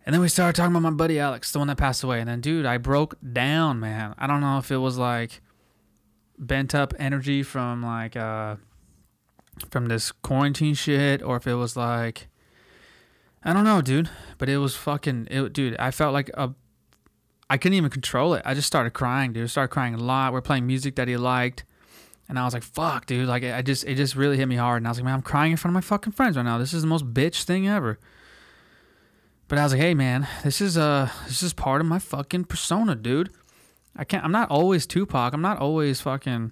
and 0.05 0.13
then 0.13 0.21
we 0.21 0.29
started 0.29 0.55
talking 0.55 0.71
about 0.75 0.81
my 0.81 0.95
buddy 0.95 1.19
Alex, 1.19 1.51
the 1.51 1.59
one 1.59 1.67
that 1.67 1.77
passed 1.77 2.03
away, 2.03 2.19
and 2.19 2.29
then 2.29 2.41
dude, 2.41 2.65
I 2.65 2.77
broke 2.77 3.15
down, 3.33 3.79
man. 3.79 4.15
I 4.17 4.27
don't 4.27 4.41
know 4.41 4.57
if 4.57 4.71
it 4.71 4.77
was 4.77 4.97
like 4.97 5.41
bent 6.37 6.73
up 6.73 6.93
energy 6.97 7.43
from 7.43 7.83
like 7.83 8.15
uh 8.15 8.55
from 9.69 9.87
this 9.87 10.11
quarantine 10.11 10.73
shit 10.73 11.21
or 11.21 11.35
if 11.35 11.45
it 11.45 11.55
was 11.55 11.75
like 11.75 12.27
I 13.43 13.53
don't 13.53 13.63
know, 13.63 13.81
dude, 13.81 14.09
but 14.37 14.49
it 14.49 14.57
was 14.57 14.75
fucking 14.75 15.27
it 15.29 15.53
dude, 15.53 15.75
I 15.77 15.91
felt 15.91 16.13
like 16.13 16.29
a 16.33 16.53
I 17.50 17.58
couldn't 17.58 17.77
even 17.77 17.89
control 17.89 18.34
it. 18.36 18.44
I 18.46 18.53
just 18.53 18.68
started 18.68 18.91
crying, 18.91 19.34
dude. 19.34 19.44
I 19.44 19.48
started 19.48 19.70
crying 19.70 19.96
a 19.96 19.98
lot. 19.98 20.34
We're 20.34 20.41
playing 20.41 20.68
music 20.68 20.96
that 20.96 21.08
he 21.08 21.18
liked. 21.18 21.65
And 22.27 22.38
I 22.38 22.46
was 22.46 22.53
like, 22.53 22.62
fuck, 22.62 23.08
dude. 23.08 23.27
Like 23.27 23.44
I 23.44 23.63
just 23.63 23.84
it 23.86 23.96
just 23.96 24.15
really 24.15 24.38
hit 24.38 24.48
me 24.48 24.56
hard. 24.56 24.77
And 24.77 24.88
I 24.88 24.91
was 24.91 25.00
like, 25.00 25.06
man, 25.06 25.15
I'm 25.15 25.24
crying 25.24 25.51
in 25.51 25.58
front 25.58 25.72
of 25.72 25.75
my 25.75 25.82
fucking 25.82 26.13
friends 26.13 26.38
right 26.38 26.44
now. 26.44 26.60
This 26.60 26.74
is 26.74 26.84
the 26.84 26.88
most 26.88 27.12
bitch 27.12 27.44
thing 27.44 27.68
ever. 27.68 27.98
But 29.48 29.58
I 29.58 29.63
was 29.63 29.74
like, 29.74 29.82
hey 29.82 29.96
man, 29.96 30.27
this 30.44 30.62
is 30.62 30.77
uh 30.77 31.10
this 31.25 31.41
is 31.41 31.53
part 31.53 31.82
of 31.82 31.88
my 31.88 31.98
fucking 31.98 32.46
persona, 32.46 32.96
dude. 32.96 33.32
I 33.96 34.03
can't 34.03 34.24
I'm 34.24 34.32
not 34.32 34.51
always 34.51 34.86
Tupac. 34.86 35.34
I'm 35.34 35.41
not 35.41 35.58
always 35.58 36.01
fucking 36.01 36.51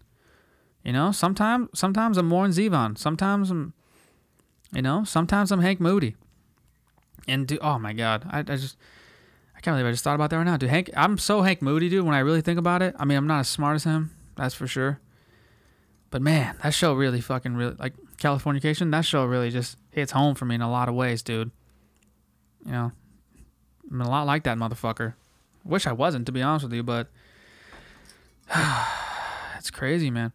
you 0.83 0.93
know, 0.93 1.11
sometimes 1.11 1.69
sometimes 1.75 2.17
I'm 2.17 2.29
Warren 2.31 2.51
Zevon. 2.51 2.97
Sometimes 2.97 3.51
I'm 3.51 3.73
you 4.73 4.81
know, 4.81 5.03
sometimes 5.03 5.51
I'm 5.51 5.61
Hank 5.61 5.79
Moody. 5.79 6.15
And 7.27 7.45
dude, 7.45 7.59
oh 7.61 7.77
my 7.77 7.93
god, 7.93 8.25
I, 8.31 8.39
I 8.39 8.43
just 8.43 8.77
can't 9.67 9.75
believe 9.75 9.89
I 9.89 9.91
just 9.91 10.05
thought 10.05 10.15
about 10.15 10.29
that 10.29 10.37
right 10.37 10.45
now, 10.45 10.55
dude. 10.55 10.69
Hank, 10.69 10.89
I'm 10.95 11.17
so 11.17 11.41
Hank 11.41 11.61
Moody, 11.61 11.89
dude. 11.89 12.05
When 12.05 12.15
I 12.15 12.19
really 12.19 12.39
think 12.39 12.57
about 12.57 12.81
it, 12.81 12.95
I 12.97 13.03
mean, 13.03 13.17
I'm 13.17 13.27
not 13.27 13.41
as 13.41 13.49
smart 13.49 13.75
as 13.75 13.83
him, 13.83 14.11
that's 14.37 14.55
for 14.55 14.65
sure. 14.65 15.01
But 16.09 16.21
man, 16.21 16.55
that 16.63 16.73
show 16.73 16.93
really 16.93 17.19
fucking 17.19 17.53
really 17.53 17.75
like 17.77 17.91
Californication. 18.17 18.91
That 18.91 19.03
show 19.03 19.25
really 19.25 19.49
just 19.49 19.77
hits 19.91 20.13
home 20.13 20.35
for 20.35 20.45
me 20.45 20.55
in 20.55 20.61
a 20.61 20.71
lot 20.71 20.87
of 20.87 20.95
ways, 20.95 21.21
dude. 21.21 21.51
You 22.65 22.71
know, 22.71 22.91
I'm 23.91 23.99
a 23.99 24.09
lot 24.09 24.25
like 24.25 24.43
that 24.43 24.57
motherfucker. 24.57 25.15
Wish 25.65 25.85
I 25.85 25.91
wasn't, 25.91 26.27
to 26.27 26.31
be 26.31 26.41
honest 26.41 26.63
with 26.63 26.73
you, 26.73 26.83
but 26.83 27.09
it's 29.57 29.69
crazy, 29.69 30.09
man. 30.09 30.31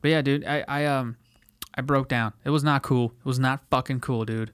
But 0.00 0.12
yeah, 0.12 0.22
dude, 0.22 0.44
I, 0.44 0.64
I 0.68 0.84
um 0.84 1.16
I 1.74 1.80
broke 1.80 2.06
down. 2.06 2.34
It 2.44 2.50
was 2.50 2.62
not 2.62 2.82
cool. 2.82 3.14
It 3.18 3.26
was 3.26 3.40
not 3.40 3.62
fucking 3.68 3.98
cool, 3.98 4.24
dude. 4.24 4.52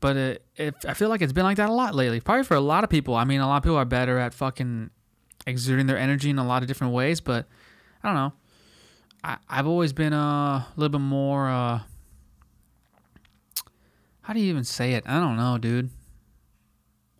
But 0.00 0.16
it, 0.16 0.46
it, 0.56 0.74
I 0.86 0.94
feel 0.94 1.08
like 1.08 1.22
it's 1.22 1.32
been 1.32 1.44
like 1.44 1.56
that 1.56 1.68
a 1.68 1.72
lot 1.72 1.94
lately. 1.94 2.20
Probably 2.20 2.44
for 2.44 2.54
a 2.54 2.60
lot 2.60 2.84
of 2.84 2.90
people. 2.90 3.14
I 3.14 3.24
mean, 3.24 3.40
a 3.40 3.46
lot 3.46 3.56
of 3.58 3.62
people 3.64 3.76
are 3.76 3.84
better 3.84 4.18
at 4.18 4.32
fucking 4.32 4.90
exerting 5.46 5.86
their 5.86 5.98
energy 5.98 6.30
in 6.30 6.38
a 6.38 6.46
lot 6.46 6.62
of 6.62 6.68
different 6.68 6.92
ways. 6.92 7.20
But 7.20 7.46
I 8.02 8.08
don't 8.08 8.14
know. 8.14 8.32
I, 9.24 9.38
I've 9.48 9.66
always 9.66 9.92
been 9.92 10.12
a 10.12 10.66
little 10.76 10.90
bit 10.90 11.00
more. 11.00 11.48
Uh, 11.48 11.80
how 14.22 14.32
do 14.34 14.40
you 14.40 14.50
even 14.50 14.64
say 14.64 14.92
it? 14.92 15.04
I 15.06 15.18
don't 15.18 15.36
know, 15.36 15.58
dude. 15.58 15.90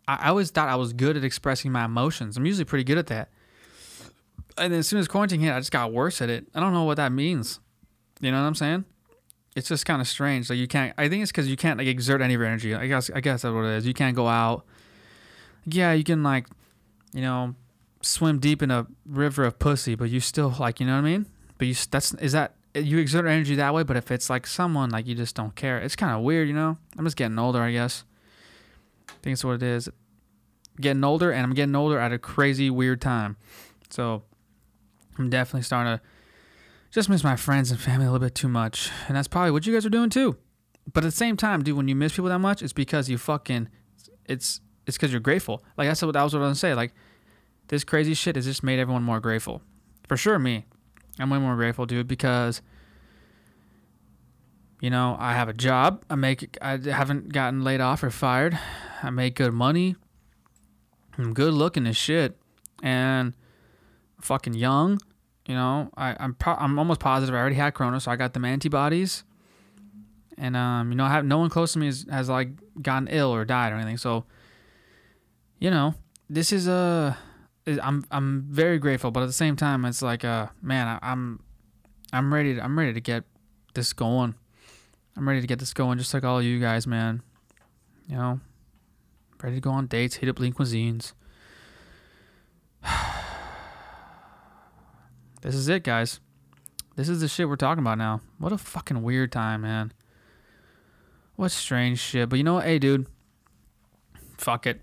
I, 0.07 0.15
I 0.15 0.29
always 0.29 0.51
thought 0.51 0.69
I 0.69 0.75
was 0.75 0.93
good 0.93 1.17
at 1.17 1.23
expressing 1.23 1.71
my 1.71 1.85
emotions. 1.85 2.37
I'm 2.37 2.45
usually 2.45 2.65
pretty 2.65 2.85
good 2.85 2.97
at 2.97 3.07
that. 3.07 3.29
And 4.57 4.71
then 4.73 4.79
as 4.79 4.87
soon 4.87 4.99
as 4.99 5.07
quarantine 5.07 5.39
hit, 5.39 5.53
I 5.53 5.59
just 5.59 5.71
got 5.71 5.91
worse 5.91 6.21
at 6.21 6.29
it. 6.29 6.47
I 6.53 6.59
don't 6.59 6.73
know 6.73 6.83
what 6.83 6.97
that 6.97 7.11
means. 7.11 7.59
You 8.21 8.31
know 8.31 8.41
what 8.41 8.47
I'm 8.47 8.55
saying? 8.55 8.85
It's 9.59 9.69
just 9.69 9.85
kind 9.85 10.01
of 10.01 10.07
strange. 10.07 10.49
Like 10.49 10.57
you 10.57 10.67
can't. 10.67 10.93
I 10.97 11.07
think 11.09 11.21
it's 11.21 11.31
because 11.31 11.47
you 11.47 11.57
can't 11.57 11.77
like 11.77 11.87
exert 11.87 12.21
any 12.21 12.33
of 12.33 12.39
your 12.39 12.47
energy. 12.47 12.73
I 12.73 12.87
guess. 12.87 13.11
I 13.13 13.21
guess 13.21 13.43
that's 13.43 13.53
what 13.53 13.65
it 13.65 13.77
is. 13.77 13.85
You 13.85 13.93
can't 13.93 14.15
go 14.15 14.27
out. 14.27 14.65
Yeah, 15.65 15.93
you 15.93 16.03
can 16.03 16.23
like, 16.23 16.47
you 17.13 17.21
know, 17.21 17.53
swim 18.01 18.39
deep 18.39 18.63
in 18.63 18.71
a 18.71 18.87
river 19.05 19.43
of 19.43 19.59
pussy, 19.59 19.95
but 19.95 20.09
you 20.09 20.19
still 20.19 20.55
like, 20.59 20.79
you 20.79 20.87
know 20.87 20.93
what 20.93 21.05
I 21.05 21.11
mean? 21.11 21.25
But 21.57 21.67
you 21.67 21.75
that's 21.91 22.13
is 22.15 22.31
that 22.31 22.55
you 22.73 22.97
exert 22.97 23.25
energy 23.25 23.55
that 23.55 23.73
way. 23.73 23.83
But 23.83 23.97
if 23.97 24.09
it's 24.11 24.29
like 24.29 24.47
someone 24.47 24.89
like 24.89 25.05
you 25.05 25.15
just 25.15 25.35
don't 25.35 25.55
care, 25.55 25.77
it's 25.77 25.95
kind 25.95 26.13
of 26.13 26.21
weird, 26.21 26.47
you 26.47 26.53
know. 26.53 26.77
I'm 26.97 27.05
just 27.05 27.17
getting 27.17 27.37
older, 27.37 27.61
I 27.61 27.71
guess. 27.71 28.03
I 29.09 29.13
think 29.21 29.33
it's 29.33 29.43
what 29.43 29.55
it 29.55 29.63
is. 29.63 29.89
Getting 30.79 31.03
older, 31.03 31.31
and 31.31 31.43
I'm 31.43 31.53
getting 31.53 31.75
older 31.75 31.99
at 31.99 32.13
a 32.13 32.17
crazy 32.17 32.69
weird 32.69 33.01
time. 33.01 33.35
So 33.89 34.23
I'm 35.17 35.29
definitely 35.29 35.63
starting 35.63 35.97
to 35.97 36.01
just 36.91 37.09
miss 37.09 37.23
my 37.23 37.35
friends 37.35 37.71
and 37.71 37.79
family 37.79 38.05
a 38.05 38.11
little 38.11 38.25
bit 38.25 38.35
too 38.35 38.47
much. 38.47 38.89
And 39.07 39.15
that's 39.15 39.27
probably 39.27 39.51
what 39.51 39.65
you 39.65 39.73
guys 39.73 39.85
are 39.85 39.89
doing 39.89 40.09
too. 40.09 40.37
But 40.91 41.03
at 41.03 41.07
the 41.07 41.11
same 41.11 41.37
time, 41.37 41.63
dude, 41.63 41.77
when 41.77 41.87
you 41.87 41.95
miss 41.95 42.13
people 42.13 42.29
that 42.29 42.39
much, 42.39 42.63
it's 42.63 42.73
because 42.73 43.09
you 43.09 43.17
fucking 43.17 43.69
it's 44.25 44.61
it's 44.87 44.97
because 44.97 45.11
you're 45.11 45.19
grateful. 45.19 45.63
Like 45.77 45.89
I 45.89 45.93
said, 45.93 46.11
that 46.13 46.23
was 46.23 46.33
what 46.33 46.41
I 46.41 46.47
was 46.47 46.49
gonna 46.49 46.55
say. 46.55 46.73
Like 46.73 46.93
this 47.67 47.83
crazy 47.83 48.13
shit 48.13 48.35
has 48.35 48.45
just 48.45 48.63
made 48.63 48.79
everyone 48.79 49.03
more 49.03 49.19
grateful. 49.19 49.61
For 50.07 50.17
sure, 50.17 50.39
me. 50.39 50.65
I'm 51.19 51.29
way 51.29 51.37
more 51.37 51.55
grateful, 51.55 51.85
dude, 51.85 52.07
because 52.07 52.61
you 54.81 54.89
know 54.89 55.15
I 55.19 55.33
have 55.33 55.49
a 55.49 55.53
job. 55.53 56.03
I 56.09 56.15
make. 56.15 56.57
I 56.61 56.77
haven't 56.77 57.33
gotten 57.33 57.63
laid 57.63 57.81
off 57.81 58.03
or 58.03 58.09
fired. 58.09 58.57
I 59.03 59.11
make 59.11 59.35
good 59.35 59.53
money. 59.53 59.95
I'm 61.17 61.33
good 61.33 61.53
looking 61.53 61.85
as 61.85 61.97
shit, 61.97 62.37
and 62.81 63.35
fucking 64.21 64.53
young. 64.53 64.99
You 65.49 65.55
know, 65.55 65.89
I, 65.97 66.15
I'm 66.19 66.35
pro- 66.35 66.53
I'm 66.53 66.77
almost 66.77 66.99
positive 66.99 67.33
I 67.33 67.39
already 67.39 67.55
had 67.55 67.73
corona, 67.73 67.99
so 67.99 68.11
I 68.11 68.15
got 68.17 68.33
them 68.33 68.45
antibodies. 68.45 69.23
And 70.37 70.55
um, 70.55 70.91
you 70.91 70.95
know, 70.95 71.05
I 71.05 71.09
have 71.09 71.25
no 71.25 71.39
one 71.39 71.49
close 71.49 71.73
to 71.73 71.79
me 71.79 71.87
has, 71.87 72.05
has 72.07 72.29
like 72.29 72.49
gotten 72.83 73.07
ill 73.07 73.33
or 73.33 73.43
died 73.45 73.73
or 73.73 73.77
anything. 73.77 73.97
So, 73.97 74.25
you 75.57 75.71
know, 75.71 75.95
this 76.29 76.53
is 76.53 76.67
a 76.67 77.17
is- 77.65 77.79
I'm 77.81 78.05
I'm 78.11 78.45
very 78.47 78.77
grateful, 78.77 79.09
but 79.09 79.23
at 79.23 79.25
the 79.25 79.33
same 79.33 79.55
time, 79.55 79.85
it's 79.85 80.03
like 80.03 80.23
uh, 80.23 80.49
man, 80.61 80.87
I, 80.87 80.99
I'm 81.01 81.39
I'm 82.13 82.31
ready 82.31 82.53
to 82.53 82.63
I'm 82.63 82.77
ready 82.77 82.93
to 82.93 83.01
get 83.01 83.23
this 83.73 83.91
going. 83.91 84.35
I'm 85.17 85.27
ready 85.27 85.41
to 85.41 85.47
get 85.47 85.57
this 85.57 85.73
going, 85.73 85.97
just 85.97 86.13
like 86.13 86.23
all 86.23 86.43
you 86.43 86.59
guys, 86.59 86.85
man. 86.85 87.23
You 88.07 88.17
know, 88.17 88.39
ready 89.41 89.55
to 89.55 89.61
go 89.61 89.71
on 89.71 89.87
dates, 89.87 90.17
hit 90.17 90.29
up 90.29 90.39
lean 90.39 90.53
cuisines. 90.53 91.13
This 95.41 95.55
is 95.55 95.67
it, 95.67 95.83
guys. 95.83 96.19
This 96.95 97.07
is 97.07 97.21
the 97.21 97.27
shit 97.27 97.47
we're 97.47 97.55
talking 97.55 97.81
about 97.81 97.97
now. 97.97 98.21
What 98.39 98.51
a 98.51 98.57
fucking 98.57 99.01
weird 99.01 99.31
time, 99.31 99.61
man. 99.61 99.93
What 101.35 101.51
strange 101.51 101.99
shit. 101.99 102.27
But 102.27 102.37
you 102.37 102.43
know 102.43 102.55
what? 102.55 102.65
Hey, 102.65 102.79
dude. 102.79 103.07
Fuck 104.37 104.67
it. 104.67 104.81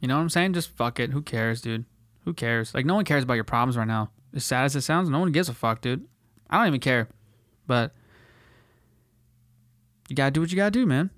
You 0.00 0.08
know 0.08 0.16
what 0.16 0.22
I'm 0.22 0.28
saying? 0.28 0.52
Just 0.52 0.68
fuck 0.70 1.00
it. 1.00 1.10
Who 1.10 1.22
cares, 1.22 1.62
dude? 1.62 1.86
Who 2.24 2.34
cares? 2.34 2.74
Like, 2.74 2.84
no 2.84 2.94
one 2.94 3.06
cares 3.06 3.24
about 3.24 3.34
your 3.34 3.44
problems 3.44 3.78
right 3.78 3.86
now. 3.86 4.10
As 4.34 4.44
sad 4.44 4.64
as 4.64 4.76
it 4.76 4.82
sounds, 4.82 5.08
no 5.08 5.18
one 5.18 5.32
gives 5.32 5.48
a 5.48 5.54
fuck, 5.54 5.80
dude. 5.80 6.06
I 6.50 6.58
don't 6.58 6.68
even 6.68 6.80
care. 6.80 7.08
But 7.66 7.94
you 10.08 10.16
gotta 10.16 10.32
do 10.32 10.40
what 10.40 10.50
you 10.50 10.56
gotta 10.56 10.70
do, 10.70 10.84
man. 10.84 11.10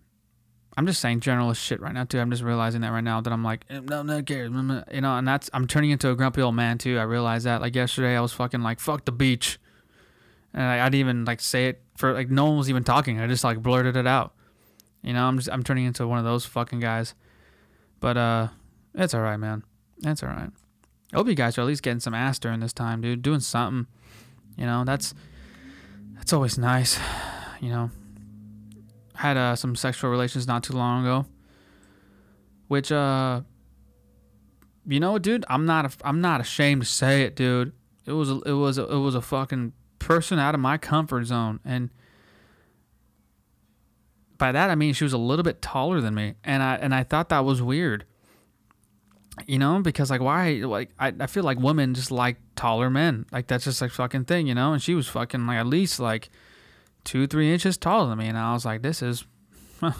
I'm 0.78 0.86
just 0.86 1.00
saying 1.00 1.18
generalist 1.18 1.56
shit 1.56 1.80
right 1.80 1.92
now 1.92 2.04
too. 2.04 2.20
I'm 2.20 2.30
just 2.30 2.44
realizing 2.44 2.82
that 2.82 2.92
right 2.92 3.02
now 3.02 3.20
that 3.20 3.32
I'm 3.32 3.42
like, 3.42 3.64
eh, 3.68 3.80
no, 3.82 4.04
no 4.04 4.22
cares, 4.22 4.52
you 4.92 5.00
know. 5.00 5.18
And 5.18 5.26
that's 5.26 5.50
I'm 5.52 5.66
turning 5.66 5.90
into 5.90 6.08
a 6.08 6.14
grumpy 6.14 6.40
old 6.40 6.54
man 6.54 6.78
too. 6.78 7.00
I 7.00 7.02
realize 7.02 7.42
that. 7.42 7.60
Like 7.60 7.74
yesterday, 7.74 8.16
I 8.16 8.20
was 8.20 8.32
fucking 8.32 8.62
like, 8.62 8.78
fuck 8.78 9.04
the 9.04 9.10
beach, 9.10 9.58
and 10.54 10.62
I, 10.62 10.82
I 10.82 10.84
didn't 10.84 11.00
even 11.00 11.24
like 11.24 11.40
say 11.40 11.66
it 11.66 11.82
for 11.96 12.12
like 12.12 12.30
no 12.30 12.44
one 12.44 12.58
was 12.58 12.70
even 12.70 12.84
talking. 12.84 13.20
I 13.20 13.26
just 13.26 13.42
like 13.42 13.60
blurted 13.60 13.96
it 13.96 14.06
out. 14.06 14.34
You 15.02 15.14
know, 15.14 15.24
I'm 15.26 15.38
just 15.38 15.50
I'm 15.50 15.64
turning 15.64 15.84
into 15.84 16.06
one 16.06 16.20
of 16.20 16.24
those 16.24 16.46
fucking 16.46 16.78
guys. 16.78 17.16
But 17.98 18.16
uh, 18.16 18.48
it's 18.94 19.14
all 19.14 19.20
right, 19.22 19.36
man. 19.36 19.64
It's 20.04 20.22
all 20.22 20.28
right. 20.28 20.50
I 21.12 21.16
hope 21.16 21.26
you 21.26 21.34
guys 21.34 21.58
are 21.58 21.62
at 21.62 21.66
least 21.66 21.82
getting 21.82 21.98
some 21.98 22.14
ass 22.14 22.38
during 22.38 22.60
this 22.60 22.72
time, 22.72 23.00
dude. 23.00 23.22
Doing 23.22 23.40
something. 23.40 23.88
You 24.56 24.66
know, 24.66 24.84
that's 24.84 25.12
that's 26.14 26.32
always 26.32 26.56
nice. 26.56 27.00
You 27.60 27.70
know, 27.70 27.90
had 29.18 29.36
uh, 29.36 29.56
some 29.56 29.74
sexual 29.74 30.10
relations 30.10 30.46
not 30.46 30.62
too 30.62 30.74
long 30.74 31.02
ago, 31.02 31.26
which 32.68 32.92
uh, 32.92 33.40
you 34.86 35.00
know, 35.00 35.18
dude, 35.18 35.44
I'm 35.48 35.66
not 35.66 35.86
a, 35.86 36.06
I'm 36.06 36.20
not 36.20 36.40
ashamed 36.40 36.82
to 36.82 36.88
say 36.88 37.22
it, 37.22 37.34
dude. 37.34 37.72
It 38.06 38.12
was 38.12 38.30
a, 38.30 38.40
it 38.42 38.52
was 38.52 38.78
a, 38.78 38.84
it 38.84 38.98
was 38.98 39.16
a 39.16 39.20
fucking 39.20 39.72
person 39.98 40.38
out 40.38 40.54
of 40.54 40.60
my 40.60 40.78
comfort 40.78 41.24
zone, 41.24 41.58
and 41.64 41.90
by 44.38 44.52
that 44.52 44.70
I 44.70 44.76
mean 44.76 44.94
she 44.94 45.02
was 45.02 45.12
a 45.12 45.18
little 45.18 45.42
bit 45.42 45.60
taller 45.60 46.00
than 46.00 46.14
me, 46.14 46.34
and 46.44 46.62
I 46.62 46.76
and 46.76 46.94
I 46.94 47.02
thought 47.02 47.28
that 47.30 47.44
was 47.44 47.60
weird. 47.60 48.04
You 49.46 49.58
know, 49.58 49.80
because 49.80 50.10
like 50.10 50.20
why 50.20 50.52
like 50.64 50.90
I, 50.96 51.12
I 51.18 51.26
feel 51.26 51.42
like 51.42 51.58
women 51.58 51.94
just 51.94 52.12
like 52.12 52.36
taller 52.54 52.88
men. 52.88 53.26
Like 53.32 53.48
that's 53.48 53.64
just 53.64 53.80
like 53.80 53.90
fucking 53.90 54.26
thing, 54.26 54.46
you 54.46 54.54
know? 54.54 54.72
And 54.72 54.82
she 54.82 54.94
was 54.94 55.08
fucking 55.08 55.46
like 55.46 55.58
at 55.58 55.66
least 55.66 56.00
like 56.00 56.30
two, 57.08 57.26
three 57.26 57.50
inches 57.50 57.78
taller 57.78 58.06
than 58.10 58.18
me. 58.18 58.26
And 58.26 58.36
I 58.36 58.52
was 58.52 58.66
like, 58.66 58.82
this 58.82 59.00
is 59.00 59.24
all 59.82 59.92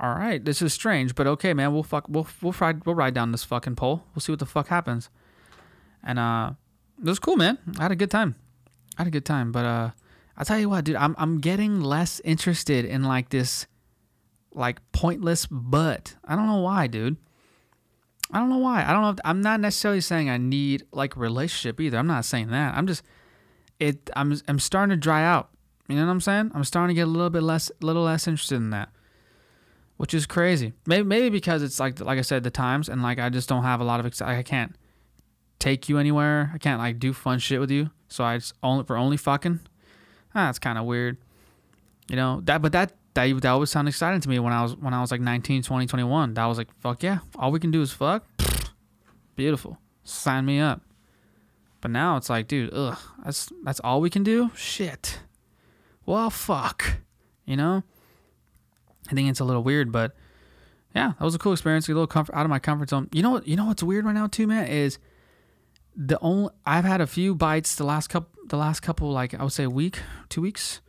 right, 0.00 0.44
this 0.44 0.60
is 0.60 0.74
strange, 0.74 1.14
but 1.14 1.26
okay, 1.26 1.54
man, 1.54 1.72
we'll 1.72 1.82
fuck 1.82 2.04
we'll 2.10 2.28
we'll 2.42 2.54
ride 2.60 2.84
we'll 2.84 2.94
ride 2.94 3.14
down 3.14 3.32
this 3.32 3.42
fucking 3.42 3.76
pole. 3.76 4.04
We'll 4.14 4.20
see 4.20 4.32
what 4.32 4.38
the 4.38 4.46
fuck 4.46 4.68
happens. 4.68 5.08
And 6.04 6.18
uh 6.18 6.52
it 6.98 7.08
was 7.08 7.18
cool, 7.18 7.36
man. 7.36 7.58
I 7.78 7.84
had 7.84 7.92
a 7.92 7.96
good 7.96 8.10
time. 8.10 8.34
I 8.98 9.02
had 9.02 9.08
a 9.08 9.10
good 9.10 9.24
time. 9.24 9.50
But 9.50 9.64
uh 9.64 9.90
I'll 10.36 10.44
tell 10.44 10.58
you 10.58 10.68
what, 10.68 10.84
dude, 10.84 10.96
I'm 10.96 11.14
I'm 11.18 11.40
getting 11.40 11.80
less 11.80 12.20
interested 12.22 12.84
in 12.84 13.02
like 13.02 13.30
this 13.30 13.66
like 14.52 14.80
pointless 14.92 15.46
butt. 15.46 16.16
I 16.22 16.36
don't 16.36 16.48
know 16.48 16.60
why, 16.60 16.86
dude. 16.86 17.16
I 18.30 18.40
don't 18.40 18.50
know 18.50 18.58
why. 18.58 18.84
I 18.84 18.92
don't 18.92 19.02
know. 19.02 19.10
If, 19.10 19.18
I'm 19.24 19.40
not 19.40 19.60
necessarily 19.60 20.02
saying 20.02 20.28
I 20.28 20.36
need 20.36 20.84
like 20.92 21.16
a 21.16 21.18
relationship 21.18 21.80
either. 21.80 21.96
I'm 21.96 22.06
not 22.06 22.26
saying 22.26 22.48
that. 22.48 22.74
I'm 22.74 22.86
just 22.86 23.02
it. 23.80 24.10
I'm 24.14 24.38
I'm 24.46 24.58
starting 24.58 24.90
to 24.90 24.98
dry 24.98 25.24
out. 25.24 25.48
You 25.88 25.96
know 25.96 26.06
what 26.06 26.12
I'm 26.12 26.20
saying? 26.20 26.50
I'm 26.54 26.64
starting 26.64 26.94
to 26.94 27.00
get 27.00 27.06
a 27.06 27.10
little 27.10 27.30
bit 27.30 27.42
less, 27.42 27.70
little 27.80 28.02
less 28.02 28.26
interested 28.26 28.56
in 28.56 28.70
that, 28.70 28.88
which 29.96 30.14
is 30.14 30.26
crazy. 30.26 30.72
Maybe 30.86 31.04
maybe 31.04 31.30
because 31.30 31.62
it's 31.62 31.78
like 31.78 32.00
like 32.00 32.18
I 32.18 32.22
said, 32.22 32.42
the 32.42 32.50
times, 32.50 32.88
and 32.88 33.02
like 33.02 33.18
I 33.18 33.28
just 33.28 33.48
don't 33.48 33.62
have 33.62 33.80
a 33.80 33.84
lot 33.84 34.00
of 34.00 34.06
exci- 34.06 34.26
I 34.26 34.42
can't 34.42 34.74
take 35.58 35.88
you 35.88 35.98
anywhere. 35.98 36.50
I 36.54 36.58
can't 36.58 36.80
like 36.80 36.98
do 36.98 37.12
fun 37.12 37.38
shit 37.38 37.60
with 37.60 37.70
you. 37.70 37.90
So 38.08 38.24
I 38.24 38.38
just 38.38 38.54
only 38.62 38.84
for 38.84 38.96
only 38.96 39.16
fucking. 39.16 39.60
Ah, 40.34 40.46
that's 40.46 40.58
kind 40.58 40.78
of 40.78 40.84
weird. 40.84 41.16
You 42.08 42.16
know 42.16 42.40
that, 42.44 42.62
but 42.62 42.72
that 42.72 42.92
that 43.14 43.40
that 43.40 43.50
always 43.50 43.70
sounded 43.70 43.90
exciting 43.90 44.20
to 44.20 44.28
me 44.28 44.38
when 44.38 44.52
I 44.52 44.62
was 44.62 44.76
when 44.76 44.92
I 44.92 45.00
was 45.00 45.10
like 45.10 45.20
19, 45.20 45.62
20, 45.62 45.86
21. 45.86 46.34
That 46.34 46.46
was 46.46 46.58
like 46.58 46.68
fuck 46.80 47.02
yeah, 47.02 47.18
all 47.36 47.50
we 47.50 47.60
can 47.60 47.70
do 47.70 47.80
is 47.80 47.92
fuck. 47.92 48.24
Beautiful, 49.36 49.78
sign 50.04 50.44
me 50.44 50.60
up. 50.60 50.82
But 51.80 51.90
now 51.90 52.16
it's 52.16 52.30
like, 52.30 52.48
dude, 52.48 52.72
ugh, 52.72 52.98
that's 53.24 53.50
that's 53.62 53.80
all 53.80 54.00
we 54.00 54.10
can 54.10 54.22
do. 54.22 54.50
Shit. 54.54 55.20
Well, 56.06 56.30
fuck. 56.30 56.98
You 57.44 57.56
know. 57.56 57.82
I 59.10 59.14
think 59.14 59.28
it's 59.28 59.40
a 59.40 59.44
little 59.44 59.62
weird, 59.62 59.92
but 59.92 60.16
yeah, 60.94 61.12
that 61.18 61.24
was 61.24 61.34
a 61.34 61.38
cool 61.38 61.52
experience. 61.52 61.88
A 61.88 61.92
little 61.92 62.06
comfort 62.06 62.34
out 62.34 62.44
of 62.44 62.50
my 62.50 62.58
comfort 62.58 62.88
zone. 62.88 63.08
You 63.12 63.22
know 63.22 63.30
what? 63.30 63.46
You 63.46 63.56
know 63.56 63.66
what's 63.66 63.82
weird 63.82 64.04
right 64.04 64.14
now 64.14 64.26
too, 64.26 64.46
man, 64.46 64.66
is 64.66 64.98
the 65.94 66.18
only 66.20 66.50
I've 66.64 66.84
had 66.84 67.00
a 67.00 67.06
few 67.06 67.34
bites 67.34 67.74
the 67.74 67.84
last 67.84 68.08
couple 68.08 68.30
the 68.48 68.56
last 68.56 68.80
couple 68.80 69.10
like 69.10 69.34
I 69.34 69.42
would 69.42 69.52
say 69.52 69.64
a 69.64 69.70
week, 69.70 70.00
two 70.28 70.40
weeks 70.40 70.80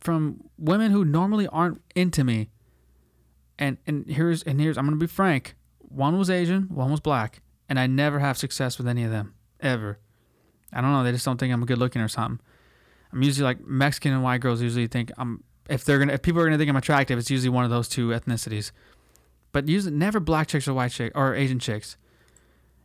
from 0.00 0.44
women 0.58 0.90
who 0.92 1.04
normally 1.04 1.46
aren't 1.48 1.80
into 1.94 2.24
me. 2.24 2.50
And 3.58 3.78
and 3.86 4.06
here's 4.08 4.42
and 4.42 4.60
here's 4.60 4.76
I'm 4.76 4.84
gonna 4.84 4.96
be 4.96 5.06
frank. 5.06 5.54
One 5.78 6.18
was 6.18 6.28
Asian, 6.28 6.64
one 6.64 6.90
was 6.90 7.00
black, 7.00 7.40
and 7.68 7.78
I 7.78 7.86
never 7.86 8.18
have 8.18 8.36
success 8.36 8.78
with 8.78 8.86
any 8.86 9.04
of 9.04 9.10
them 9.10 9.34
ever. 9.60 9.98
I 10.72 10.80
don't 10.80 10.92
know. 10.92 11.04
They 11.04 11.12
just 11.12 11.24
don't 11.24 11.38
think 11.38 11.52
I'm 11.52 11.64
good 11.64 11.78
looking 11.78 12.02
or 12.02 12.08
something. 12.08 12.44
I'm 13.14 13.22
usually 13.22 13.44
like 13.44 13.64
Mexican 13.64 14.12
and 14.12 14.24
white 14.24 14.40
girls 14.40 14.60
usually 14.60 14.88
think 14.88 15.12
I'm 15.16 15.44
if 15.70 15.84
they're 15.84 16.00
gonna 16.00 16.14
if 16.14 16.22
people 16.22 16.40
are 16.40 16.44
gonna 16.44 16.58
think 16.58 16.68
I'm 16.68 16.76
attractive, 16.76 17.16
it's 17.18 17.30
usually 17.30 17.48
one 17.48 17.64
of 17.64 17.70
those 17.70 17.88
two 17.88 18.08
ethnicities. 18.08 18.72
But 19.52 19.68
usually 19.68 19.94
never 19.94 20.18
black 20.18 20.48
chicks 20.48 20.66
or 20.66 20.74
white 20.74 20.90
chick 20.90 21.12
or 21.14 21.34
Asian 21.34 21.60
chicks. 21.60 21.96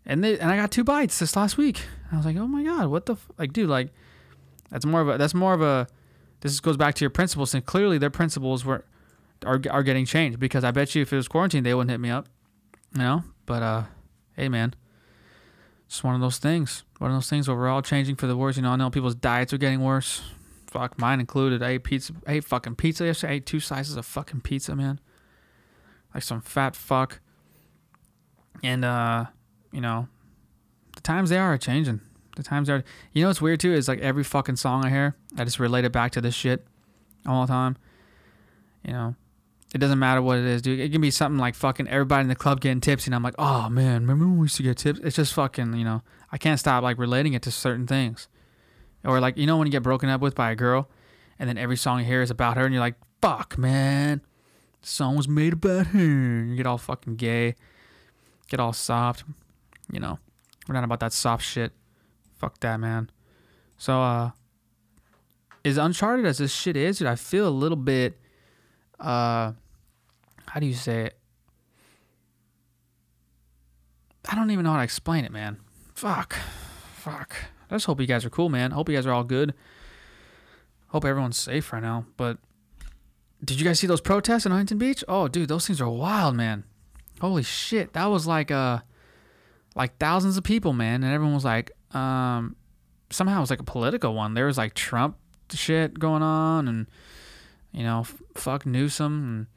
And 0.06 0.24
they 0.24 0.38
and 0.40 0.52
I 0.52 0.56
got 0.56 0.72
two 0.72 0.84
bites 0.84 1.18
this 1.18 1.36
last 1.36 1.58
week. 1.58 1.82
I 2.12 2.18
was 2.18 2.26
like, 2.26 2.38
oh 2.38 2.48
my 2.48 2.64
god, 2.64 2.88
what 2.88 3.08
the 3.08 3.14
f-? 3.14 3.28
like, 3.40 3.54
dude, 3.54 3.70
like 3.70 3.90
that's 4.70 4.86
more 4.86 5.02
of 5.02 5.10
a 5.10 5.18
that's 5.18 5.34
more 5.34 5.54
of 5.54 5.62
a 5.62 5.88
this 6.42 6.60
goes 6.60 6.78
back 6.78 6.94
to 6.96 7.02
your 7.02 7.10
principles, 7.10 7.56
and 7.56 7.66
clearly 7.66 7.98
their 7.98 8.12
principles 8.12 8.64
were 8.64 8.86
are 9.44 9.60
are 9.72 9.84
getting 9.84 10.06
changed 10.06 10.40
because 10.40 10.64
I 10.64 10.70
bet 10.70 10.94
you 10.94 11.02
if 11.02 11.12
it 11.12 11.16
was 11.16 11.28
quarantine, 11.28 11.64
they 11.64 11.74
wouldn't 11.74 11.90
hit 11.90 12.00
me 12.00 12.12
up, 12.12 12.30
you 12.94 13.02
know. 13.02 13.24
But 13.48 13.64
uh, 13.64 13.84
hey 14.36 14.48
man, 14.48 14.76
it's 15.90 16.04
one 16.04 16.14
of 16.14 16.22
those 16.22 16.38
things. 16.38 16.84
One 17.00 17.10
of 17.10 17.18
those 17.18 17.32
things 17.32 17.48
where 17.48 17.58
we're 17.58 17.68
all 17.68 17.82
changing 17.82 18.16
for 18.16 18.28
the 18.28 18.38
worse. 18.38 18.58
You 18.58 18.62
know, 18.62 18.70
I 18.70 18.76
know 18.76 18.92
people's 18.92 19.16
diets 19.16 19.54
are 19.54 19.58
getting 19.58 19.82
worse. 19.82 20.22
Fuck, 20.68 21.00
mine 21.00 21.20
included. 21.20 21.64
I 21.64 21.72
ate 21.72 21.84
pizza. 21.84 22.14
I 22.28 22.34
ate 22.34 22.44
fucking 22.44 22.76
pizza 22.76 23.06
yesterday. 23.06 23.34
I 23.34 23.36
ate 23.38 23.48
two 23.48 23.60
slices 23.60 23.96
of 23.96 24.06
fucking 24.06 24.42
pizza, 24.42 24.76
man. 24.76 25.00
Like 26.14 26.22
some 26.22 26.42
fat 26.42 26.76
fuck. 26.76 27.22
And 28.62 28.86
uh, 28.86 29.26
you 29.72 29.82
know, 29.82 30.08
the 30.94 31.02
times 31.02 31.32
they 31.32 31.40
are 31.40 31.58
changing. 31.58 32.02
The 32.36 32.44
times 32.44 32.70
are. 32.70 32.84
You 33.12 33.24
know 33.24 33.30
what's 33.30 33.42
weird 33.42 33.60
too 33.60 33.74
is 33.74 33.88
like 33.88 34.00
every 34.00 34.24
fucking 34.24 34.58
song 34.58 34.86
I 34.86 34.92
hear, 34.92 35.16
I 35.40 35.44
just 35.44 35.60
relate 35.60 35.86
it 35.86 35.92
back 35.92 36.12
to 36.12 36.22
this 36.22 36.36
shit 36.36 36.68
all 37.26 37.48
the 37.48 37.52
time. 37.52 37.78
You 38.86 38.94
know, 38.94 39.16
it 39.74 39.78
doesn't 39.78 40.00
matter 40.00 40.22
what 40.22 40.40
it 40.40 40.46
is, 40.46 40.62
dude. 40.62 40.80
It 40.80 40.92
can 40.92 41.02
be 41.02 41.12
something 41.12 41.38
like 41.38 41.56
fucking 41.56 41.88
everybody 41.88 42.22
in 42.22 42.28
the 42.28 42.36
club 42.36 42.60
getting 42.60 42.82
tips, 42.82 43.06
and 43.06 43.14
I'm 43.14 43.24
like, 43.24 43.36
oh 43.38 43.70
man, 43.70 44.02
remember 44.02 44.26
when 44.26 44.40
we 44.40 44.46
used 44.46 44.58
to 44.58 44.64
get 44.64 44.78
tips? 44.78 45.00
It's 45.04 45.16
just 45.16 45.34
fucking, 45.34 45.76
you 45.76 45.84
know, 45.84 46.02
I 46.32 46.38
can't 46.38 46.60
stop 46.60 46.84
like 46.84 46.98
relating 46.98 47.34
it 47.34 47.42
to 47.44 47.52
certain 47.52 47.86
things. 47.86 48.28
Or 49.06 49.20
like, 49.20 49.38
you 49.38 49.46
know, 49.46 49.58
when 49.58 49.68
you 49.68 49.72
get 49.72 49.84
broken 49.84 50.10
up 50.10 50.22
with 50.22 50.36
by 50.36 50.52
a 50.52 50.56
girl, 50.56 50.90
and 51.38 51.48
then 51.48 51.58
every 51.58 51.78
song 51.78 52.00
you 52.00 52.06
hear 52.06 52.22
is 52.22 52.32
about 52.32 52.58
her, 52.58 52.66
and 52.66 52.74
you're 52.74 52.82
like, 52.82 52.96
fuck, 53.22 53.58
man, 53.58 54.22
the 54.82 54.88
song 54.88 55.16
was 55.16 55.28
made 55.28 55.54
about 55.54 55.88
her. 55.88 56.00
And 56.00 56.50
You 56.52 56.56
get 56.56 56.68
all 56.68 56.78
fucking 56.78 57.16
gay, 57.16 57.56
get 58.50 58.60
all 58.60 58.74
soft. 58.74 59.24
You 59.92 60.00
know, 60.00 60.20
we're 60.68 60.76
not 60.76 60.84
about 60.84 61.00
that 61.00 61.14
soft 61.14 61.46
shit. 61.46 61.72
Fuck 62.38 62.60
that, 62.62 62.80
man. 62.80 63.10
So, 63.78 64.02
uh, 64.02 64.32
as 65.64 65.78
uncharted 65.78 66.26
as 66.26 66.38
this 66.38 66.54
shit 66.54 66.76
is, 66.76 67.00
dude, 67.00 67.08
I 67.08 67.16
feel 67.16 67.48
a 67.48 67.50
little 67.50 67.78
bit, 67.78 68.19
uh, 69.00 69.54
how 70.48 70.60
do 70.60 70.66
you 70.66 70.74
say 70.74 71.06
it? 71.06 71.18
I 74.28 74.36
don't 74.36 74.52
even 74.52 74.64
know 74.64 74.72
how 74.72 74.78
to 74.78 74.84
explain 74.84 75.26
it, 75.26 75.32
man. 75.32 75.58
Fuck. 75.96 76.36
Fuck. 76.94 77.36
I 77.70 77.76
just 77.76 77.86
hope 77.86 78.00
you 78.02 78.08
guys 78.08 78.26
are 78.26 78.30
cool, 78.30 78.50
man. 78.50 78.72
Hope 78.72 78.90
you 78.90 78.96
guys 78.96 79.06
are 79.06 79.14
all 79.14 79.24
good. 79.24 79.54
Hope 80.88 81.06
everyone's 81.06 81.38
safe 81.38 81.72
right 81.72 81.82
now. 81.82 82.06
But 82.18 82.38
did 83.44 83.60
you 83.60 83.66
guys 83.66 83.80
see 83.80 83.88
those 83.88 84.02
protests 84.02 84.46
in 84.46 84.52
Huntington 84.52 84.78
Beach? 84.78 85.04
Oh, 85.08 85.28
dude, 85.28 85.50
those 85.50 85.66
things 85.68 85.80
are 85.80 85.90
wild, 85.90 86.36
man. 86.36 86.64
Holy 87.22 87.44
shit. 87.44 87.94
That 87.94 88.06
was 88.08 88.28
like 88.28 88.52
uh 88.52 88.80
like 89.76 89.98
thousands 89.98 90.38
of 90.38 90.44
people, 90.44 90.74
man, 90.74 91.04
and 91.04 91.14
everyone 91.14 91.36
was 91.36 91.46
like 91.46 91.72
um 91.96 92.56
somehow 93.10 93.38
it 93.38 93.42
was 93.42 93.50
like 93.50 93.60
a 93.60 93.66
political 93.66 94.14
one. 94.14 94.34
There 94.34 94.46
was 94.46 94.58
like 94.58 94.74
Trump 94.74 95.18
shit 95.52 96.00
going 96.00 96.22
on 96.22 96.68
and 96.68 96.88
you 97.72 97.84
know, 97.84 98.02
f- 98.02 98.22
fuck 98.36 98.66
Newsom 98.66 99.48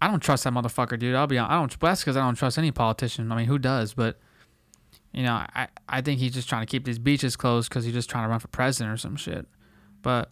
I 0.00 0.08
don't 0.08 0.20
trust 0.20 0.44
that 0.44 0.52
motherfucker, 0.52 0.98
dude. 0.98 1.14
I'll 1.14 1.26
be 1.26 1.38
honest. 1.38 1.52
I 1.52 1.58
don't. 1.58 1.80
That's 1.80 2.00
because 2.02 2.16
I 2.16 2.20
don't 2.20 2.36
trust 2.36 2.58
any 2.58 2.70
politician. 2.70 3.30
I 3.32 3.36
mean, 3.36 3.46
who 3.46 3.58
does? 3.58 3.94
But 3.94 4.18
you 5.12 5.22
know, 5.22 5.32
I 5.32 5.68
I 5.88 6.00
think 6.00 6.20
he's 6.20 6.34
just 6.34 6.48
trying 6.48 6.64
to 6.64 6.70
keep 6.70 6.84
these 6.84 6.98
beaches 6.98 7.36
closed 7.36 7.68
because 7.68 7.84
he's 7.84 7.94
just 7.94 8.08
trying 8.08 8.24
to 8.24 8.28
run 8.28 8.38
for 8.38 8.48
president 8.48 8.94
or 8.94 8.96
some 8.96 9.16
shit. 9.16 9.46
But 10.02 10.30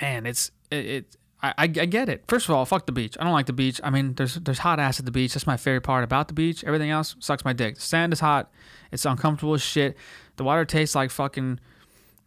man, 0.00 0.26
it's 0.26 0.50
it. 0.70 0.86
it 0.86 1.16
I, 1.42 1.54
I, 1.56 1.62
I 1.62 1.66
get 1.66 2.10
it. 2.10 2.24
First 2.28 2.50
of 2.50 2.54
all, 2.54 2.66
fuck 2.66 2.84
the 2.84 2.92
beach. 2.92 3.16
I 3.18 3.24
don't 3.24 3.32
like 3.32 3.46
the 3.46 3.54
beach. 3.54 3.80
I 3.82 3.88
mean, 3.88 4.14
there's 4.14 4.34
there's 4.34 4.58
hot 4.58 4.78
ass 4.78 5.00
at 5.00 5.06
the 5.06 5.10
beach. 5.10 5.34
That's 5.34 5.46
my 5.46 5.56
favorite 5.56 5.80
part 5.80 6.04
about 6.04 6.28
the 6.28 6.34
beach. 6.34 6.62
Everything 6.64 6.90
else 6.90 7.16
sucks 7.18 7.44
my 7.44 7.54
dick. 7.54 7.76
The 7.76 7.80
sand 7.80 8.12
is 8.12 8.20
hot. 8.20 8.52
It's 8.92 9.04
uncomfortable 9.06 9.54
as 9.54 9.62
shit. 9.62 9.96
The 10.36 10.44
water 10.44 10.64
tastes 10.64 10.94
like 10.94 11.10
fucking 11.10 11.58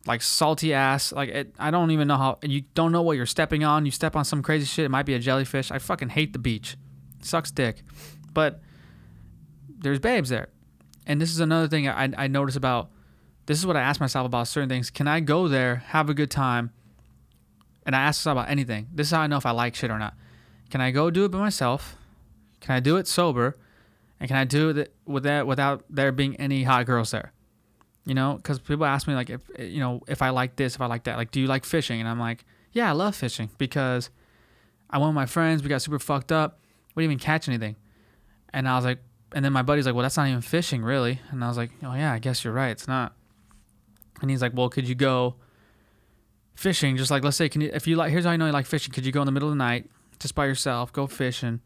like 0.05 0.21
salty 0.21 0.73
ass. 0.73 1.11
Like 1.11 1.29
it, 1.29 1.55
I 1.59 1.71
don't 1.71 1.91
even 1.91 2.07
know 2.07 2.17
how. 2.17 2.39
You 2.43 2.61
don't 2.73 2.91
know 2.91 3.01
what 3.01 3.17
you're 3.17 3.25
stepping 3.25 3.63
on. 3.63 3.85
You 3.85 3.91
step 3.91 4.15
on 4.15 4.25
some 4.25 4.41
crazy 4.41 4.65
shit. 4.65 4.85
It 4.85 4.89
might 4.89 5.05
be 5.05 5.13
a 5.13 5.19
jellyfish. 5.19 5.71
I 5.71 5.79
fucking 5.79 6.09
hate 6.09 6.33
the 6.33 6.39
beach. 6.39 6.77
Sucks 7.21 7.51
dick. 7.51 7.83
But 8.33 8.61
there's 9.69 9.99
babes 9.99 10.29
there, 10.29 10.49
and 11.05 11.21
this 11.21 11.31
is 11.31 11.39
another 11.39 11.67
thing 11.67 11.87
I 11.87 12.09
I 12.17 12.27
notice 12.27 12.55
about. 12.55 12.89
This 13.45 13.59
is 13.59 13.65
what 13.65 13.75
I 13.75 13.81
ask 13.81 13.99
myself 13.99 14.25
about 14.25 14.47
certain 14.47 14.69
things. 14.69 14.89
Can 14.89 15.07
I 15.07 15.19
go 15.19 15.49
there, 15.49 15.77
have 15.87 16.09
a 16.09 16.13
good 16.13 16.31
time? 16.31 16.71
And 17.85 17.93
I 17.93 17.99
ask 17.99 18.21
myself 18.21 18.37
about 18.37 18.49
anything. 18.49 18.87
This 18.93 19.07
is 19.07 19.11
how 19.11 19.19
I 19.19 19.27
know 19.27 19.35
if 19.35 19.45
I 19.45 19.51
like 19.51 19.75
shit 19.75 19.91
or 19.91 19.99
not. 19.99 20.13
Can 20.69 20.79
I 20.79 20.91
go 20.91 21.11
do 21.11 21.25
it 21.25 21.29
by 21.29 21.39
myself? 21.39 21.97
Can 22.61 22.73
I 22.73 22.79
do 22.79 22.95
it 22.95 23.05
sober? 23.05 23.57
And 24.19 24.29
can 24.29 24.37
I 24.37 24.45
do 24.45 24.69
it 24.69 24.95
with 25.05 25.23
that 25.23 25.45
without 25.45 25.83
there 25.89 26.13
being 26.13 26.37
any 26.37 26.63
hot 26.63 26.85
girls 26.85 27.11
there? 27.11 27.33
You 28.05 28.13
know, 28.13 28.35
because 28.35 28.59
people 28.59 28.85
ask 28.85 29.07
me 29.07 29.15
like 29.15 29.29
if 29.29 29.41
eh, 29.57 29.63
you 29.63 29.79
know 29.79 30.01
if 30.07 30.21
I 30.21 30.29
like 30.29 30.55
this, 30.55 30.75
if 30.75 30.81
I 30.81 30.87
like 30.87 31.05
that. 31.05 31.17
Like, 31.17 31.31
do 31.31 31.39
you 31.39 31.47
like 31.47 31.63
fishing? 31.63 31.99
And 31.99 32.09
I'm 32.09 32.19
like, 32.19 32.45
yeah, 32.73 32.89
I 32.89 32.91
love 32.91 33.15
fishing 33.15 33.49
because 33.57 34.09
I 34.89 34.97
went 34.97 35.09
with 35.09 35.15
my 35.15 35.25
friends. 35.25 35.63
We 35.63 35.69
got 35.69 35.81
super 35.81 35.99
fucked 35.99 36.31
up. 36.31 36.59
We 36.95 37.03
didn't 37.03 37.13
even 37.13 37.23
catch 37.23 37.47
anything. 37.47 37.75
And 38.51 38.67
I 38.67 38.75
was 38.75 38.85
like, 38.85 38.99
and 39.33 39.43
then 39.43 39.53
my 39.53 39.61
buddy's 39.61 39.85
like, 39.85 39.95
well, 39.95 40.03
that's 40.03 40.17
not 40.17 40.27
even 40.27 40.41
fishing, 40.41 40.83
really. 40.83 41.19
And 41.31 41.43
I 41.43 41.47
was 41.47 41.57
like, 41.57 41.71
oh 41.81 41.93
yeah, 41.93 42.13
I 42.13 42.19
guess 42.19 42.43
you're 42.43 42.53
right. 42.53 42.69
It's 42.69 42.87
not. 42.87 43.13
And 44.21 44.29
he's 44.29 44.41
like, 44.41 44.53
well, 44.53 44.69
could 44.69 44.87
you 44.87 44.95
go 44.95 45.35
fishing? 46.55 46.97
Just 46.97 47.09
like 47.09 47.23
let's 47.23 47.37
say, 47.37 47.49
can 47.49 47.61
you 47.61 47.71
if 47.73 47.87
you 47.87 47.95
like? 47.95 48.11
Here's 48.11 48.25
how 48.25 48.31
I 48.31 48.37
know 48.37 48.47
you 48.47 48.51
like 48.51 48.65
fishing. 48.65 48.93
Could 48.93 49.05
you 49.05 49.11
go 49.11 49.21
in 49.21 49.25
the 49.25 49.31
middle 49.31 49.49
of 49.49 49.53
the 49.53 49.63
night 49.63 49.89
just 50.19 50.35
by 50.35 50.45
yourself, 50.45 50.91
go 50.91 51.07
fishing? 51.07 51.61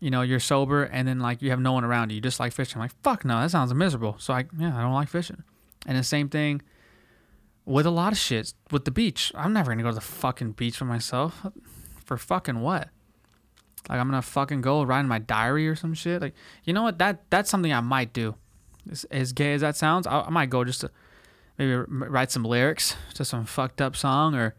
You 0.00 0.10
know, 0.10 0.22
you're 0.22 0.40
sober, 0.40 0.84
and 0.84 1.06
then 1.06 1.20
like 1.20 1.42
you 1.42 1.50
have 1.50 1.60
no 1.60 1.72
one 1.72 1.84
around 1.84 2.10
you. 2.10 2.16
You 2.16 2.20
just 2.20 2.40
like 2.40 2.52
fishing. 2.52 2.76
I'm 2.76 2.84
like, 2.84 3.02
fuck 3.02 3.24
no, 3.24 3.40
that 3.40 3.50
sounds 3.50 3.72
miserable. 3.74 4.16
So 4.18 4.34
I 4.34 4.46
yeah, 4.58 4.76
I 4.76 4.82
don't 4.82 4.94
like 4.94 5.08
fishing. 5.08 5.42
And 5.86 5.96
the 5.96 6.02
same 6.02 6.28
thing 6.28 6.62
with 7.64 7.86
a 7.86 7.90
lot 7.90 8.12
of 8.12 8.18
shit. 8.18 8.54
With 8.70 8.84
the 8.84 8.90
beach, 8.90 9.32
I'm 9.34 9.52
never 9.52 9.70
gonna 9.70 9.82
go 9.82 9.90
to 9.90 9.94
the 9.94 10.00
fucking 10.00 10.52
beach 10.52 10.76
for 10.76 10.86
myself. 10.86 11.46
For 12.04 12.16
fucking 12.16 12.60
what? 12.60 12.88
Like 13.88 13.98
I'm 13.98 14.08
gonna 14.08 14.22
fucking 14.22 14.62
go 14.62 14.82
write 14.82 15.00
in 15.00 15.08
my 15.08 15.18
diary 15.18 15.68
or 15.68 15.76
some 15.76 15.94
shit. 15.94 16.20
Like 16.20 16.34
you 16.64 16.72
know 16.72 16.82
what? 16.82 16.98
That 16.98 17.28
that's 17.30 17.50
something 17.50 17.72
I 17.72 17.80
might 17.80 18.12
do. 18.12 18.34
As, 18.90 19.04
as 19.04 19.32
gay 19.32 19.52
as 19.52 19.60
that 19.60 19.76
sounds, 19.76 20.06
I, 20.06 20.22
I 20.22 20.30
might 20.30 20.48
go 20.48 20.64
just 20.64 20.80
to 20.80 20.90
maybe 21.58 21.74
write 21.74 22.30
some 22.30 22.44
lyrics 22.44 22.96
to 23.14 23.24
some 23.24 23.44
fucked 23.44 23.82
up 23.82 23.94
song 23.94 24.34
or, 24.34 24.54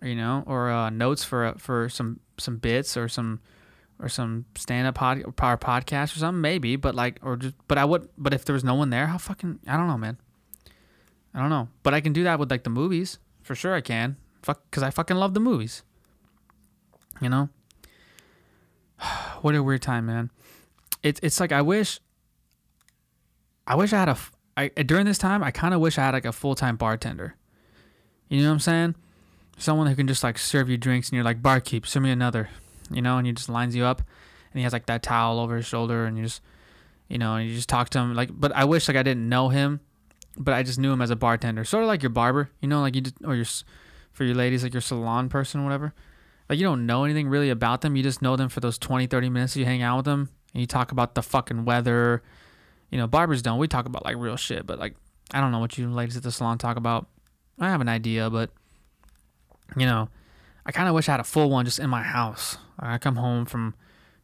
you 0.00 0.14
know, 0.14 0.44
or 0.46 0.70
uh, 0.70 0.88
notes 0.90 1.24
for 1.24 1.54
for 1.58 1.88
some 1.88 2.20
some 2.38 2.58
bits 2.58 2.96
or 2.96 3.08
some 3.08 3.40
or 3.98 4.08
some 4.08 4.44
stand 4.56 4.86
up 4.86 4.96
pod 4.96 5.36
power 5.36 5.56
podcast 5.56 6.14
or 6.14 6.18
something 6.18 6.40
maybe. 6.40 6.76
But 6.76 6.94
like 6.94 7.18
or 7.22 7.36
just 7.36 7.54
but 7.68 7.78
I 7.78 7.84
would 7.84 8.08
but 8.18 8.34
if 8.34 8.44
there 8.44 8.54
was 8.54 8.64
no 8.64 8.74
one 8.74 8.90
there, 8.90 9.06
how 9.06 9.18
fucking 9.18 9.60
I 9.66 9.76
don't 9.76 9.88
know, 9.88 9.98
man. 9.98 10.18
I 11.34 11.40
don't 11.40 11.50
know, 11.50 11.68
but 11.82 11.92
I 11.92 12.00
can 12.00 12.12
do 12.12 12.24
that 12.24 12.38
with 12.38 12.50
like 12.50 12.64
the 12.64 12.70
movies 12.70 13.18
for 13.42 13.54
sure. 13.54 13.74
I 13.74 13.80
can 13.80 14.16
fuck 14.42 14.62
because 14.70 14.82
I 14.82 14.90
fucking 14.90 15.16
love 15.16 15.34
the 15.34 15.40
movies. 15.40 15.82
You 17.20 17.28
know. 17.28 17.48
what 19.42 19.54
a 19.54 19.62
weird 19.62 19.82
time, 19.82 20.06
man. 20.06 20.30
It's 21.02 21.20
it's 21.22 21.40
like 21.40 21.52
I 21.52 21.62
wish. 21.62 22.00
I 23.66 23.74
wish 23.74 23.92
I 23.92 23.98
had 23.98 24.08
a. 24.08 24.18
I 24.56 24.68
during 24.68 25.04
this 25.06 25.18
time 25.18 25.42
I 25.42 25.50
kind 25.50 25.74
of 25.74 25.80
wish 25.80 25.98
I 25.98 26.02
had 26.02 26.14
like 26.14 26.24
a 26.24 26.32
full 26.32 26.54
time 26.54 26.76
bartender. 26.76 27.36
You 28.28 28.42
know 28.42 28.48
what 28.48 28.54
I'm 28.54 28.60
saying? 28.60 28.94
Someone 29.58 29.86
who 29.86 29.94
can 29.94 30.06
just 30.06 30.22
like 30.24 30.38
serve 30.38 30.68
you 30.68 30.76
drinks 30.76 31.08
and 31.08 31.14
you're 31.14 31.24
like 31.24 31.42
barkeep, 31.42 31.86
serve 31.86 32.02
me 32.02 32.10
another. 32.10 32.50
You 32.90 33.02
know, 33.02 33.18
and 33.18 33.26
he 33.26 33.32
just 33.32 33.48
lines 33.48 33.74
you 33.74 33.84
up, 33.84 33.98
and 34.52 34.58
he 34.58 34.62
has 34.62 34.72
like 34.72 34.86
that 34.86 35.02
towel 35.02 35.40
over 35.40 35.56
his 35.56 35.66
shoulder, 35.66 36.04
and 36.04 36.16
you 36.16 36.24
just, 36.24 36.40
you 37.08 37.18
know, 37.18 37.34
and 37.36 37.48
you 37.48 37.54
just 37.54 37.68
talk 37.68 37.88
to 37.90 37.98
him 37.98 38.14
like. 38.14 38.30
But 38.32 38.52
I 38.54 38.64
wish 38.64 38.88
like 38.88 38.96
I 38.96 39.02
didn't 39.02 39.28
know 39.28 39.48
him, 39.48 39.80
but 40.36 40.54
I 40.54 40.62
just 40.62 40.78
knew 40.78 40.92
him 40.92 41.02
as 41.02 41.10
a 41.10 41.16
bartender, 41.16 41.64
sort 41.64 41.82
of 41.82 41.88
like 41.88 42.02
your 42.02 42.10
barber. 42.10 42.50
You 42.60 42.68
know, 42.68 42.80
like 42.80 42.94
you 42.94 43.00
just 43.02 43.16
or 43.24 43.34
your 43.34 43.46
for 44.12 44.24
your 44.24 44.34
ladies 44.34 44.62
like 44.62 44.72
your 44.72 44.80
salon 44.80 45.28
person, 45.28 45.64
whatever 45.64 45.94
like 46.48 46.58
you 46.58 46.64
don't 46.64 46.86
know 46.86 47.04
anything 47.04 47.28
really 47.28 47.50
about 47.50 47.80
them 47.80 47.96
you 47.96 48.02
just 48.02 48.22
know 48.22 48.36
them 48.36 48.48
for 48.48 48.60
those 48.60 48.78
20 48.78 49.06
30 49.06 49.28
minutes 49.28 49.56
you 49.56 49.64
hang 49.64 49.82
out 49.82 49.96
with 49.96 50.04
them 50.04 50.28
and 50.54 50.60
you 50.60 50.66
talk 50.66 50.92
about 50.92 51.14
the 51.14 51.22
fucking 51.22 51.64
weather 51.64 52.22
you 52.90 52.98
know 52.98 53.06
barbers 53.06 53.42
don't 53.42 53.58
we 53.58 53.68
talk 53.68 53.86
about 53.86 54.04
like 54.04 54.16
real 54.16 54.36
shit 54.36 54.66
but 54.66 54.78
like 54.78 54.94
i 55.32 55.40
don't 55.40 55.52
know 55.52 55.58
what 55.58 55.76
you 55.76 55.88
ladies 55.88 56.16
at 56.16 56.22
the 56.22 56.32
salon 56.32 56.58
talk 56.58 56.76
about 56.76 57.06
i 57.58 57.68
have 57.68 57.80
an 57.80 57.88
idea 57.88 58.30
but 58.30 58.50
you 59.76 59.86
know 59.86 60.08
i 60.66 60.72
kind 60.72 60.88
of 60.88 60.94
wish 60.94 61.08
i 61.08 61.12
had 61.12 61.20
a 61.20 61.24
full 61.24 61.48
one 61.48 61.64
just 61.64 61.78
in 61.78 61.88
my 61.88 62.02
house 62.02 62.58
i 62.78 62.98
come 62.98 63.16
home 63.16 63.46
from 63.46 63.74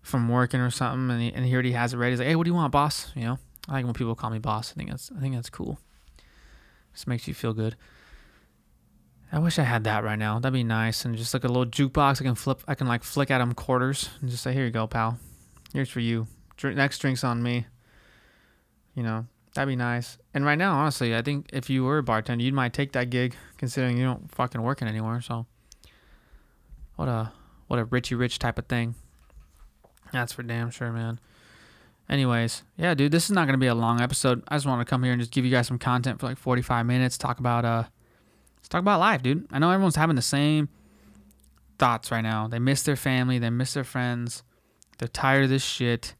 from 0.03 0.29
working 0.29 0.61
or 0.61 0.71
something 0.71 1.11
and 1.11 1.23
he, 1.23 1.33
and 1.33 1.47
he 1.47 1.53
already 1.55 1.73
has 1.73 1.95
it 1.95 1.97
ready 1.97 2.13
he's 2.13 2.19
like 2.19 2.29
hey 2.29 2.37
what 2.37 2.45
do 2.45 2.51
you 2.51 2.55
want 2.55 2.71
boss 2.73 3.11
you 3.15 3.23
know 3.23 3.39
i 3.69 3.73
like 3.73 3.85
when 3.85 3.95
people 3.95 4.15
call 4.15 4.31
me 4.31 4.39
boss 4.39 4.73
i 4.73 4.75
think 4.75 4.91
that's 4.91 5.11
i 5.17 5.21
think 5.21 5.35
that's 5.35 5.49
cool 5.51 5.79
just 6.93 7.07
makes 7.07 7.27
you 7.27 7.33
feel 7.33 7.55
good 7.55 7.77
I 9.35 9.39
wish 9.39 9.59
I 9.59 9.63
had 9.63 9.85
that 9.85 10.05
right 10.05 10.19
now. 10.19 10.39
That'd 10.39 10.53
be 10.53 10.63
nice. 10.63 11.07
And 11.07 11.17
just 11.17 11.33
like 11.33 11.45
a 11.45 11.49
little 11.49 11.65
jukebox, 11.65 12.21
I 12.21 12.25
can 12.25 12.35
flip. 12.35 12.63
I 12.69 12.75
can 12.75 12.87
like 12.87 13.03
flick 13.03 13.31
at 13.31 13.41
him 13.41 13.55
quarters 13.55 14.11
and 14.21 14.29
just 14.29 14.43
say, 14.43 14.53
"Here 14.53 14.67
you 14.67 14.71
go, 14.71 14.87
pal. 14.87 15.19
Here's 15.73 15.89
for 15.89 16.01
you. 16.01 16.27
Next 16.63 16.99
drink's 16.99 17.25
on 17.25 17.43
me." 17.43 17.67
You 18.95 19.03
know, 19.03 19.27
that'd 19.55 19.73
be 19.73 19.77
nice. 19.77 20.19
And 20.35 20.45
right 20.45 20.59
now, 20.59 20.75
honestly, 20.75 21.17
I 21.17 21.23
think 21.23 21.49
if 21.51 21.71
you 21.71 21.83
were 21.83 21.97
a 21.97 22.03
bartender, 22.03 22.45
you 22.45 22.53
might 22.53 22.75
take 22.75 22.93
that 22.93 23.09
gig, 23.09 23.35
considering 23.57 23.97
you 23.97 24.05
don't 24.05 24.31
fucking 24.31 24.61
working 24.61 24.87
anywhere. 24.87 25.23
So, 25.23 25.47
what 27.03 27.09
a 27.09 27.33
what 27.67 27.81
a 27.81 27.85
richy 27.87 28.17
rich 28.17 28.39
type 28.39 28.61
of 28.61 28.67
thing. 28.67 28.95
That's 30.13 30.33
for 30.33 30.45
damn 30.45 30.71
sure, 30.71 30.93
man. 30.93 31.19
Anyways, 32.09 32.63
yeah, 32.77 32.95
dude, 32.95 33.11
this 33.11 33.25
is 33.25 33.33
not 33.33 33.47
gonna 33.47 33.59
be 33.59 33.67
a 33.67 33.75
long 33.75 34.01
episode. 34.01 34.45
I 34.47 34.55
just 34.55 34.67
want 34.67 34.81
to 34.81 34.85
come 34.89 35.03
here 35.03 35.13
and 35.13 35.21
just 35.21 35.33
give 35.33 35.45
you 35.45 35.51
guys 35.51 35.67
some 35.67 35.81
content 35.81 36.21
for 36.21 36.27
like 36.27 36.39
45 36.39 36.87
minutes. 36.87 37.19
Talk 37.19 37.41
about 37.41 37.65
uh 37.65 37.85
Let's 38.57 38.69
talk 38.69 38.81
about 38.81 39.01
life, 39.01 39.23
dude. 39.23 39.49
I 39.51 39.59
know 39.59 39.73
everyone's 39.73 39.97
having 39.97 40.15
the 40.15 40.23
same 40.23 40.69
thoughts 41.81 42.13
right 42.13 42.21
now. 42.21 42.47
They 42.47 42.61
miss 42.61 42.85
their 42.85 42.95
family, 42.95 43.41
they 43.41 43.51
miss 43.51 43.75
their 43.75 43.83
friends. 43.83 44.45
They're 44.99 45.09
tired 45.09 45.43
of 45.43 45.51
this 45.51 45.65
shit. 45.65 46.15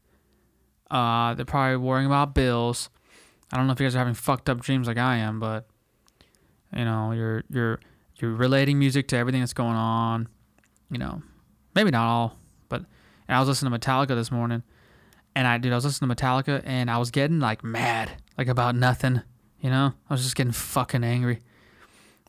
Uh, 0.91 1.33
they're 1.35 1.45
probably 1.45 1.77
worrying 1.77 2.05
about 2.05 2.35
bills. 2.35 2.89
I 3.53 3.55
don't 3.55 3.67
know 3.67 3.71
if 3.71 3.79
you 3.79 3.85
guys 3.85 3.95
are 3.95 3.99
having 3.99 4.15
fucked 4.15 4.49
up 4.49 4.59
dreams 4.59 4.87
like 4.87 4.97
I 4.97 5.15
am, 5.17 5.39
but 5.39 5.67
you 6.75 6.83
know, 6.83 7.13
you're 7.13 7.45
you're 7.49 7.79
you're 8.17 8.33
relating 8.33 8.77
music 8.77 9.07
to 9.09 9.17
everything 9.17 9.39
that's 9.39 9.53
going 9.53 9.77
on. 9.77 10.27
You 10.93 10.99
know, 10.99 11.21
maybe 11.75 11.91
not 11.91 12.07
all, 12.07 12.39
but 12.69 12.85
and 13.27 13.35
I 13.35 13.39
was 13.39 13.49
listening 13.49 13.71
to 13.71 13.79
Metallica 13.79 14.15
this 14.15 14.31
morning, 14.31 14.63
and 15.35 15.45
I 15.45 15.57
dude, 15.57 15.73
I 15.73 15.75
was 15.75 15.85
listening 15.85 16.09
to 16.09 16.15
Metallica, 16.15 16.61
and 16.63 16.89
I 16.89 16.97
was 16.97 17.11
getting 17.11 17.39
like 17.39 17.63
mad, 17.63 18.11
like 18.37 18.47
about 18.47 18.75
nothing. 18.75 19.21
You 19.59 19.69
know, 19.69 19.93
I 20.09 20.13
was 20.13 20.23
just 20.23 20.35
getting 20.35 20.53
fucking 20.53 21.03
angry 21.03 21.39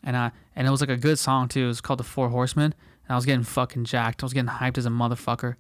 and 0.04 0.16
I 0.16 0.30
and 0.54 0.68
it 0.68 0.70
was 0.70 0.80
like 0.80 0.90
a 0.90 0.96
good 0.96 1.18
song 1.18 1.48
too. 1.48 1.64
It 1.64 1.68
was 1.68 1.80
called 1.80 1.98
The 1.98 2.04
Four 2.04 2.28
Horsemen, 2.28 2.74
and 2.74 3.10
I 3.10 3.16
was 3.16 3.24
getting 3.24 3.42
fucking 3.42 3.86
jacked. 3.86 4.22
I 4.22 4.26
was 4.26 4.32
getting 4.32 4.50
hyped 4.50 4.78
as 4.78 4.86
a 4.86 4.90
motherfucker, 4.90 5.56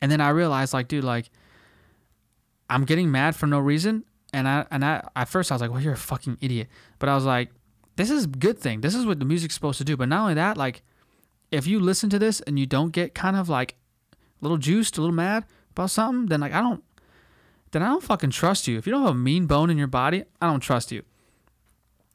and 0.00 0.10
then 0.10 0.20
I 0.20 0.30
realized 0.30 0.72
like, 0.72 0.88
dude, 0.88 1.04
like 1.04 1.28
I'm 2.70 2.84
getting 2.84 3.10
mad 3.10 3.36
for 3.36 3.46
no 3.46 3.58
reason, 3.58 4.04
and 4.32 4.48
I 4.48 4.64
and 4.70 4.84
I 4.84 5.06
at 5.14 5.28
first 5.28 5.50
I 5.50 5.56
was 5.56 5.60
like, 5.62 5.70
well, 5.70 5.80
you're 5.80 5.92
a 5.92 5.96
fucking 5.96 6.38
idiot, 6.40 6.68
but 6.98 7.08
I 7.08 7.14
was 7.14 7.24
like, 7.24 7.50
this 7.96 8.10
is 8.10 8.24
a 8.24 8.28
good 8.28 8.58
thing. 8.58 8.80
This 8.80 8.94
is 8.94 9.04
what 9.04 9.18
the 9.18 9.26
music's 9.26 9.54
supposed 9.54 9.78
to 9.78 9.84
do. 9.84 9.96
But 9.96 10.08
not 10.08 10.22
only 10.22 10.34
that, 10.34 10.56
like 10.56 10.82
if 11.50 11.66
you 11.66 11.80
listen 11.80 12.10
to 12.10 12.18
this 12.18 12.40
and 12.40 12.58
you 12.58 12.66
don't 12.66 12.92
get 12.92 13.14
kind 13.14 13.36
of 13.36 13.48
like 13.48 13.76
a 14.12 14.16
little 14.44 14.58
juiced, 14.58 14.98
a 14.98 15.00
little 15.00 15.14
mad 15.14 15.44
about 15.72 15.90
something, 15.90 16.26
then 16.26 16.40
like 16.40 16.52
I 16.52 16.60
don't. 16.60 16.82
Then 17.70 17.82
I 17.82 17.88
don't 17.88 18.02
fucking 18.02 18.30
trust 18.30 18.66
you. 18.66 18.78
If 18.78 18.86
you 18.86 18.92
don't 18.92 19.02
have 19.02 19.10
a 19.10 19.14
mean 19.14 19.46
bone 19.46 19.68
in 19.68 19.76
your 19.76 19.88
body, 19.88 20.24
I 20.40 20.46
don't 20.46 20.60
trust 20.60 20.90
you 20.90 21.02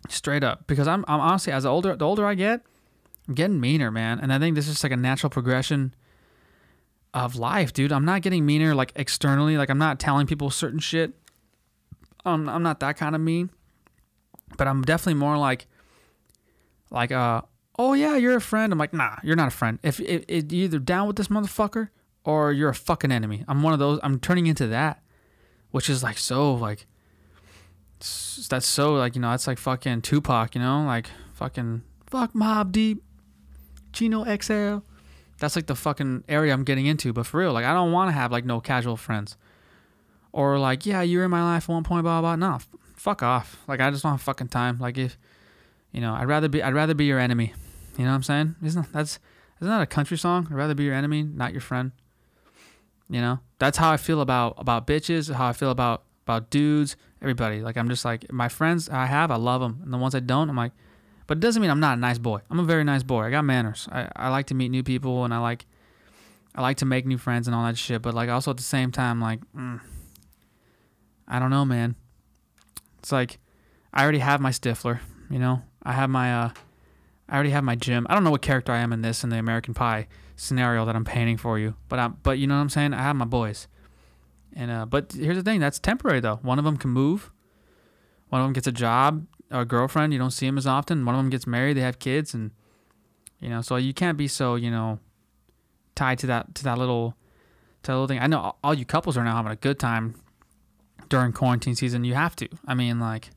straight 0.09 0.43
up 0.43 0.67
because 0.67 0.87
I'm, 0.87 1.05
I'm 1.07 1.19
honestly 1.19 1.53
as 1.53 1.63
the 1.63 1.69
older 1.69 1.95
the 1.95 2.05
older 2.05 2.25
I 2.25 2.33
get, 2.33 2.61
I'm 3.27 3.35
getting 3.35 3.59
meaner, 3.59 3.91
man. 3.91 4.19
And 4.19 4.33
I 4.33 4.39
think 4.39 4.55
this 4.55 4.67
is 4.67 4.75
just 4.75 4.83
like 4.83 4.91
a 4.91 4.97
natural 4.97 5.29
progression 5.29 5.93
of 7.13 7.35
life, 7.35 7.71
dude. 7.71 7.91
I'm 7.91 8.05
not 8.05 8.21
getting 8.21 8.45
meaner 8.45 8.73
like 8.73 8.91
externally, 8.95 9.57
like 9.57 9.69
I'm 9.69 9.77
not 9.77 9.99
telling 9.99 10.27
people 10.27 10.49
certain 10.49 10.79
shit. 10.79 11.13
I'm 12.25 12.49
I'm 12.49 12.63
not 12.63 12.79
that 12.79 12.97
kind 12.97 13.15
of 13.15 13.21
mean, 13.21 13.49
but 14.57 14.67
I'm 14.67 14.81
definitely 14.81 15.15
more 15.15 15.37
like 15.37 15.67
like 16.89 17.11
uh 17.11 17.41
oh 17.77 17.93
yeah 17.93 18.15
you're 18.15 18.35
a 18.35 18.41
friend. 18.41 18.71
I'm 18.71 18.79
like 18.79 18.93
nah 18.93 19.15
you're 19.23 19.35
not 19.35 19.47
a 19.47 19.51
friend. 19.51 19.79
If, 19.83 19.99
if, 19.99 20.25
you're 20.29 20.65
either 20.65 20.79
down 20.79 21.07
with 21.07 21.15
this 21.15 21.27
motherfucker 21.27 21.89
or 22.23 22.51
you're 22.51 22.69
a 22.69 22.75
fucking 22.75 23.11
enemy. 23.11 23.43
I'm 23.47 23.63
one 23.63 23.73
of 23.73 23.79
those. 23.79 23.99
I'm 24.03 24.19
turning 24.19 24.47
into 24.47 24.67
that, 24.67 25.01
which 25.71 25.89
is 25.89 26.03
like 26.03 26.17
so 26.17 26.53
like 26.53 26.85
that's 28.49 28.67
so 28.67 28.95
like 28.95 29.15
you 29.15 29.21
know 29.21 29.31
that's 29.31 29.47
like 29.47 29.57
fucking 29.57 30.01
Tupac, 30.01 30.55
you 30.55 30.61
know, 30.61 30.83
like 30.85 31.07
fucking 31.33 31.83
fuck 32.07 32.33
Mobb 32.33 32.71
Deep, 32.71 33.03
Chino 33.91 34.23
XL. 34.23 34.79
That's 35.39 35.55
like 35.55 35.67
the 35.67 35.75
fucking 35.75 36.23
area 36.29 36.53
I'm 36.53 36.63
getting 36.63 36.85
into. 36.85 37.13
But 37.13 37.25
for 37.25 37.39
real, 37.39 37.53
like 37.53 37.65
I 37.65 37.73
don't 37.73 37.91
want 37.91 38.09
to 38.09 38.13
have 38.13 38.31
like 38.31 38.45
no 38.45 38.59
casual 38.59 38.97
friends, 38.97 39.37
or 40.31 40.59
like 40.59 40.85
yeah 40.85 41.01
you're 41.01 41.25
in 41.25 41.31
my 41.31 41.43
life 41.43 41.69
at 41.69 41.73
one 41.73 41.83
point, 41.83 42.03
blah 42.03 42.21
blah. 42.21 42.35
blah. 42.35 42.55
F- 42.55 42.69
fuck 42.95 43.23
off. 43.23 43.57
Like 43.67 43.79
I 43.79 43.89
just 43.89 44.03
don't 44.03 44.13
have 44.13 44.21
fucking 44.21 44.49
time. 44.49 44.79
Like 44.79 44.97
if 44.97 45.17
you 45.91 46.01
know, 46.01 46.13
I'd 46.13 46.27
rather 46.27 46.49
be 46.49 46.61
I'd 46.61 46.73
rather 46.73 46.93
be 46.93 47.05
your 47.05 47.19
enemy. 47.19 47.53
You 47.97 48.05
know 48.05 48.11
what 48.11 48.15
I'm 48.15 48.23
saying? 48.23 48.55
Isn't 48.63 48.91
that's 48.91 49.19
isn't 49.59 49.71
that 49.71 49.81
a 49.81 49.85
country 49.87 50.17
song? 50.17 50.47
I'd 50.49 50.55
rather 50.55 50.75
be 50.75 50.83
your 50.83 50.95
enemy, 50.95 51.23
not 51.23 51.51
your 51.51 51.61
friend. 51.61 51.91
You 53.09 53.21
know, 53.21 53.39
that's 53.59 53.77
how 53.77 53.91
I 53.91 53.97
feel 53.97 54.21
about 54.21 54.55
about 54.57 54.87
bitches. 54.87 55.31
How 55.31 55.47
I 55.47 55.53
feel 55.53 55.71
about 55.71 56.03
about 56.25 56.49
dudes, 56.49 56.95
everybody. 57.21 57.61
Like 57.61 57.77
I'm 57.77 57.89
just 57.89 58.05
like 58.05 58.31
my 58.31 58.49
friends 58.49 58.89
I 58.89 59.05
have, 59.05 59.31
I 59.31 59.35
love 59.35 59.61
them, 59.61 59.79
and 59.83 59.93
the 59.93 59.97
ones 59.97 60.15
I 60.15 60.19
don't, 60.19 60.49
I'm 60.49 60.55
like. 60.55 60.71
But 61.25 61.37
it 61.37 61.41
doesn't 61.41 61.61
mean 61.61 61.71
I'm 61.71 61.79
not 61.79 61.97
a 61.97 62.01
nice 62.01 62.17
boy. 62.17 62.41
I'm 62.49 62.59
a 62.59 62.63
very 62.63 62.83
nice 62.83 63.01
boy. 63.01 63.21
I 63.21 63.29
got 63.29 63.45
manners. 63.45 63.87
I, 63.89 64.09
I 64.13 64.29
like 64.29 64.47
to 64.47 64.55
meet 64.55 64.69
new 64.69 64.83
people, 64.83 65.23
and 65.23 65.33
I 65.33 65.37
like 65.39 65.65
I 66.55 66.61
like 66.61 66.77
to 66.77 66.85
make 66.85 67.05
new 67.05 67.17
friends 67.17 67.47
and 67.47 67.55
all 67.55 67.65
that 67.65 67.77
shit. 67.77 68.01
But 68.01 68.13
like 68.13 68.29
also 68.29 68.51
at 68.51 68.57
the 68.57 68.63
same 68.63 68.91
time, 68.91 69.21
like 69.21 69.39
mm, 69.55 69.79
I 71.27 71.39
don't 71.39 71.49
know, 71.49 71.65
man. 71.65 71.95
It's 72.99 73.11
like 73.11 73.39
I 73.93 74.03
already 74.03 74.19
have 74.19 74.41
my 74.41 74.51
Stifler. 74.51 74.99
You 75.29 75.39
know, 75.39 75.61
I 75.81 75.93
have 75.93 76.09
my 76.09 76.33
uh, 76.45 76.49
I 77.29 77.35
already 77.35 77.51
have 77.51 77.63
my 77.63 77.75
Jim. 77.75 78.05
I 78.09 78.13
don't 78.13 78.23
know 78.23 78.31
what 78.31 78.41
character 78.41 78.71
I 78.71 78.79
am 78.79 78.91
in 78.93 79.01
this 79.01 79.23
in 79.23 79.29
the 79.29 79.37
American 79.37 79.73
Pie 79.73 80.07
scenario 80.35 80.85
that 80.85 80.95
I'm 80.95 81.05
painting 81.05 81.37
for 81.37 81.57
you, 81.57 81.75
but 81.89 81.99
I'm 81.99 82.17
but 82.23 82.37
you 82.37 82.47
know 82.47 82.55
what 82.55 82.61
I'm 82.61 82.69
saying. 82.69 82.93
I 82.93 83.01
have 83.01 83.15
my 83.15 83.25
boys, 83.25 83.67
and 84.53 84.69
uh, 84.69 84.85
but 84.85 85.13
here's 85.13 85.37
the 85.37 85.43
thing. 85.43 85.59
That's 85.59 85.79
temporary 85.79 86.19
though. 86.19 86.37
One 86.41 86.59
of 86.59 86.65
them 86.65 86.77
can 86.77 86.91
move. 86.91 87.31
One 88.29 88.41
of 88.41 88.45
them 88.45 88.53
gets 88.53 88.67
a 88.67 88.71
job 88.71 89.25
or 89.51 89.61
a 89.61 89.65
girlfriend. 89.65 90.11
You 90.11 90.19
don't 90.19 90.31
see 90.31 90.45
them 90.45 90.57
as 90.57 90.67
often. 90.67 91.05
One 91.05 91.15
of 91.15 91.19
them 91.19 91.29
gets 91.29 91.47
married. 91.47 91.77
They 91.77 91.81
have 91.81 91.99
kids, 91.99 92.33
and 92.33 92.51
you 93.39 93.49
know, 93.49 93.61
so 93.61 93.77
you 93.77 93.93
can't 93.93 94.17
be 94.17 94.27
so 94.27 94.55
you 94.55 94.69
know 94.69 94.99
tied 95.95 96.19
to 96.19 96.27
that 96.27 96.53
to 96.55 96.63
that 96.65 96.77
little 96.77 97.15
to 97.83 97.91
that 97.91 97.93
little 97.93 98.07
thing. 98.07 98.19
I 98.19 98.27
know 98.27 98.39
all- 98.39 98.59
all 98.63 98.73
you 98.73 98.85
couples 98.85 99.17
are 99.17 99.23
now 99.23 99.35
having 99.35 99.51
a 99.51 99.55
good 99.55 99.79
time 99.79 100.15
during 101.09 101.31
quarantine 101.31 101.75
season. 101.75 102.03
You 102.03 102.15
have 102.15 102.35
to. 102.37 102.49
I 102.67 102.73
mean, 102.73 102.99
like. 102.99 103.29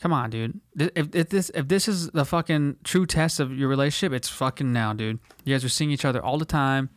Come 0.00 0.12
on, 0.12 0.30
dude. 0.30 0.60
If, 0.78 1.14
if 1.14 1.28
this 1.28 1.50
if 1.54 1.68
this 1.68 1.86
is 1.86 2.08
the 2.10 2.24
fucking 2.24 2.76
true 2.84 3.04
test 3.04 3.38
of 3.38 3.56
your 3.56 3.68
relationship, 3.68 4.14
it's 4.14 4.28
fucking 4.28 4.72
now, 4.72 4.94
dude. 4.94 5.18
You 5.44 5.54
guys 5.54 5.64
are 5.64 5.68
seeing 5.68 5.90
each 5.90 6.06
other 6.06 6.22
all 6.22 6.38
the 6.38 6.46
time. 6.46 6.88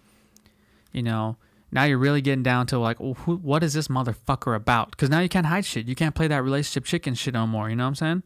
You 0.93 1.03
know, 1.03 1.37
now 1.71 1.83
you're 1.83 1.97
really 1.97 2.21
getting 2.21 2.43
down 2.43 2.67
to 2.67 2.79
like, 2.79 2.99
well, 2.99 3.15
who, 3.15 3.35
what 3.37 3.63
is 3.63 3.73
this 3.73 3.89
motherfucker 3.89 4.55
about? 4.55 4.91
Because 4.91 5.09
now 5.09 5.19
you 5.19 5.27
can't 5.27 5.47
hide 5.47 5.65
shit. 5.65 5.87
You 5.87 5.95
can't 5.95 6.15
play 6.15 6.27
that 6.27 6.43
relationship 6.43 6.85
chicken 6.85 7.13
shit 7.13 7.33
no 7.33 7.45
more. 7.45 7.69
You 7.69 7.75
know 7.75 7.83
what 7.83 7.89
I'm 7.89 7.95
saying? 7.95 8.23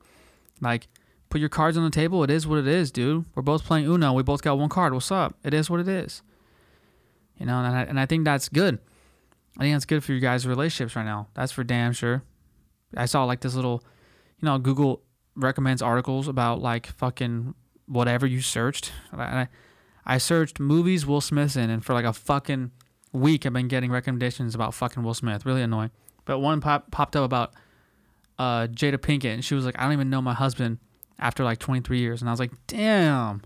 Like, 0.62 0.88
put 1.30 1.40
your 1.40 1.50
cards 1.50 1.78
on 1.78 1.84
the 1.84 1.90
table. 1.90 2.24
It 2.24 2.30
is 2.30 2.46
what 2.46 2.60
it 2.60 2.68
is, 2.68 2.92
dude. 2.92 3.26
We're 3.34 3.42
both 3.42 3.64
playing 3.64 3.86
Uno. 3.86 4.14
We 4.14 4.22
both 4.22 4.42
got 4.42 4.60
one 4.60 4.70
card. 4.70 4.94
What's 4.94 5.12
up? 5.12 5.36
It 5.44 5.54
is 5.54 5.70
what 5.70 5.80
it 5.80 5.88
is. 5.88 6.22
You 7.38 7.46
know, 7.46 7.58
and 7.64 7.76
I, 7.76 7.82
and 7.84 8.00
I 8.00 8.06
think 8.06 8.26
that's 8.26 8.50
good. 8.50 8.80
I 9.58 9.62
think 9.62 9.74
that's 9.74 9.86
good 9.86 10.04
for 10.04 10.12
you 10.14 10.20
guys' 10.20 10.46
relationships 10.46 10.96
right 10.96 11.06
now. 11.06 11.30
That's 11.34 11.52
for 11.52 11.64
damn 11.64 11.94
sure. 11.94 12.24
I 12.96 13.06
saw 13.06 13.24
like 13.24 13.40
this 13.42 13.56
little, 13.56 13.84
you 14.42 14.46
know, 14.46 14.58
Google 14.58 15.04
recommends 15.36 15.82
articles 15.82 16.28
about 16.28 16.62
like 16.62 16.88
fucking 16.88 17.54
whatever 17.88 18.26
you 18.26 18.42
searched. 18.42 18.92
And 19.12 19.22
I, 19.22 19.48
I 20.06 20.18
searched 20.18 20.60
movies 20.60 21.06
Will 21.06 21.22
Smith's 21.22 21.56
in, 21.56 21.70
and 21.70 21.84
for 21.84 21.94
like 21.94 22.06
a 22.06 22.14
fucking 22.14 22.72
week, 23.12 23.46
I've 23.46 23.54
been 23.54 23.68
getting 23.68 23.92
recommendations 23.92 24.56
about 24.56 24.74
fucking 24.74 25.04
Will 25.04 25.14
Smith. 25.14 25.46
Really 25.46 25.62
annoying. 25.62 25.92
But 26.26 26.40
one 26.40 26.62
pop, 26.62 26.92
popped 26.92 27.16
up 27.16 27.24
about 27.24 27.54
uh, 28.38 28.68
Jada 28.68 28.98
Pinkett, 28.98 29.34
and 29.34 29.44
she 29.44 29.56
was 29.56 29.66
like, 29.66 29.80
I 29.80 29.84
don't 29.84 29.94
even 29.94 30.10
know 30.10 30.22
my 30.22 30.34
husband 30.34 30.80
after 31.20 31.44
like 31.44 31.60
23 31.60 32.00
years. 32.00 32.22
And 32.22 32.30
I 32.30 32.34
was 32.34 32.40
like, 32.40 32.52
damn. 32.68 33.42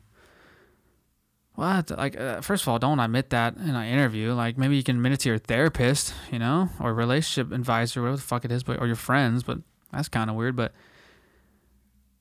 What? 1.55 1.91
Like, 1.91 2.19
uh, 2.19 2.41
first 2.41 2.63
of 2.63 2.69
all, 2.69 2.79
don't 2.79 2.99
admit 2.99 3.29
that 3.29 3.55
in 3.57 3.75
an 3.75 3.87
interview. 3.87 4.33
Like, 4.33 4.57
maybe 4.57 4.75
you 4.75 4.83
can 4.83 4.95
admit 4.97 5.13
it 5.13 5.19
to 5.21 5.29
your 5.29 5.37
therapist, 5.37 6.13
you 6.31 6.39
know, 6.39 6.69
or 6.79 6.93
relationship 6.93 7.51
advisor, 7.51 8.01
whatever 8.01 8.17
the 8.17 8.23
fuck 8.23 8.45
it 8.45 8.51
is, 8.51 8.63
but 8.63 8.79
or 8.79 8.87
your 8.87 8.95
friends. 8.95 9.43
But 9.43 9.59
that's 9.91 10.09
kind 10.09 10.29
of 10.29 10.35
weird. 10.35 10.55
But 10.55 10.73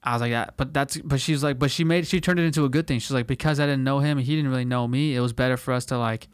I 0.03 0.13
was 0.13 0.23
like, 0.23 0.31
yeah, 0.31 0.51
but 0.57 0.73
that's, 0.73 0.97
but 0.99 1.21
she's 1.21 1.43
like, 1.43 1.59
but 1.59 1.71
she 1.71 1.85
made, 1.85 2.07
she 2.07 2.21
turned 2.21 2.39
it 2.41 2.45
into 2.45 2.65
a 2.65 2.69
good 2.69 2.87
thing. 2.87 2.99
She's 2.99 3.11
like, 3.11 3.27
because 3.27 3.61
I 3.61 3.67
didn't 3.67 3.85
know 3.85 3.99
him, 3.99 4.19
and 4.19 4.27
he 4.27 4.37
didn't 4.37 4.51
really 4.51 4.65
know 4.65 4.89
me. 4.89 5.15
It 5.15 5.21
was 5.21 5.33
better 5.33 5.57
for 5.57 5.73
us 5.73 5.85
to 5.87 5.99
like, 5.99 6.29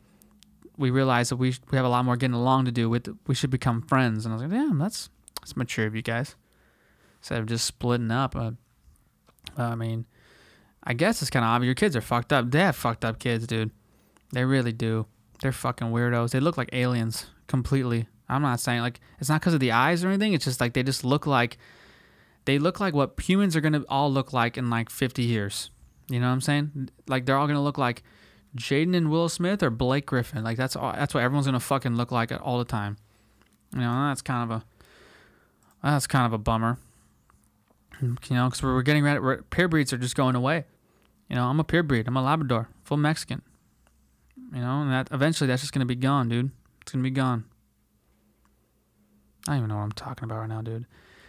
we 0.78 0.90
realized 0.90 1.30
that 1.30 1.36
we 1.36 1.54
we 1.70 1.76
have 1.76 1.86
a 1.86 1.88
lot 1.88 2.04
more 2.04 2.16
getting 2.16 2.34
along 2.34 2.66
to 2.66 2.70
do. 2.70 2.90
With 2.90 3.08
we 3.26 3.34
should 3.34 3.50
become 3.50 3.80
friends. 3.80 4.26
And 4.26 4.32
I 4.32 4.36
was 4.36 4.42
like, 4.42 4.52
damn, 4.52 4.78
that's 4.78 5.08
that's 5.40 5.56
mature 5.56 5.86
of 5.86 5.96
you 5.96 6.02
guys. 6.02 6.36
Instead 7.20 7.40
of 7.40 7.46
just 7.46 7.64
splitting 7.64 8.10
up. 8.10 8.36
Uh, 8.36 8.50
I 9.56 9.74
mean, 9.74 10.04
I 10.84 10.92
guess 10.92 11.22
it's 11.22 11.30
kind 11.30 11.44
of 11.44 11.48
obvious. 11.48 11.66
Your 11.68 11.74
kids 11.74 11.96
are 11.96 12.02
fucked 12.02 12.32
up. 12.32 12.50
They 12.50 12.60
have 12.60 12.76
fucked 12.76 13.04
up 13.04 13.18
kids, 13.18 13.46
dude. 13.46 13.70
They 14.32 14.44
really 14.44 14.72
do. 14.72 15.06
They're 15.40 15.50
fucking 15.50 15.88
weirdos. 15.88 16.30
They 16.30 16.40
look 16.40 16.58
like 16.58 16.68
aliens 16.72 17.26
completely. 17.46 18.06
I'm 18.28 18.42
not 18.42 18.60
saying 18.60 18.80
like 18.80 19.00
it's 19.20 19.28
not 19.28 19.40
because 19.40 19.54
of 19.54 19.60
the 19.60 19.72
eyes 19.72 20.04
or 20.04 20.08
anything. 20.08 20.32
It's 20.32 20.44
just 20.44 20.60
like 20.60 20.72
they 20.72 20.82
just 20.82 21.04
look 21.04 21.26
like 21.26 21.58
they 22.44 22.58
look 22.58 22.80
like 22.80 22.94
what 22.94 23.18
humans 23.20 23.56
are 23.56 23.60
gonna 23.60 23.84
all 23.88 24.10
look 24.10 24.32
like 24.32 24.56
in 24.56 24.70
like 24.70 24.90
50 24.90 25.22
years. 25.22 25.70
You 26.08 26.20
know 26.20 26.26
what 26.26 26.32
I'm 26.32 26.40
saying? 26.40 26.90
Like 27.08 27.26
they're 27.26 27.36
all 27.36 27.46
gonna 27.46 27.62
look 27.62 27.78
like 27.78 28.02
Jaden 28.56 28.96
and 28.96 29.10
Will 29.10 29.28
Smith 29.28 29.62
or 29.62 29.70
Blake 29.70 30.06
Griffin. 30.06 30.42
Like 30.42 30.56
that's 30.56 30.76
all. 30.76 30.92
That's 30.92 31.14
what 31.14 31.22
everyone's 31.22 31.46
gonna 31.46 31.60
fucking 31.60 31.96
look 31.96 32.10
like 32.10 32.32
all 32.42 32.58
the 32.58 32.64
time. 32.64 32.96
You 33.72 33.80
know, 33.80 34.08
that's 34.08 34.22
kind 34.22 34.50
of 34.50 34.58
a 34.58 34.64
that's 35.82 36.06
kind 36.06 36.26
of 36.26 36.32
a 36.32 36.38
bummer. 36.38 36.78
You 38.00 38.16
know, 38.30 38.46
because 38.46 38.62
we're 38.62 38.82
getting 38.82 39.04
ready. 39.04 39.20
We're, 39.20 39.42
pure 39.42 39.68
breeds 39.68 39.92
are 39.92 39.98
just 39.98 40.16
going 40.16 40.34
away. 40.34 40.64
You 41.28 41.36
know, 41.36 41.46
I'm 41.46 41.58
a 41.60 41.64
pure 41.64 41.82
breed. 41.82 42.06
I'm 42.06 42.16
a 42.16 42.22
Labrador, 42.22 42.68
full 42.84 42.98
Mexican. 42.98 43.42
You 44.52 44.60
know, 44.60 44.82
and 44.82 44.92
that 44.92 45.08
eventually 45.10 45.48
that's 45.48 45.62
just 45.62 45.72
gonna 45.72 45.86
be 45.86 45.96
gone, 45.96 46.28
dude. 46.28 46.50
It's 46.82 46.92
gonna 46.92 47.02
be 47.02 47.10
gone. 47.10 47.44
I 49.46 49.52
don't 49.52 49.58
even 49.58 49.68
know 49.68 49.76
what 49.76 49.82
I'm 49.82 49.92
talking 49.92 50.24
about 50.24 50.38
right 50.38 50.48
now, 50.48 50.62
dude. 50.62 50.86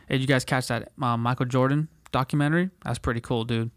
Hey, 0.08 0.16
did 0.16 0.22
you 0.22 0.28
guys 0.28 0.46
catch 0.46 0.68
that 0.68 0.92
uh, 1.02 1.18
Michael 1.18 1.46
Jordan 1.46 1.90
documentary? 2.12 2.70
That's 2.84 3.00
pretty 3.00 3.22
cool, 3.22 3.44
dude. 3.44 3.72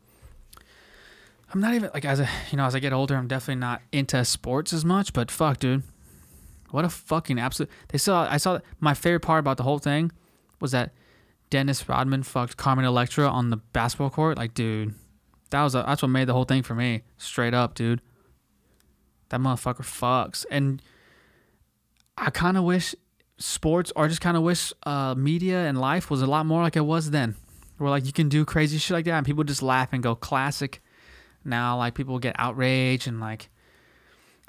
I'm 1.53 1.61
not 1.61 1.75
even 1.75 1.91
like 1.93 2.05
as 2.05 2.21
a 2.21 2.29
you 2.51 2.57
know 2.57 2.65
as 2.65 2.75
I 2.75 2.79
get 2.79 2.93
older, 2.93 3.17
I'm 3.17 3.27
definitely 3.27 3.61
not 3.61 3.83
into 3.93 4.25
sports 4.25 4.73
as 4.73 4.85
much. 4.85 5.13
But 5.13 5.31
fuck, 5.31 5.59
dude, 5.59 5.83
what 6.71 6.85
a 6.85 6.89
fucking 6.89 7.39
absolute. 7.39 7.71
They 7.89 7.99
saw. 7.99 8.29
I 8.31 8.37
saw 8.37 8.61
my 8.79 8.95
favorite 8.95 9.21
part 9.21 9.41
about 9.41 9.57
the 9.57 9.65
whole 9.65 9.79
thing 9.79 10.13
was 10.61 10.71
that 10.73 10.93
Dennis 11.51 11.89
Rodman 11.89 12.23
fucked 12.23 12.57
Carmen 12.57 12.85
Electra 12.85 13.29
on 13.29 13.51
the 13.51 13.57
basketball 13.57 14.11
court. 14.11 14.39
Like, 14.39 14.55
dude, 14.55 14.95
that 15.51 15.63
was 15.63 15.75
a, 15.75 15.85
that's 15.87 16.03
what 16.03 16.09
made 16.09 16.27
the 16.27 16.33
whole 16.33 16.45
thing 16.45 16.63
for 16.63 16.75
me. 16.75 17.03
Straight 17.19 17.55
up, 17.55 17.75
dude. 17.75 18.01
That 19.31 19.41
motherfucker 19.41 19.83
fucks. 19.83 20.47
And 20.51 20.81
I 22.17 22.31
kind 22.31 22.57
of 22.57 22.65
wish 22.65 22.95
sports, 23.41 23.93
or 23.97 24.07
just 24.07 24.21
kind 24.21 24.37
of 24.37 24.43
wish 24.43 24.73
uh, 24.85 25.15
media 25.17 25.67
and 25.67 25.81
life 25.81 26.11
was 26.11 26.23
a 26.23 26.27
lot 26.27 26.47
more 26.47 26.63
like 26.63 26.77
it 26.77 26.85
was 26.85 27.11
then. 27.11 27.35
Where 27.79 27.91
like 27.91 28.07
you 28.07 28.13
can 28.13 28.29
do 28.29 28.45
crazy 28.45 28.79
shit 28.79 28.95
like 28.95 29.07
that, 29.07 29.13
and 29.13 29.27
people 29.27 29.43
just 29.43 29.63
laugh 29.63 29.89
and 29.93 30.03
go 30.03 30.15
classic. 30.15 30.83
Now, 31.45 31.79
like 31.79 31.95
people 31.95 32.19
get 32.19 32.37
outraged 32.39 33.09
and 33.09 33.19
like, 33.19 33.49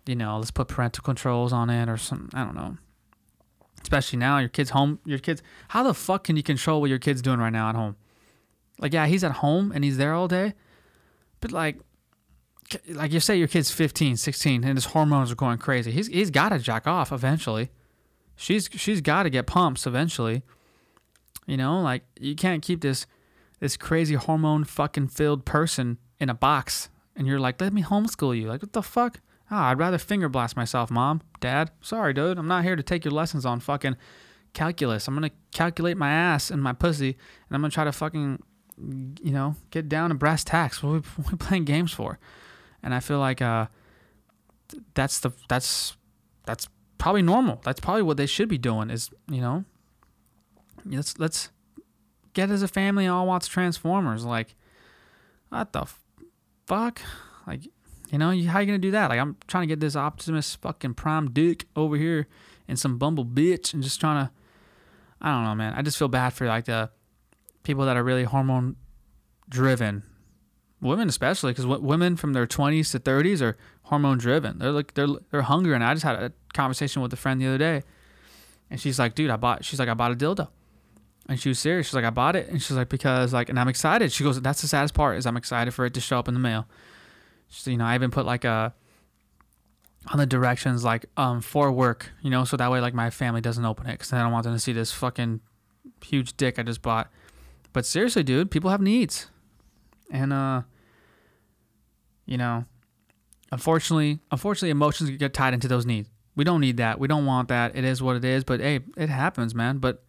you 0.05 0.15
know, 0.15 0.37
let's 0.37 0.51
put 0.51 0.67
parental 0.67 1.01
controls 1.03 1.53
on 1.53 1.69
it 1.69 1.87
or 1.87 1.97
something. 1.97 2.29
I 2.37 2.43
don't 2.43 2.55
know. 2.55 2.77
Especially 3.81 4.19
now, 4.19 4.37
your 4.37 4.49
kid's 4.49 4.71
home. 4.71 4.99
Your 5.05 5.19
kids. 5.19 5.41
How 5.69 5.83
the 5.83 5.93
fuck 5.93 6.25
can 6.25 6.35
you 6.35 6.43
control 6.43 6.81
what 6.81 6.89
your 6.89 6.99
kid's 6.99 7.21
doing 7.21 7.39
right 7.39 7.53
now 7.53 7.69
at 7.69 7.75
home? 7.75 7.95
Like, 8.79 8.93
yeah, 8.93 9.05
he's 9.05 9.23
at 9.23 9.31
home 9.31 9.71
and 9.73 9.83
he's 9.83 9.97
there 9.97 10.13
all 10.13 10.27
day, 10.27 10.53
but 11.39 11.51
like, 11.51 11.77
like 12.89 13.11
you 13.11 13.19
say, 13.19 13.37
your 13.37 13.47
kid's 13.47 13.69
15, 13.69 14.17
16, 14.17 14.63
and 14.63 14.77
his 14.77 14.85
hormones 14.85 15.31
are 15.31 15.35
going 15.35 15.57
crazy. 15.57 15.91
He's 15.91 16.07
he's 16.07 16.31
got 16.31 16.49
to 16.49 16.59
jack 16.59 16.87
off 16.87 17.11
eventually. 17.11 17.69
She's 18.41 18.69
she's 18.75 19.01
got 19.01 19.23
to 19.23 19.29
get 19.29 19.45
pumps 19.45 19.85
eventually. 19.85 20.41
You 21.45 21.57
know, 21.57 21.79
like 21.81 22.03
you 22.19 22.35
can't 22.35 22.63
keep 22.63 22.81
this 22.81 23.05
this 23.59 23.77
crazy 23.77 24.15
hormone 24.15 24.63
fucking 24.63 25.09
filled 25.09 25.45
person 25.45 25.99
in 26.19 26.29
a 26.29 26.33
box 26.33 26.89
and 27.15 27.27
you're 27.27 27.39
like, 27.39 27.61
let 27.61 27.71
me 27.71 27.83
homeschool 27.83 28.35
you. 28.35 28.47
Like, 28.47 28.63
what 28.63 28.73
the 28.73 28.81
fuck? 28.81 29.19
Ah, 29.51 29.69
I'd 29.69 29.77
rather 29.77 29.99
finger 29.99 30.27
blast 30.27 30.55
myself, 30.55 30.89
mom, 30.89 31.21
dad. 31.39 31.69
Sorry, 31.81 32.13
dude. 32.13 32.39
I'm 32.39 32.47
not 32.47 32.63
here 32.63 32.75
to 32.75 32.81
take 32.81 33.05
your 33.05 33.13
lessons 33.13 33.45
on 33.45 33.59
fucking 33.59 33.95
calculus. 34.53 35.07
I'm 35.07 35.13
gonna 35.13 35.31
calculate 35.51 35.97
my 35.97 36.09
ass 36.09 36.49
and 36.49 36.63
my 36.63 36.73
pussy, 36.73 37.09
and 37.09 37.55
I'm 37.55 37.61
gonna 37.61 37.69
try 37.69 37.83
to 37.83 37.91
fucking, 37.91 38.41
you 39.21 39.31
know, 39.31 39.55
get 39.69 39.87
down 39.87 40.09
to 40.09 40.15
brass 40.15 40.43
tacks. 40.43 40.81
What 40.81 40.89
are 40.89 40.93
we, 40.93 40.99
what 41.17 41.27
are 41.27 41.31
we 41.31 41.37
playing 41.37 41.65
games 41.65 41.91
for? 41.91 42.17
And 42.81 42.93
I 42.93 43.01
feel 43.01 43.19
like 43.19 43.41
uh, 43.41 43.67
that's 44.95 45.19
the 45.19 45.31
that's 45.47 45.95
that's 46.45 46.67
probably 47.01 47.23
normal. 47.23 47.59
That's 47.63 47.79
probably 47.79 48.03
what 48.03 48.17
they 48.17 48.27
should 48.27 48.47
be 48.47 48.59
doing. 48.59 48.91
Is 48.91 49.09
you 49.27 49.41
know, 49.41 49.65
let's 50.85 51.17
let's 51.17 51.49
get 52.33 52.51
as 52.51 52.61
a 52.61 52.67
family 52.67 53.07
all 53.07 53.25
watch 53.25 53.49
Transformers. 53.49 54.23
Like, 54.23 54.55
what 55.49 55.73
the 55.73 55.85
fuck? 56.67 57.01
Like, 57.47 57.65
you 58.11 58.19
know, 58.19 58.27
how 58.45 58.59
you 58.59 58.67
gonna 58.67 58.77
do 58.77 58.91
that? 58.91 59.09
Like, 59.09 59.19
I'm 59.19 59.35
trying 59.47 59.63
to 59.63 59.67
get 59.67 59.79
this 59.79 59.95
Optimus 59.95 60.53
fucking 60.55 60.93
Prime 60.93 61.31
Dick 61.31 61.65
over 61.75 61.97
here 61.97 62.27
and 62.67 62.77
some 62.77 62.99
Bumble 62.99 63.25
bitch, 63.25 63.73
and 63.73 63.81
just 63.81 63.99
trying 63.99 64.27
to. 64.27 64.31
I 65.19 65.31
don't 65.31 65.43
know, 65.43 65.55
man. 65.55 65.73
I 65.73 65.81
just 65.81 65.97
feel 65.97 66.07
bad 66.07 66.33
for 66.33 66.45
like 66.45 66.65
the 66.65 66.91
people 67.63 67.85
that 67.85 67.97
are 67.97 68.03
really 68.03 68.25
hormone 68.25 68.75
driven, 69.49 70.03
women 70.81 71.07
especially, 71.07 71.51
because 71.51 71.65
women 71.65 72.15
from 72.15 72.33
their 72.33 72.47
20s 72.47 72.91
to 72.91 72.99
30s 72.99 73.41
are 73.41 73.57
hormone 73.83 74.17
driven. 74.17 74.59
They're 74.59 74.71
like 74.71 74.93
they're 74.93 75.07
they're 75.29 75.43
hungry, 75.43 75.75
and 75.75 75.83
I 75.83 75.93
just 75.93 76.03
had 76.03 76.15
a 76.15 76.33
conversation 76.53 77.01
with 77.01 77.13
a 77.13 77.17
friend 77.17 77.39
the 77.41 77.47
other 77.47 77.57
day, 77.57 77.83
and 78.69 78.79
she's 78.79 78.99
like, 78.99 79.15
"Dude, 79.15 79.29
I 79.29 79.37
bought." 79.37 79.63
She's 79.63 79.79
like, 79.79 79.89
"I 79.89 79.93
bought 79.93 80.11
a 80.11 80.15
dildo." 80.15 80.49
And 81.29 81.39
she 81.39 81.49
was 81.49 81.59
serious. 81.59 81.87
She's 81.87 81.93
like, 81.93 82.03
I 82.03 82.09
bought 82.09 82.35
it. 82.35 82.49
And 82.49 82.61
she's 82.61 82.75
like, 82.75 82.89
because 82.89 83.31
like, 83.31 83.47
and 83.47 83.59
I'm 83.59 83.67
excited. 83.67 84.11
She 84.11 84.23
goes, 84.23 84.41
that's 84.41 84.61
the 84.61 84.67
saddest 84.67 84.93
part 84.93 85.17
is 85.17 85.25
I'm 85.25 85.37
excited 85.37 85.71
for 85.71 85.85
it 85.85 85.93
to 85.93 86.01
show 86.01 86.17
up 86.19 86.27
in 86.27 86.33
the 86.33 86.39
mail. 86.39 86.67
You 87.63 87.77
know, 87.77 87.85
I 87.85 87.95
even 87.95 88.11
put 88.11 88.25
like 88.25 88.43
a, 88.43 88.73
on 90.11 90.17
the 90.17 90.25
directions 90.25 90.83
like 90.83 91.05
um 91.15 91.41
for 91.41 91.71
work, 91.71 92.11
you 92.21 92.29
know, 92.29 92.43
so 92.43 92.57
that 92.57 92.71
way 92.71 92.81
like 92.81 92.93
my 92.93 93.09
family 93.09 93.39
doesn't 93.39 93.63
open 93.63 93.87
it 93.87 93.93
because 93.93 94.11
I 94.11 94.21
don't 94.21 94.31
want 94.31 94.43
them 94.45 94.53
to 94.53 94.59
see 94.59 94.73
this 94.73 94.91
fucking 94.91 95.41
huge 96.03 96.35
dick 96.37 96.57
I 96.57 96.63
just 96.63 96.81
bought. 96.81 97.09
But 97.71 97.85
seriously, 97.85 98.23
dude, 98.23 98.51
people 98.51 98.69
have 98.69 98.81
needs, 98.81 99.27
and 100.11 100.31
uh, 100.31 100.61
you 102.27 102.37
know, 102.37 102.65
unfortunately, 103.51 104.19
unfortunately, 104.31 104.69
emotions 104.69 105.09
get 105.11 105.33
tied 105.33 105.55
into 105.55 105.67
those 105.67 105.85
needs. 105.85 106.09
We 106.35 106.43
don't 106.43 106.61
need 106.61 106.77
that. 106.77 106.99
We 106.99 107.07
don't 107.07 107.25
want 107.25 107.47
that. 107.47 107.75
It 107.75 107.83
is 107.83 108.01
what 108.01 108.15
it 108.15 108.23
is. 108.23 108.43
But 108.43 108.59
hey, 108.59 108.81
it 108.95 109.09
happens, 109.09 109.55
man. 109.55 109.79
But 109.79 110.03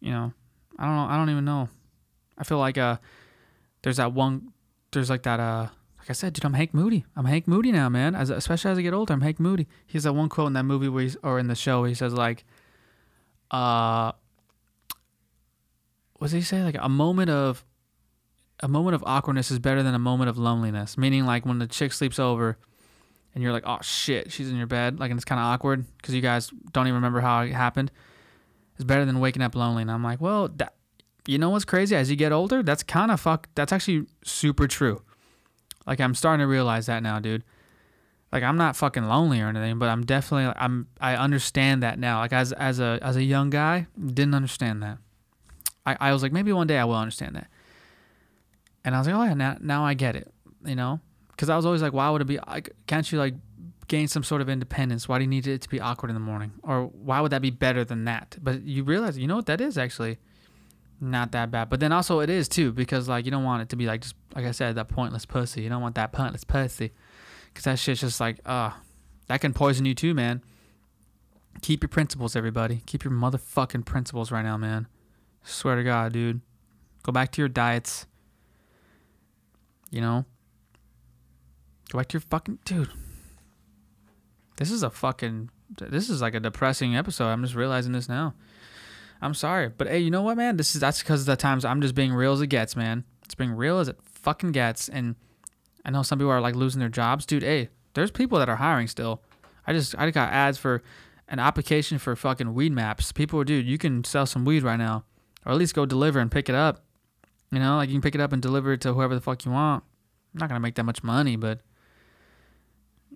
you 0.00 0.12
know, 0.12 0.32
I 0.78 0.86
don't 0.86 0.96
know. 0.96 1.06
I 1.06 1.16
don't 1.16 1.30
even 1.30 1.44
know. 1.44 1.68
I 2.38 2.44
feel 2.44 2.58
like 2.58 2.78
uh, 2.78 2.98
there's 3.82 3.96
that 3.96 4.12
one. 4.12 4.52
There's 4.92 5.10
like 5.10 5.24
that 5.24 5.40
uh, 5.40 5.68
like 6.00 6.08
I 6.08 6.12
said, 6.14 6.32
dude, 6.32 6.46
I'm 6.46 6.54
Hank 6.54 6.72
Moody. 6.72 7.04
I'm 7.14 7.26
Hank 7.26 7.46
Moody 7.46 7.72
now, 7.72 7.90
man. 7.90 8.14
As 8.14 8.30
especially 8.30 8.70
as 8.70 8.78
I 8.78 8.82
get 8.82 8.94
older, 8.94 9.12
I'm 9.12 9.20
Hank 9.20 9.38
Moody. 9.38 9.68
He 9.86 9.98
has 9.98 10.04
that 10.04 10.14
one 10.14 10.30
quote 10.30 10.46
in 10.46 10.54
that 10.54 10.64
movie 10.64 10.88
where 10.88 11.02
he's, 11.02 11.16
or 11.22 11.38
in 11.38 11.48
the 11.48 11.54
show, 11.54 11.84
he 11.84 11.92
says 11.92 12.14
like, 12.14 12.44
uh, 13.50 14.12
what 16.14 16.26
does 16.28 16.32
he 16.32 16.40
say? 16.40 16.62
Like 16.62 16.76
a 16.78 16.88
moment 16.88 17.28
of, 17.28 17.64
a 18.62 18.68
moment 18.68 18.94
of 18.94 19.02
awkwardness 19.06 19.50
is 19.50 19.58
better 19.58 19.82
than 19.82 19.94
a 19.94 19.98
moment 19.98 20.30
of 20.30 20.38
loneliness. 20.38 20.96
Meaning 20.98 21.26
like 21.26 21.46
when 21.46 21.58
the 21.58 21.66
chick 21.66 21.92
sleeps 21.92 22.18
over, 22.18 22.58
and 23.34 23.42
you're 23.42 23.52
like, 23.52 23.64
oh 23.66 23.78
shit, 23.82 24.32
she's 24.32 24.50
in 24.50 24.56
your 24.56 24.66
bed, 24.66 24.98
like 24.98 25.10
and 25.10 25.18
it's 25.18 25.24
kind 25.24 25.40
of 25.40 25.46
awkward 25.46 25.84
because 25.96 26.14
you 26.14 26.20
guys 26.20 26.50
don't 26.72 26.86
even 26.86 26.96
remember 26.96 27.20
how 27.20 27.42
it 27.42 27.52
happened 27.52 27.90
It's 28.74 28.84
better 28.84 29.04
than 29.04 29.20
waking 29.20 29.42
up 29.42 29.54
lonely. 29.54 29.82
And 29.82 29.90
I'm 29.90 30.02
like, 30.02 30.20
well, 30.20 30.48
that, 30.56 30.74
you 31.26 31.38
know 31.38 31.50
what's 31.50 31.64
crazy? 31.64 31.94
As 31.94 32.10
you 32.10 32.16
get 32.16 32.32
older, 32.32 32.62
that's 32.62 32.82
kind 32.82 33.10
of 33.10 33.20
fuck. 33.20 33.48
That's 33.54 33.72
actually 33.72 34.06
super 34.24 34.66
true. 34.66 35.02
Like 35.86 36.00
I'm 36.00 36.14
starting 36.14 36.42
to 36.44 36.48
realize 36.48 36.86
that 36.86 37.02
now, 37.02 37.18
dude. 37.18 37.44
Like 38.32 38.42
I'm 38.42 38.56
not 38.56 38.76
fucking 38.76 39.04
lonely 39.04 39.40
or 39.40 39.48
anything, 39.48 39.78
but 39.78 39.88
I'm 39.88 40.04
definitely 40.04 40.52
I'm 40.56 40.86
I 41.00 41.16
understand 41.16 41.82
that 41.82 41.98
now. 41.98 42.20
Like 42.20 42.32
as 42.32 42.52
as 42.52 42.78
a 42.78 42.98
as 43.02 43.16
a 43.16 43.22
young 43.22 43.50
guy, 43.50 43.86
didn't 43.98 44.34
understand 44.34 44.82
that. 44.82 44.98
I, 45.84 45.96
I 46.00 46.12
was 46.12 46.22
like 46.22 46.32
maybe 46.32 46.52
one 46.52 46.66
day 46.66 46.78
I 46.78 46.84
will 46.84 46.96
understand 46.96 47.34
that. 47.36 47.48
And 48.84 48.94
I 48.94 48.98
was 48.98 49.06
like, 49.06 49.16
oh 49.16 49.22
yeah, 49.24 49.34
now, 49.34 49.56
now 49.60 49.84
I 49.84 49.94
get 49.94 50.16
it, 50.16 50.32
you 50.64 50.74
know? 50.74 51.00
Because 51.30 51.48
I 51.48 51.56
was 51.56 51.66
always 51.66 51.82
like, 51.82 51.92
why 51.92 52.08
would 52.10 52.22
it 52.22 52.26
be, 52.26 52.38
like, 52.46 52.70
can't 52.86 53.10
you 53.10 53.18
like 53.18 53.34
gain 53.88 54.08
some 54.08 54.22
sort 54.22 54.40
of 54.40 54.48
independence? 54.48 55.08
Why 55.08 55.18
do 55.18 55.24
you 55.24 55.30
need 55.30 55.46
it 55.46 55.62
to 55.62 55.68
be 55.68 55.80
awkward 55.80 56.10
in 56.10 56.14
the 56.14 56.20
morning? 56.20 56.52
Or 56.62 56.84
why 56.84 57.20
would 57.20 57.32
that 57.32 57.42
be 57.42 57.50
better 57.50 57.84
than 57.84 58.04
that? 58.04 58.36
But 58.42 58.62
you 58.62 58.84
realize, 58.84 59.18
you 59.18 59.26
know 59.26 59.36
what, 59.36 59.46
that 59.46 59.60
is 59.60 59.76
actually 59.76 60.18
not 61.00 61.32
that 61.32 61.50
bad. 61.50 61.70
But 61.70 61.80
then 61.80 61.92
also 61.92 62.20
it 62.20 62.30
is 62.30 62.48
too, 62.48 62.72
because 62.72 63.08
like 63.08 63.24
you 63.24 63.30
don't 63.30 63.44
want 63.44 63.62
it 63.62 63.68
to 63.70 63.76
be 63.76 63.86
like 63.86 64.02
just, 64.02 64.14
like 64.34 64.44
I 64.44 64.52
said, 64.52 64.74
that 64.76 64.88
pointless 64.88 65.26
pussy. 65.26 65.62
You 65.62 65.68
don't 65.68 65.82
want 65.82 65.94
that 65.94 66.12
pointless 66.12 66.44
pussy. 66.44 66.92
Because 67.48 67.64
that 67.64 67.78
shit's 67.78 68.00
just 68.00 68.20
like, 68.20 68.38
uh, 68.46 68.70
that 69.26 69.40
can 69.40 69.52
poison 69.52 69.86
you 69.86 69.94
too, 69.94 70.14
man. 70.14 70.42
Keep 71.62 71.82
your 71.82 71.88
principles, 71.88 72.36
everybody. 72.36 72.82
Keep 72.86 73.04
your 73.04 73.12
motherfucking 73.12 73.84
principles 73.84 74.30
right 74.30 74.42
now, 74.42 74.56
man. 74.56 74.86
Swear 75.42 75.76
to 75.76 75.82
God, 75.82 76.12
dude. 76.12 76.40
Go 77.02 77.12
back 77.12 77.32
to 77.32 77.42
your 77.42 77.48
diets. 77.48 78.06
You 79.90 80.00
know? 80.00 80.24
Go 81.90 81.98
back 81.98 82.08
to 82.08 82.14
your 82.14 82.22
fucking. 82.22 82.58
Dude. 82.64 82.90
This 84.56 84.70
is 84.70 84.82
a 84.82 84.90
fucking. 84.90 85.50
This 85.78 86.08
is 86.10 86.20
like 86.20 86.34
a 86.34 86.40
depressing 86.40 86.96
episode. 86.96 87.26
I'm 87.26 87.42
just 87.42 87.54
realizing 87.54 87.92
this 87.92 88.08
now. 88.08 88.34
I'm 89.22 89.34
sorry. 89.34 89.68
But 89.68 89.88
hey, 89.88 89.98
you 89.98 90.10
know 90.10 90.22
what, 90.22 90.36
man? 90.36 90.56
This 90.56 90.74
is. 90.74 90.80
That's 90.80 91.00
because 91.00 91.20
of 91.20 91.26
the 91.26 91.36
times 91.36 91.64
I'm 91.64 91.80
just 91.80 91.94
being 91.94 92.12
real 92.12 92.32
as 92.32 92.40
it 92.40 92.46
gets, 92.48 92.76
man. 92.76 93.04
It's 93.24 93.34
being 93.34 93.52
real 93.52 93.78
as 93.78 93.88
it 93.88 93.98
fucking 94.04 94.52
gets. 94.52 94.88
And 94.88 95.16
I 95.84 95.90
know 95.90 96.02
some 96.02 96.18
people 96.18 96.30
are 96.30 96.40
like 96.40 96.54
losing 96.54 96.80
their 96.80 96.88
jobs. 96.88 97.26
Dude, 97.26 97.42
hey, 97.42 97.68
there's 97.94 98.10
people 98.10 98.38
that 98.38 98.48
are 98.48 98.56
hiring 98.56 98.86
still. 98.86 99.22
I 99.66 99.72
just. 99.72 99.98
I 99.98 100.10
got 100.10 100.32
ads 100.32 100.58
for 100.58 100.82
an 101.28 101.38
application 101.38 101.98
for 101.98 102.14
fucking 102.14 102.48
Weedmaps. 102.48 103.14
People 103.14 103.42
dude, 103.44 103.66
you 103.66 103.78
can 103.78 104.04
sell 104.04 104.26
some 104.26 104.44
weed 104.44 104.62
right 104.62 104.78
now. 104.78 105.04
Or 105.46 105.52
at 105.52 105.58
least 105.58 105.74
go 105.74 105.86
deliver 105.86 106.18
and 106.18 106.30
pick 106.30 106.48
it 106.48 106.54
up. 106.54 106.84
You 107.52 107.58
know, 107.58 107.76
like 107.76 107.88
you 107.88 107.94
can 107.94 108.02
pick 108.02 108.14
it 108.14 108.20
up 108.20 108.32
and 108.32 108.40
deliver 108.40 108.72
it 108.72 108.80
to 108.82 108.94
whoever 108.94 109.14
the 109.14 109.20
fuck 109.20 109.44
you 109.44 109.50
want. 109.50 109.82
I'm 110.34 110.38
not 110.38 110.48
gonna 110.48 110.60
make 110.60 110.76
that 110.76 110.84
much 110.84 111.02
money, 111.02 111.36
but 111.36 111.60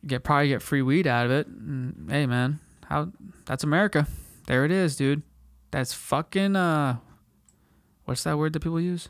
you 0.02 0.08
get 0.08 0.24
probably 0.24 0.48
get 0.48 0.62
free 0.62 0.82
weed 0.82 1.06
out 1.06 1.26
of 1.26 1.32
it. 1.32 1.46
And, 1.46 2.10
hey 2.10 2.26
man, 2.26 2.58
how 2.88 3.12
that's 3.44 3.64
America. 3.64 4.06
There 4.46 4.64
it 4.64 4.70
is, 4.70 4.96
dude. 4.96 5.22
That's 5.70 5.92
fucking 5.92 6.56
uh 6.56 6.98
what's 8.04 8.24
that 8.24 8.36
word 8.36 8.52
that 8.54 8.60
people 8.60 8.80
use? 8.80 9.08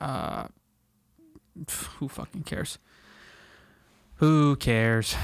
Uh 0.00 0.48
who 1.98 2.08
fucking 2.08 2.44
cares? 2.44 2.78
Who 4.16 4.56
cares? 4.56 5.14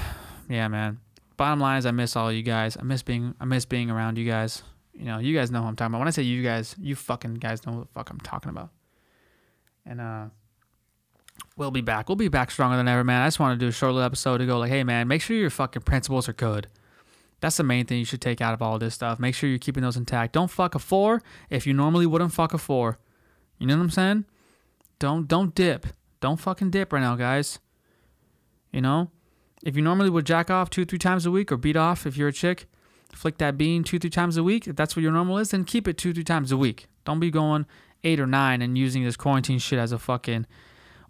Yeah, 0.48 0.68
man. 0.68 1.00
Bottom 1.38 1.60
line 1.60 1.78
is 1.78 1.86
I 1.86 1.92
miss 1.92 2.16
all 2.16 2.30
you 2.30 2.42
guys. 2.42 2.76
I 2.76 2.82
miss 2.82 3.02
being 3.02 3.34
I 3.40 3.46
miss 3.46 3.64
being 3.64 3.90
around 3.90 4.18
you 4.18 4.26
guys. 4.26 4.62
You 4.98 5.04
know, 5.04 5.18
you 5.18 5.34
guys 5.34 5.50
know 5.50 5.62
who 5.62 5.68
I'm 5.68 5.76
talking 5.76 5.92
about. 5.92 6.00
When 6.00 6.08
I 6.08 6.10
say 6.10 6.22
you 6.22 6.42
guys, 6.42 6.74
you 6.78 6.96
fucking 6.96 7.34
guys 7.34 7.64
know 7.64 7.72
who 7.72 7.80
the 7.80 7.86
fuck 7.86 8.10
I'm 8.10 8.18
talking 8.20 8.50
about. 8.50 8.70
And 9.86 10.00
uh 10.00 10.26
we'll 11.56 11.70
be 11.70 11.80
back. 11.80 12.08
We'll 12.08 12.16
be 12.16 12.28
back 12.28 12.50
stronger 12.50 12.76
than 12.76 12.88
ever, 12.88 13.04
man. 13.04 13.22
I 13.22 13.26
just 13.26 13.38
want 13.38 13.58
to 13.58 13.64
do 13.64 13.68
a 13.68 13.72
short 13.72 13.92
little 13.92 14.04
episode 14.04 14.38
to 14.38 14.46
go 14.46 14.58
like, 14.58 14.70
hey 14.70 14.82
man, 14.82 15.06
make 15.06 15.22
sure 15.22 15.36
your 15.36 15.50
fucking 15.50 15.82
principles 15.82 16.28
are 16.28 16.32
good. 16.32 16.66
That's 17.40 17.56
the 17.56 17.62
main 17.62 17.86
thing 17.86 18.00
you 18.00 18.04
should 18.04 18.20
take 18.20 18.40
out 18.40 18.54
of 18.54 18.60
all 18.60 18.80
this 18.80 18.94
stuff. 18.96 19.20
Make 19.20 19.36
sure 19.36 19.48
you're 19.48 19.60
keeping 19.60 19.84
those 19.84 19.96
intact. 19.96 20.32
Don't 20.32 20.50
fuck 20.50 20.74
a 20.74 20.80
four 20.80 21.22
if 21.48 21.64
you 21.64 21.72
normally 21.72 22.06
wouldn't 22.06 22.32
fuck 22.32 22.52
a 22.52 22.58
four. 22.58 22.98
You 23.58 23.68
know 23.68 23.76
what 23.76 23.84
I'm 23.84 23.90
saying? 23.90 24.24
Don't 24.98 25.28
don't 25.28 25.54
dip. 25.54 25.86
Don't 26.20 26.40
fucking 26.40 26.70
dip 26.70 26.92
right 26.92 27.00
now, 27.00 27.14
guys. 27.14 27.60
You 28.72 28.80
know? 28.80 29.10
If 29.64 29.76
you 29.76 29.82
normally 29.82 30.10
would 30.10 30.26
jack 30.26 30.50
off 30.50 30.70
two, 30.70 30.84
three 30.84 30.98
times 30.98 31.26
a 31.26 31.30
week 31.30 31.50
or 31.50 31.56
beat 31.56 31.76
off 31.76 32.06
if 32.06 32.16
you're 32.16 32.28
a 32.28 32.32
chick, 32.32 32.66
flick 33.12 33.38
that 33.38 33.58
bean 33.58 33.84
two, 33.84 33.98
three 33.98 34.10
times 34.10 34.36
a 34.36 34.42
week. 34.42 34.66
If 34.66 34.76
that's 34.76 34.96
what 34.96 35.02
your 35.02 35.12
normal 35.12 35.38
is, 35.38 35.50
then 35.50 35.64
keep 35.64 35.88
it 35.88 35.98
two, 35.98 36.12
three 36.12 36.24
times 36.24 36.52
a 36.52 36.56
week. 36.56 36.86
Don't 37.04 37.20
be 37.20 37.30
going 37.30 37.66
eight 38.04 38.20
or 38.20 38.26
nine 38.26 38.62
and 38.62 38.78
using 38.78 39.04
this 39.04 39.16
quarantine 39.16 39.58
shit 39.58 39.78
as 39.78 39.92
a 39.92 39.98
fucking 39.98 40.46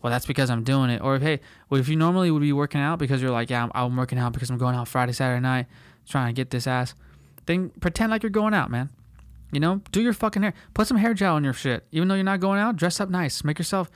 well, 0.03 0.12
that's 0.12 0.26
because 0.26 0.49
I'm 0.49 0.62
doing 0.62 0.90
it. 0.90 1.03
Or 1.03 1.18
hey, 1.18 1.40
well, 1.68 1.80
if 1.80 1.88
you 1.88 1.96
normally 1.96 2.30
would 2.30 2.42
be 2.42 2.53
working 2.53 2.80
out 2.80 2.99
because 2.99 3.20
you're 3.20 3.30
like, 3.30 3.51
yeah, 3.51 3.64
I'm, 3.64 3.70
I'm 3.74 3.96
working 3.96 4.18
out 4.18 4.32
because 4.32 4.51
I'm 4.51 4.59
going 4.59 4.76
out 4.76 4.86
Friday, 4.86 5.12
Saturday 5.12 5.40
night, 5.40 5.66
trying 6.09 6.28
to 6.28 6.32
get 6.32 6.51
this 6.51 6.66
ass, 6.66 6.94
then 7.46 7.70
pretend 7.80 8.11
like 8.11 8.22
you're 8.22 8.30
going 8.30 8.55
out, 8.55 8.70
man. 8.70 8.90
You 9.51 9.61
know, 9.61 9.80
do 9.92 10.01
your 10.01 10.12
fucking 10.12 10.42
hair. 10.42 10.55
Put 10.74 10.86
some 10.86 10.99
hair 10.99 11.14
gel 11.14 11.34
on 11.34 11.42
your 11.42 11.53
shit. 11.53 11.86
Even 11.90 12.09
though 12.09 12.14
you're 12.14 12.24
not 12.24 12.40
going 12.40 12.61
out, 12.61 12.76
dress 12.76 13.01
up 13.01 13.09
nice. 13.09 13.42
Make 13.42 13.59
yourself 13.59 13.90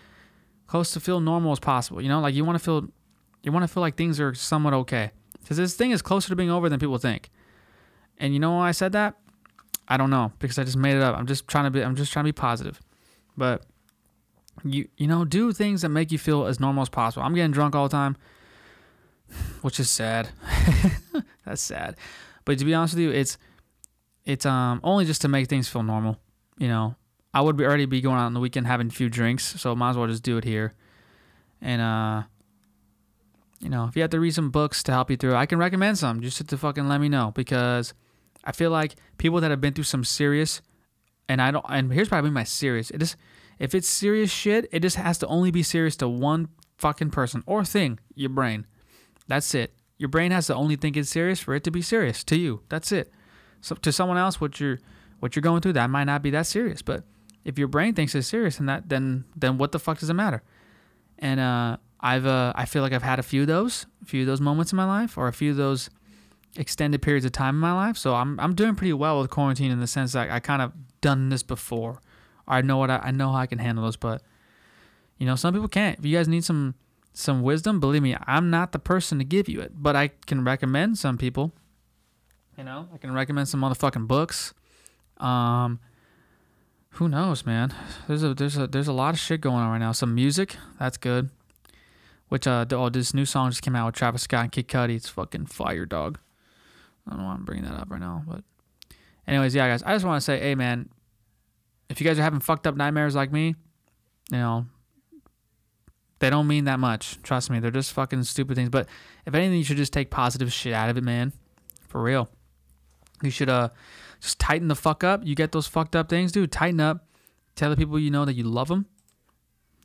close 0.67 0.93
to 0.93 1.01
feel 1.01 1.21
normal 1.21 1.53
as 1.53 1.61
possible. 1.61 2.01
You 2.01 2.09
know, 2.09 2.21
like 2.21 2.35
you 2.35 2.45
want 2.45 2.59
to 2.59 2.65
feel, 2.65 2.89
you 3.43 3.53
want 3.53 3.63
to 3.63 3.69
feel 3.69 3.83
like 3.83 3.97
things 3.97 4.19
are 4.19 4.35
somewhat 4.35 4.73
okay. 4.75 5.11
Because 5.41 5.59
this 5.59 5.75
thing 5.75 5.91
is 5.91 6.01
closer 6.01 6.31
to 6.31 6.37
being 6.37 6.51
over 6.51 6.69
than 6.69 6.81
people 6.81 6.99
think. 6.99 7.31
And 8.23 8.33
you 8.33 8.39
know 8.39 8.53
why 8.53 8.69
I 8.69 8.71
said 8.71 8.93
that? 8.93 9.17
I 9.89 9.97
don't 9.97 10.09
know 10.09 10.33
because 10.39 10.57
I 10.57 10.63
just 10.63 10.77
made 10.77 10.95
it 10.95 11.03
up. 11.03 11.19
I'm 11.19 11.27
just 11.27 11.49
trying 11.49 11.65
to 11.65 11.71
be. 11.71 11.83
I'm 11.83 11.97
just 11.97 12.13
trying 12.13 12.25
to 12.25 12.29
be 12.29 12.33
positive. 12.33 12.81
But 13.37 13.67
you 14.63 14.89
you 14.97 15.09
know 15.09 15.25
do 15.25 15.53
things 15.53 15.83
that 15.83 15.89
make 15.89 16.13
you 16.13 16.19
feel 16.19 16.47
as 16.47 16.61
normal 16.61 16.83
as 16.83 16.89
possible. 16.89 17.25
I'm 17.25 17.35
getting 17.35 17.51
drunk 17.51 17.75
all 17.75 17.89
the 17.89 17.93
time, 17.93 18.17
which 19.63 19.81
is 19.81 19.91
sad. 19.91 20.29
That's 21.45 21.61
sad. 21.61 21.97
But 22.45 22.61
to 22.61 22.65
be 22.65 22.73
honest 22.73 22.95
with 22.95 23.03
you, 23.03 23.11
it's 23.11 23.39
it's 24.25 24.47
um 24.47 24.81
only 24.85 25.05
just 25.05 25.21
to 25.23 25.29
make 25.29 25.49
things 25.49 25.69
feel 25.69 25.83
normal. 25.83 26.17
You 26.59 26.69
know, 26.69 26.95
I 27.35 27.41
would 27.41 27.57
be 27.57 27.65
already 27.65 27.87
be 27.87 28.01
going 28.01 28.19
out 28.19 28.27
on 28.27 28.35
the 28.35 28.41
weekend 28.41 28.69
having 28.69 28.87
a 28.87 28.91
few 28.91 29.11
drinks, 29.11 29.61
so 29.61 29.75
might 29.75 29.91
as 29.91 29.97
well 29.97 30.07
just 30.07 30.23
do 30.23 30.37
it 30.37 30.45
here. 30.45 30.75
And 31.61 31.83
uh 31.83 32.23
you 33.59 33.69
know, 33.69 33.87
if 33.87 33.97
you 33.97 34.03
have 34.03 34.11
to 34.13 34.21
read 34.21 34.35
some 34.35 34.51
books 34.51 34.85
to 34.85 34.93
help 34.93 35.11
you 35.11 35.17
through, 35.17 35.35
I 35.35 35.47
can 35.47 35.59
recommend 35.59 35.99
some. 35.99 36.21
Just 36.21 36.49
to 36.49 36.57
fucking 36.57 36.89
let 36.89 37.01
me 37.01 37.09
know 37.09 37.33
because 37.35 37.95
I 38.45 38.53
feel 38.53 38.71
like 38.71 38.97
people 39.19 39.41
that 39.41 39.51
have 39.51 39.61
been 39.61 39.75
through 39.75 39.85
some 39.85 40.05
serious 40.05 40.63
and 41.29 41.41
I 41.41 41.51
don't 41.51 41.65
and 41.69 41.93
here's 41.93 42.09
probably 42.09 42.31
my 42.31 42.45
serious. 42.45 42.91
It 42.91 43.03
is 43.03 43.17
if 43.59 43.75
it's 43.75 43.89
serious 43.89 44.31
shit, 44.31 44.69
it 44.73 44.81
just 44.81 44.97
has 44.97 45.19
to 45.19 45.27
only 45.29 45.51
be 45.51 45.63
serious 45.63 45.97
to 45.97 46.09
one 46.09 46.49
fucking 46.79 47.11
person 47.11 47.45
or 47.47 47.65
thing, 47.65 48.01
your 48.15 48.31
brain. 48.31 48.67
That's 49.29 49.55
it. 49.55 49.75
Your 49.99 50.09
brain 50.09 50.33
has 50.33 50.49
to 50.49 50.55
only 50.55 50.77
think 50.77 50.97
it's 50.97 51.11
serious 51.11 51.39
for 51.39 51.55
it 51.55 51.63
to 51.65 51.71
be 51.71 51.81
serious 51.81 52.25
to 52.25 52.37
you. 52.37 52.63
That's 52.69 52.91
it. 52.91 53.13
So 53.61 53.77
to 53.77 53.93
someone 53.93 54.19
else, 54.19 54.41
what 54.41 54.59
you're 54.61 54.79
what 55.21 55.37
you're 55.37 55.43
going 55.43 55.61
through, 55.61 55.75
that 55.75 55.91
might 55.91 56.05
not 56.05 56.23
be 56.23 56.31
that 56.31 56.47
serious. 56.47 56.83
But 56.83 57.05
if 57.45 57.59
your 57.59 57.69
brain 57.69 57.95
thinks 57.95 58.15
it's 58.15 58.27
serious, 58.27 58.59
and 58.59 58.69
that 58.69 58.89
then 58.89 59.25
then 59.37 59.59
what 59.59 59.73
the 59.73 59.79
fuck 59.79 59.99
does 60.01 60.11
it 60.11 60.15
matter? 60.15 60.43
And 61.19 61.39
uh, 61.39 61.77
I've 62.01 62.27
uh, 62.27 62.53
I 62.57 62.65
feel 62.65 62.83
like 62.83 62.93
I've 62.93 63.05
had 63.05 63.21
a 63.21 63.23
few 63.23 63.43
of 63.43 63.47
those, 63.47 63.87
a 64.03 64.07
few 64.07 64.23
of 64.23 64.27
those 64.27 64.41
moments 64.41 64.73
in 64.73 64.77
my 64.77 64.85
life, 64.85 65.17
or 65.17 65.29
a 65.29 65.33
few 65.33 65.53
of 65.53 65.57
those 65.57 65.89
extended 66.57 67.01
periods 67.03 67.25
of 67.25 67.33
time 67.33 67.57
in 67.57 67.61
my 67.61 67.73
life. 67.73 67.97
So 67.97 68.15
I'm 68.15 68.39
I'm 68.41 68.55
doing 68.55 68.75
pretty 68.75 68.93
well 68.93 69.21
with 69.21 69.31
quarantine 69.31 69.71
in 69.71 69.81
the 69.81 69.87
sense 69.87 70.13
that 70.13 70.31
I 70.31 70.41
kind 70.41 70.63
of 70.63 70.73
done 71.01 71.29
this 71.29 71.43
before. 71.43 72.01
I 72.47 72.61
know 72.61 72.77
what 72.77 72.91
I, 72.91 72.99
I 72.99 73.11
know 73.11 73.33
how 73.33 73.39
I 73.39 73.47
can 73.47 73.59
handle 73.59 73.87
this, 73.87 73.97
but 73.97 74.23
you 75.19 75.27
know 75.27 75.37
some 75.37 75.55
people 75.55 75.69
can't. 75.69 75.99
If 75.99 76.05
you 76.05 76.17
guys 76.17 76.29
need 76.29 76.45
some 76.45 76.75
some 77.15 77.43
wisdom, 77.43 77.81
believe 77.81 78.03
me, 78.03 78.17
I'm 78.27 78.51
not 78.51 78.73
the 78.73 78.79
person 78.79 79.19
to 79.19 79.25
give 79.25 79.49
you 79.49 79.61
it, 79.61 79.73
but 79.75 79.95
I 79.97 80.09
can 80.27 80.45
recommend 80.45 80.99
some 80.99 81.19
people. 81.19 81.53
You 82.57 82.65
know, 82.65 82.89
I 82.93 82.99
can 82.99 83.13
recommend 83.13 83.49
some 83.49 83.61
motherfucking 83.61 84.07
books. 84.07 84.55
Um, 85.19 85.81
who 86.97 87.09
knows, 87.09 87.47
man? 87.47 87.75
There's 88.07 88.23
a 88.23 88.35
there's 88.35 88.57
a 88.57 88.67
there's 88.67 88.89
a 88.89 88.93
lot 88.93 89.15
of 89.15 89.21
shit 89.21 89.41
going 89.41 89.57
on 89.57 89.71
right 89.71 89.79
now. 89.79 89.93
Some 89.93 90.15
music, 90.15 90.57
that's 90.79 90.97
good. 90.97 91.31
Which 92.29 92.47
uh 92.47 92.67
oh 92.73 92.89
this 92.89 93.15
new 93.15 93.25
song 93.25 93.51
just 93.51 93.63
came 93.63 93.77
out 93.77 93.87
with 93.87 93.95
Travis 93.95 94.23
Scott 94.23 94.45
and 94.45 94.53
Kid 94.53 94.69
Cudi. 94.69 94.97
It's 94.97 95.09
fucking 95.09 95.47
fire, 95.47 95.87
dog. 95.87 96.19
I 97.07 97.11
don't 97.11 97.21
know 97.21 97.27
why 97.27 97.35
I'm 97.35 97.45
bringing 97.45 97.65
that 97.65 97.75
up 97.75 97.91
right 97.91 98.01
now, 98.01 98.23
but 98.27 98.45
anyways, 99.27 99.55
yeah, 99.55 99.69
guys. 99.69 99.83
I 99.83 99.93
just 99.95 100.05
want 100.05 100.21
to 100.21 100.25
say, 100.25 100.39
hey, 100.39 100.55
man, 100.55 100.89
if 101.89 102.01
you 102.01 102.07
guys 102.07 102.19
are 102.19 102.23
having 102.23 102.41
fucked 102.41 102.67
up 102.67 102.77
nightmares 102.77 103.15
like 103.15 103.33
me, 103.33 103.55
you 104.31 104.39
know, 104.39 104.67
they 106.21 106.31
don't 106.31 106.47
mean 106.47 106.65
that 106.65 106.79
much. 106.79 107.21
Trust 107.23 107.51
me, 107.51 107.59
they're 107.59 107.71
just 107.71 107.93
fucking 107.93 108.23
stupid 108.23 108.57
things. 108.57 108.71
But 108.71 108.89
if 109.27 109.35
anything, 109.35 109.59
you 109.59 109.65
should 109.65 109.77
just 109.77 109.93
take 109.93 110.11
positive 110.11 110.53
shit 110.53 110.73
out 110.73 110.89
of 110.89 110.97
it, 110.97 111.03
man. 111.03 111.33
For 111.89 112.01
real. 112.01 112.29
You 113.23 113.31
should 113.31 113.49
uh 113.49 113.71
just 114.21 114.39
tighten 114.39 114.69
the 114.69 114.77
fuck 114.77 115.03
up. 115.03 115.23
You 115.25 115.35
get 115.35 115.51
those 115.51 115.67
fucked 115.67 115.97
up 115.97 116.09
things, 116.09 116.31
dude. 116.31 116.53
Tighten 116.53 116.81
up. 116.81 117.07
Tell 117.57 117.71
the 117.71 117.77
people 117.77 117.99
you 117.99 118.11
know 118.11 118.25
that 118.25 118.35
you 118.35 118.45
love 118.45 118.69
them. 118.69 118.87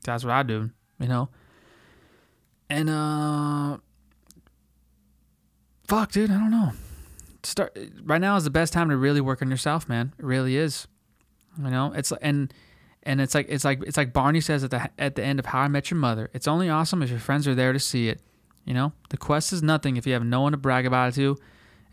That's 0.03 0.24
what 0.24 0.32
I 0.32 0.43
do, 0.43 0.70
you 0.99 1.07
know. 1.07 1.30
And 2.70 2.89
uh, 2.89 3.78
fuck, 5.88 6.11
dude, 6.11 6.32
I 6.32 6.36
don't 6.36 6.51
know. 6.51 6.72
Start 7.48 7.78
right 8.04 8.20
now 8.20 8.36
is 8.36 8.43
the 8.43 8.50
best 8.50 8.74
time 8.74 8.89
to 8.89 8.98
really 8.98 9.22
work 9.22 9.41
on 9.41 9.50
yourself, 9.50 9.88
man. 9.88 10.14
It 10.20 10.26
really 10.26 10.58
is. 10.58 10.86
You 11.58 11.70
know, 11.70 11.93
it's 11.95 12.12
and 12.22 12.54
and 13.04 13.22
it's 13.22 13.34
like 13.34 13.45
it's 13.48 13.64
like 13.64 13.82
it's 13.84 13.95
like 13.95 14.12
Barney 14.12 14.41
says 14.41 14.66
at 14.66 14.72
the 14.72 14.89
at 15.00 15.16
the 15.16 15.24
end 15.24 15.39
of 15.39 15.45
How 15.45 15.60
I 15.60 15.70
Met 15.70 15.89
Your 15.89 15.98
Mother. 15.98 16.30
It's 16.34 16.45
only 16.45 16.70
awesome 16.70 17.02
if 17.02 17.10
your 17.10 17.20
friends 17.20 17.48
are 17.48 17.56
there 17.56 17.72
to 17.72 17.80
see 17.80 18.10
it. 18.10 18.20
You 18.66 18.74
know, 18.74 18.91
the 19.12 19.18
quest 19.18 19.54
is 19.54 19.64
nothing 19.64 19.95
if 19.95 20.06
you 20.06 20.12
have 20.12 20.26
no 20.26 20.41
one 20.41 20.52
to 20.52 20.58
brag 20.58 20.86
about 20.86 21.10
it 21.10 21.16
to, 21.16 21.38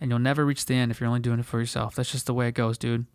and 0.00 0.10
you'll 0.10 0.18
never 0.18 0.44
reach 0.44 0.66
the 0.66 0.74
end 0.74 0.90
if 0.90 0.98
you're 0.98 1.06
only 1.06 1.20
doing 1.20 1.38
it 1.38 1.46
for 1.46 1.60
yourself. 1.60 1.94
That's 1.94 2.10
just 2.10 2.26
the 2.26 2.34
way 2.34 2.48
it 2.48 2.54
goes, 2.54 2.76
dude. 2.76 3.06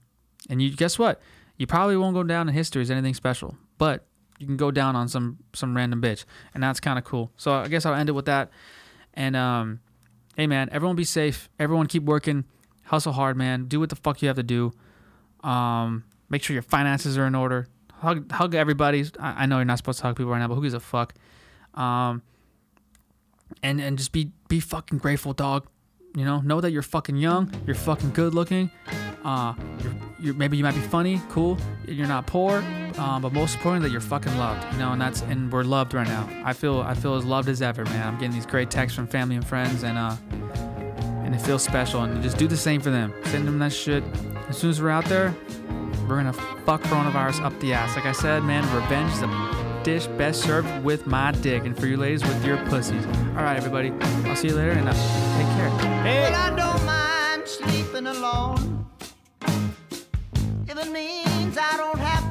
And 0.49 0.61
you 0.61 0.73
guess 0.73 0.97
what? 0.97 1.21
You 1.57 1.67
probably 1.67 1.97
won't 1.97 2.15
go 2.15 2.23
down 2.23 2.47
in 2.47 2.55
history 2.55 2.81
as 2.81 2.89
anything 2.89 3.15
special, 3.15 3.57
but 3.77 4.05
you 4.37 4.47
can 4.47 4.55
go 4.55 4.71
down 4.71 4.95
on 4.95 5.09
some 5.09 5.39
some 5.51 5.75
random 5.75 6.01
bitch, 6.01 6.23
and 6.53 6.63
that's 6.63 6.79
kind 6.79 6.97
of 6.97 7.03
cool. 7.03 7.31
So 7.35 7.51
I 7.51 7.67
guess 7.67 7.85
I'll 7.85 7.95
end 7.95 8.07
it 8.07 8.13
with 8.13 8.27
that. 8.27 8.49
And 9.13 9.35
um, 9.35 9.81
hey 10.39 10.47
man, 10.47 10.69
everyone 10.71 10.95
be 10.95 11.03
safe. 11.03 11.49
Everyone 11.59 11.85
keep 11.85 12.03
working, 12.03 12.45
hustle 12.85 13.11
hard, 13.11 13.35
man. 13.35 13.65
Do 13.65 13.81
what 13.81 13.89
the 13.89 13.97
fuck 13.97 14.21
you 14.21 14.29
have 14.29 14.37
to 14.37 14.43
do. 14.43 14.71
Um, 15.43 16.05
make 16.29 16.43
sure 16.43 16.53
your 16.53 16.63
finances 16.63 17.17
are 17.17 17.27
in 17.27 17.35
order. 17.35 17.67
hug 17.91 18.31
hug 18.31 18.55
everybody. 18.55 19.05
I, 19.19 19.43
I 19.43 19.45
know 19.47 19.57
you're 19.57 19.65
not 19.65 19.79
supposed 19.79 19.99
to 19.99 20.05
hug 20.05 20.15
people 20.15 20.31
right 20.31 20.39
now, 20.39 20.47
but 20.47 20.55
who 20.55 20.61
gives 20.61 20.73
a 20.73 20.79
fuck? 20.79 21.13
Um, 21.73 22.21
and 23.61 23.81
and 23.81 23.97
just 23.97 24.13
be 24.13 24.31
be 24.47 24.61
fucking 24.61 24.99
grateful, 24.99 25.33
dog. 25.33 25.67
You 26.15 26.25
know, 26.25 26.41
know 26.41 26.59
that 26.59 26.71
you're 26.71 26.81
fucking 26.81 27.17
young, 27.17 27.53
you're 27.65 27.75
fucking 27.75 28.11
good 28.11 28.33
looking. 28.33 28.71
Uh, 29.23 29.53
you're, 29.83 29.93
you're 30.19 30.33
maybe 30.33 30.57
you 30.57 30.63
might 30.63 30.75
be 30.75 30.81
funny, 30.81 31.21
cool. 31.29 31.57
You're 31.87 32.07
not 32.07 32.25
poor, 32.25 32.63
um, 32.97 33.21
but 33.21 33.31
most 33.31 33.55
importantly, 33.55 33.89
that 33.89 33.91
you're 33.91 34.01
fucking 34.01 34.35
loved. 34.37 34.65
You 34.73 34.79
know, 34.79 34.91
and 34.93 35.01
that's 35.01 35.21
and 35.21 35.51
we're 35.51 35.63
loved 35.63 35.93
right 35.93 36.07
now. 36.07 36.27
I 36.43 36.53
feel 36.53 36.81
I 36.81 36.93
feel 36.93 37.15
as 37.15 37.25
loved 37.25 37.47
as 37.47 37.61
ever, 37.61 37.83
man. 37.85 38.07
I'm 38.07 38.15
getting 38.15 38.31
these 38.31 38.45
great 38.45 38.71
texts 38.71 38.95
from 38.95 39.07
family 39.07 39.35
and 39.35 39.45
friends, 39.45 39.83
and 39.83 39.97
uh, 39.97 40.15
and 41.23 41.35
it 41.35 41.39
feels 41.39 41.63
special. 41.63 42.01
And 42.01 42.23
just 42.23 42.37
do 42.37 42.47
the 42.47 42.57
same 42.57 42.81
for 42.81 42.89
them. 42.89 43.13
Send 43.25 43.47
them 43.47 43.59
that 43.59 43.73
shit. 43.73 44.03
As 44.47 44.57
soon 44.57 44.71
as 44.71 44.81
we're 44.81 44.89
out 44.89 45.05
there, 45.05 45.35
we're 46.07 46.15
gonna 46.15 46.33
fuck 46.33 46.81
coronavirus 46.83 47.43
up 47.43 47.57
the 47.59 47.73
ass. 47.73 47.95
Like 47.95 48.05
I 48.05 48.13
said, 48.13 48.43
man, 48.43 48.63
revenge 48.75 49.11
is 49.13 49.21
a 49.21 49.68
dish 49.83 50.07
best 50.07 50.41
served 50.41 50.83
with 50.83 51.07
my 51.07 51.31
dick, 51.31 51.63
and 51.65 51.77
for 51.77 51.87
you 51.87 51.97
ladies 51.97 52.23
with 52.23 52.45
your 52.45 52.57
pussies. 52.65 53.05
All 53.05 53.43
right, 53.43 53.57
everybody. 53.57 53.91
I'll 54.25 54.35
see 54.35 54.49
you 54.49 54.55
later, 54.55 54.71
and 54.71 54.87
uh, 54.87 54.93
take 54.93 55.47
care. 55.57 55.69
Hey. 56.03 56.21
Well, 56.21 56.35
I 56.35 56.55
don't 56.55 56.85
mind 56.85 57.47
sleeping 57.47 58.07
alone. 58.07 58.85
If 60.67 60.77
it 60.77 60.91
means 60.91 61.57
I 61.57 61.77
don't 61.77 61.99
have 61.99 62.28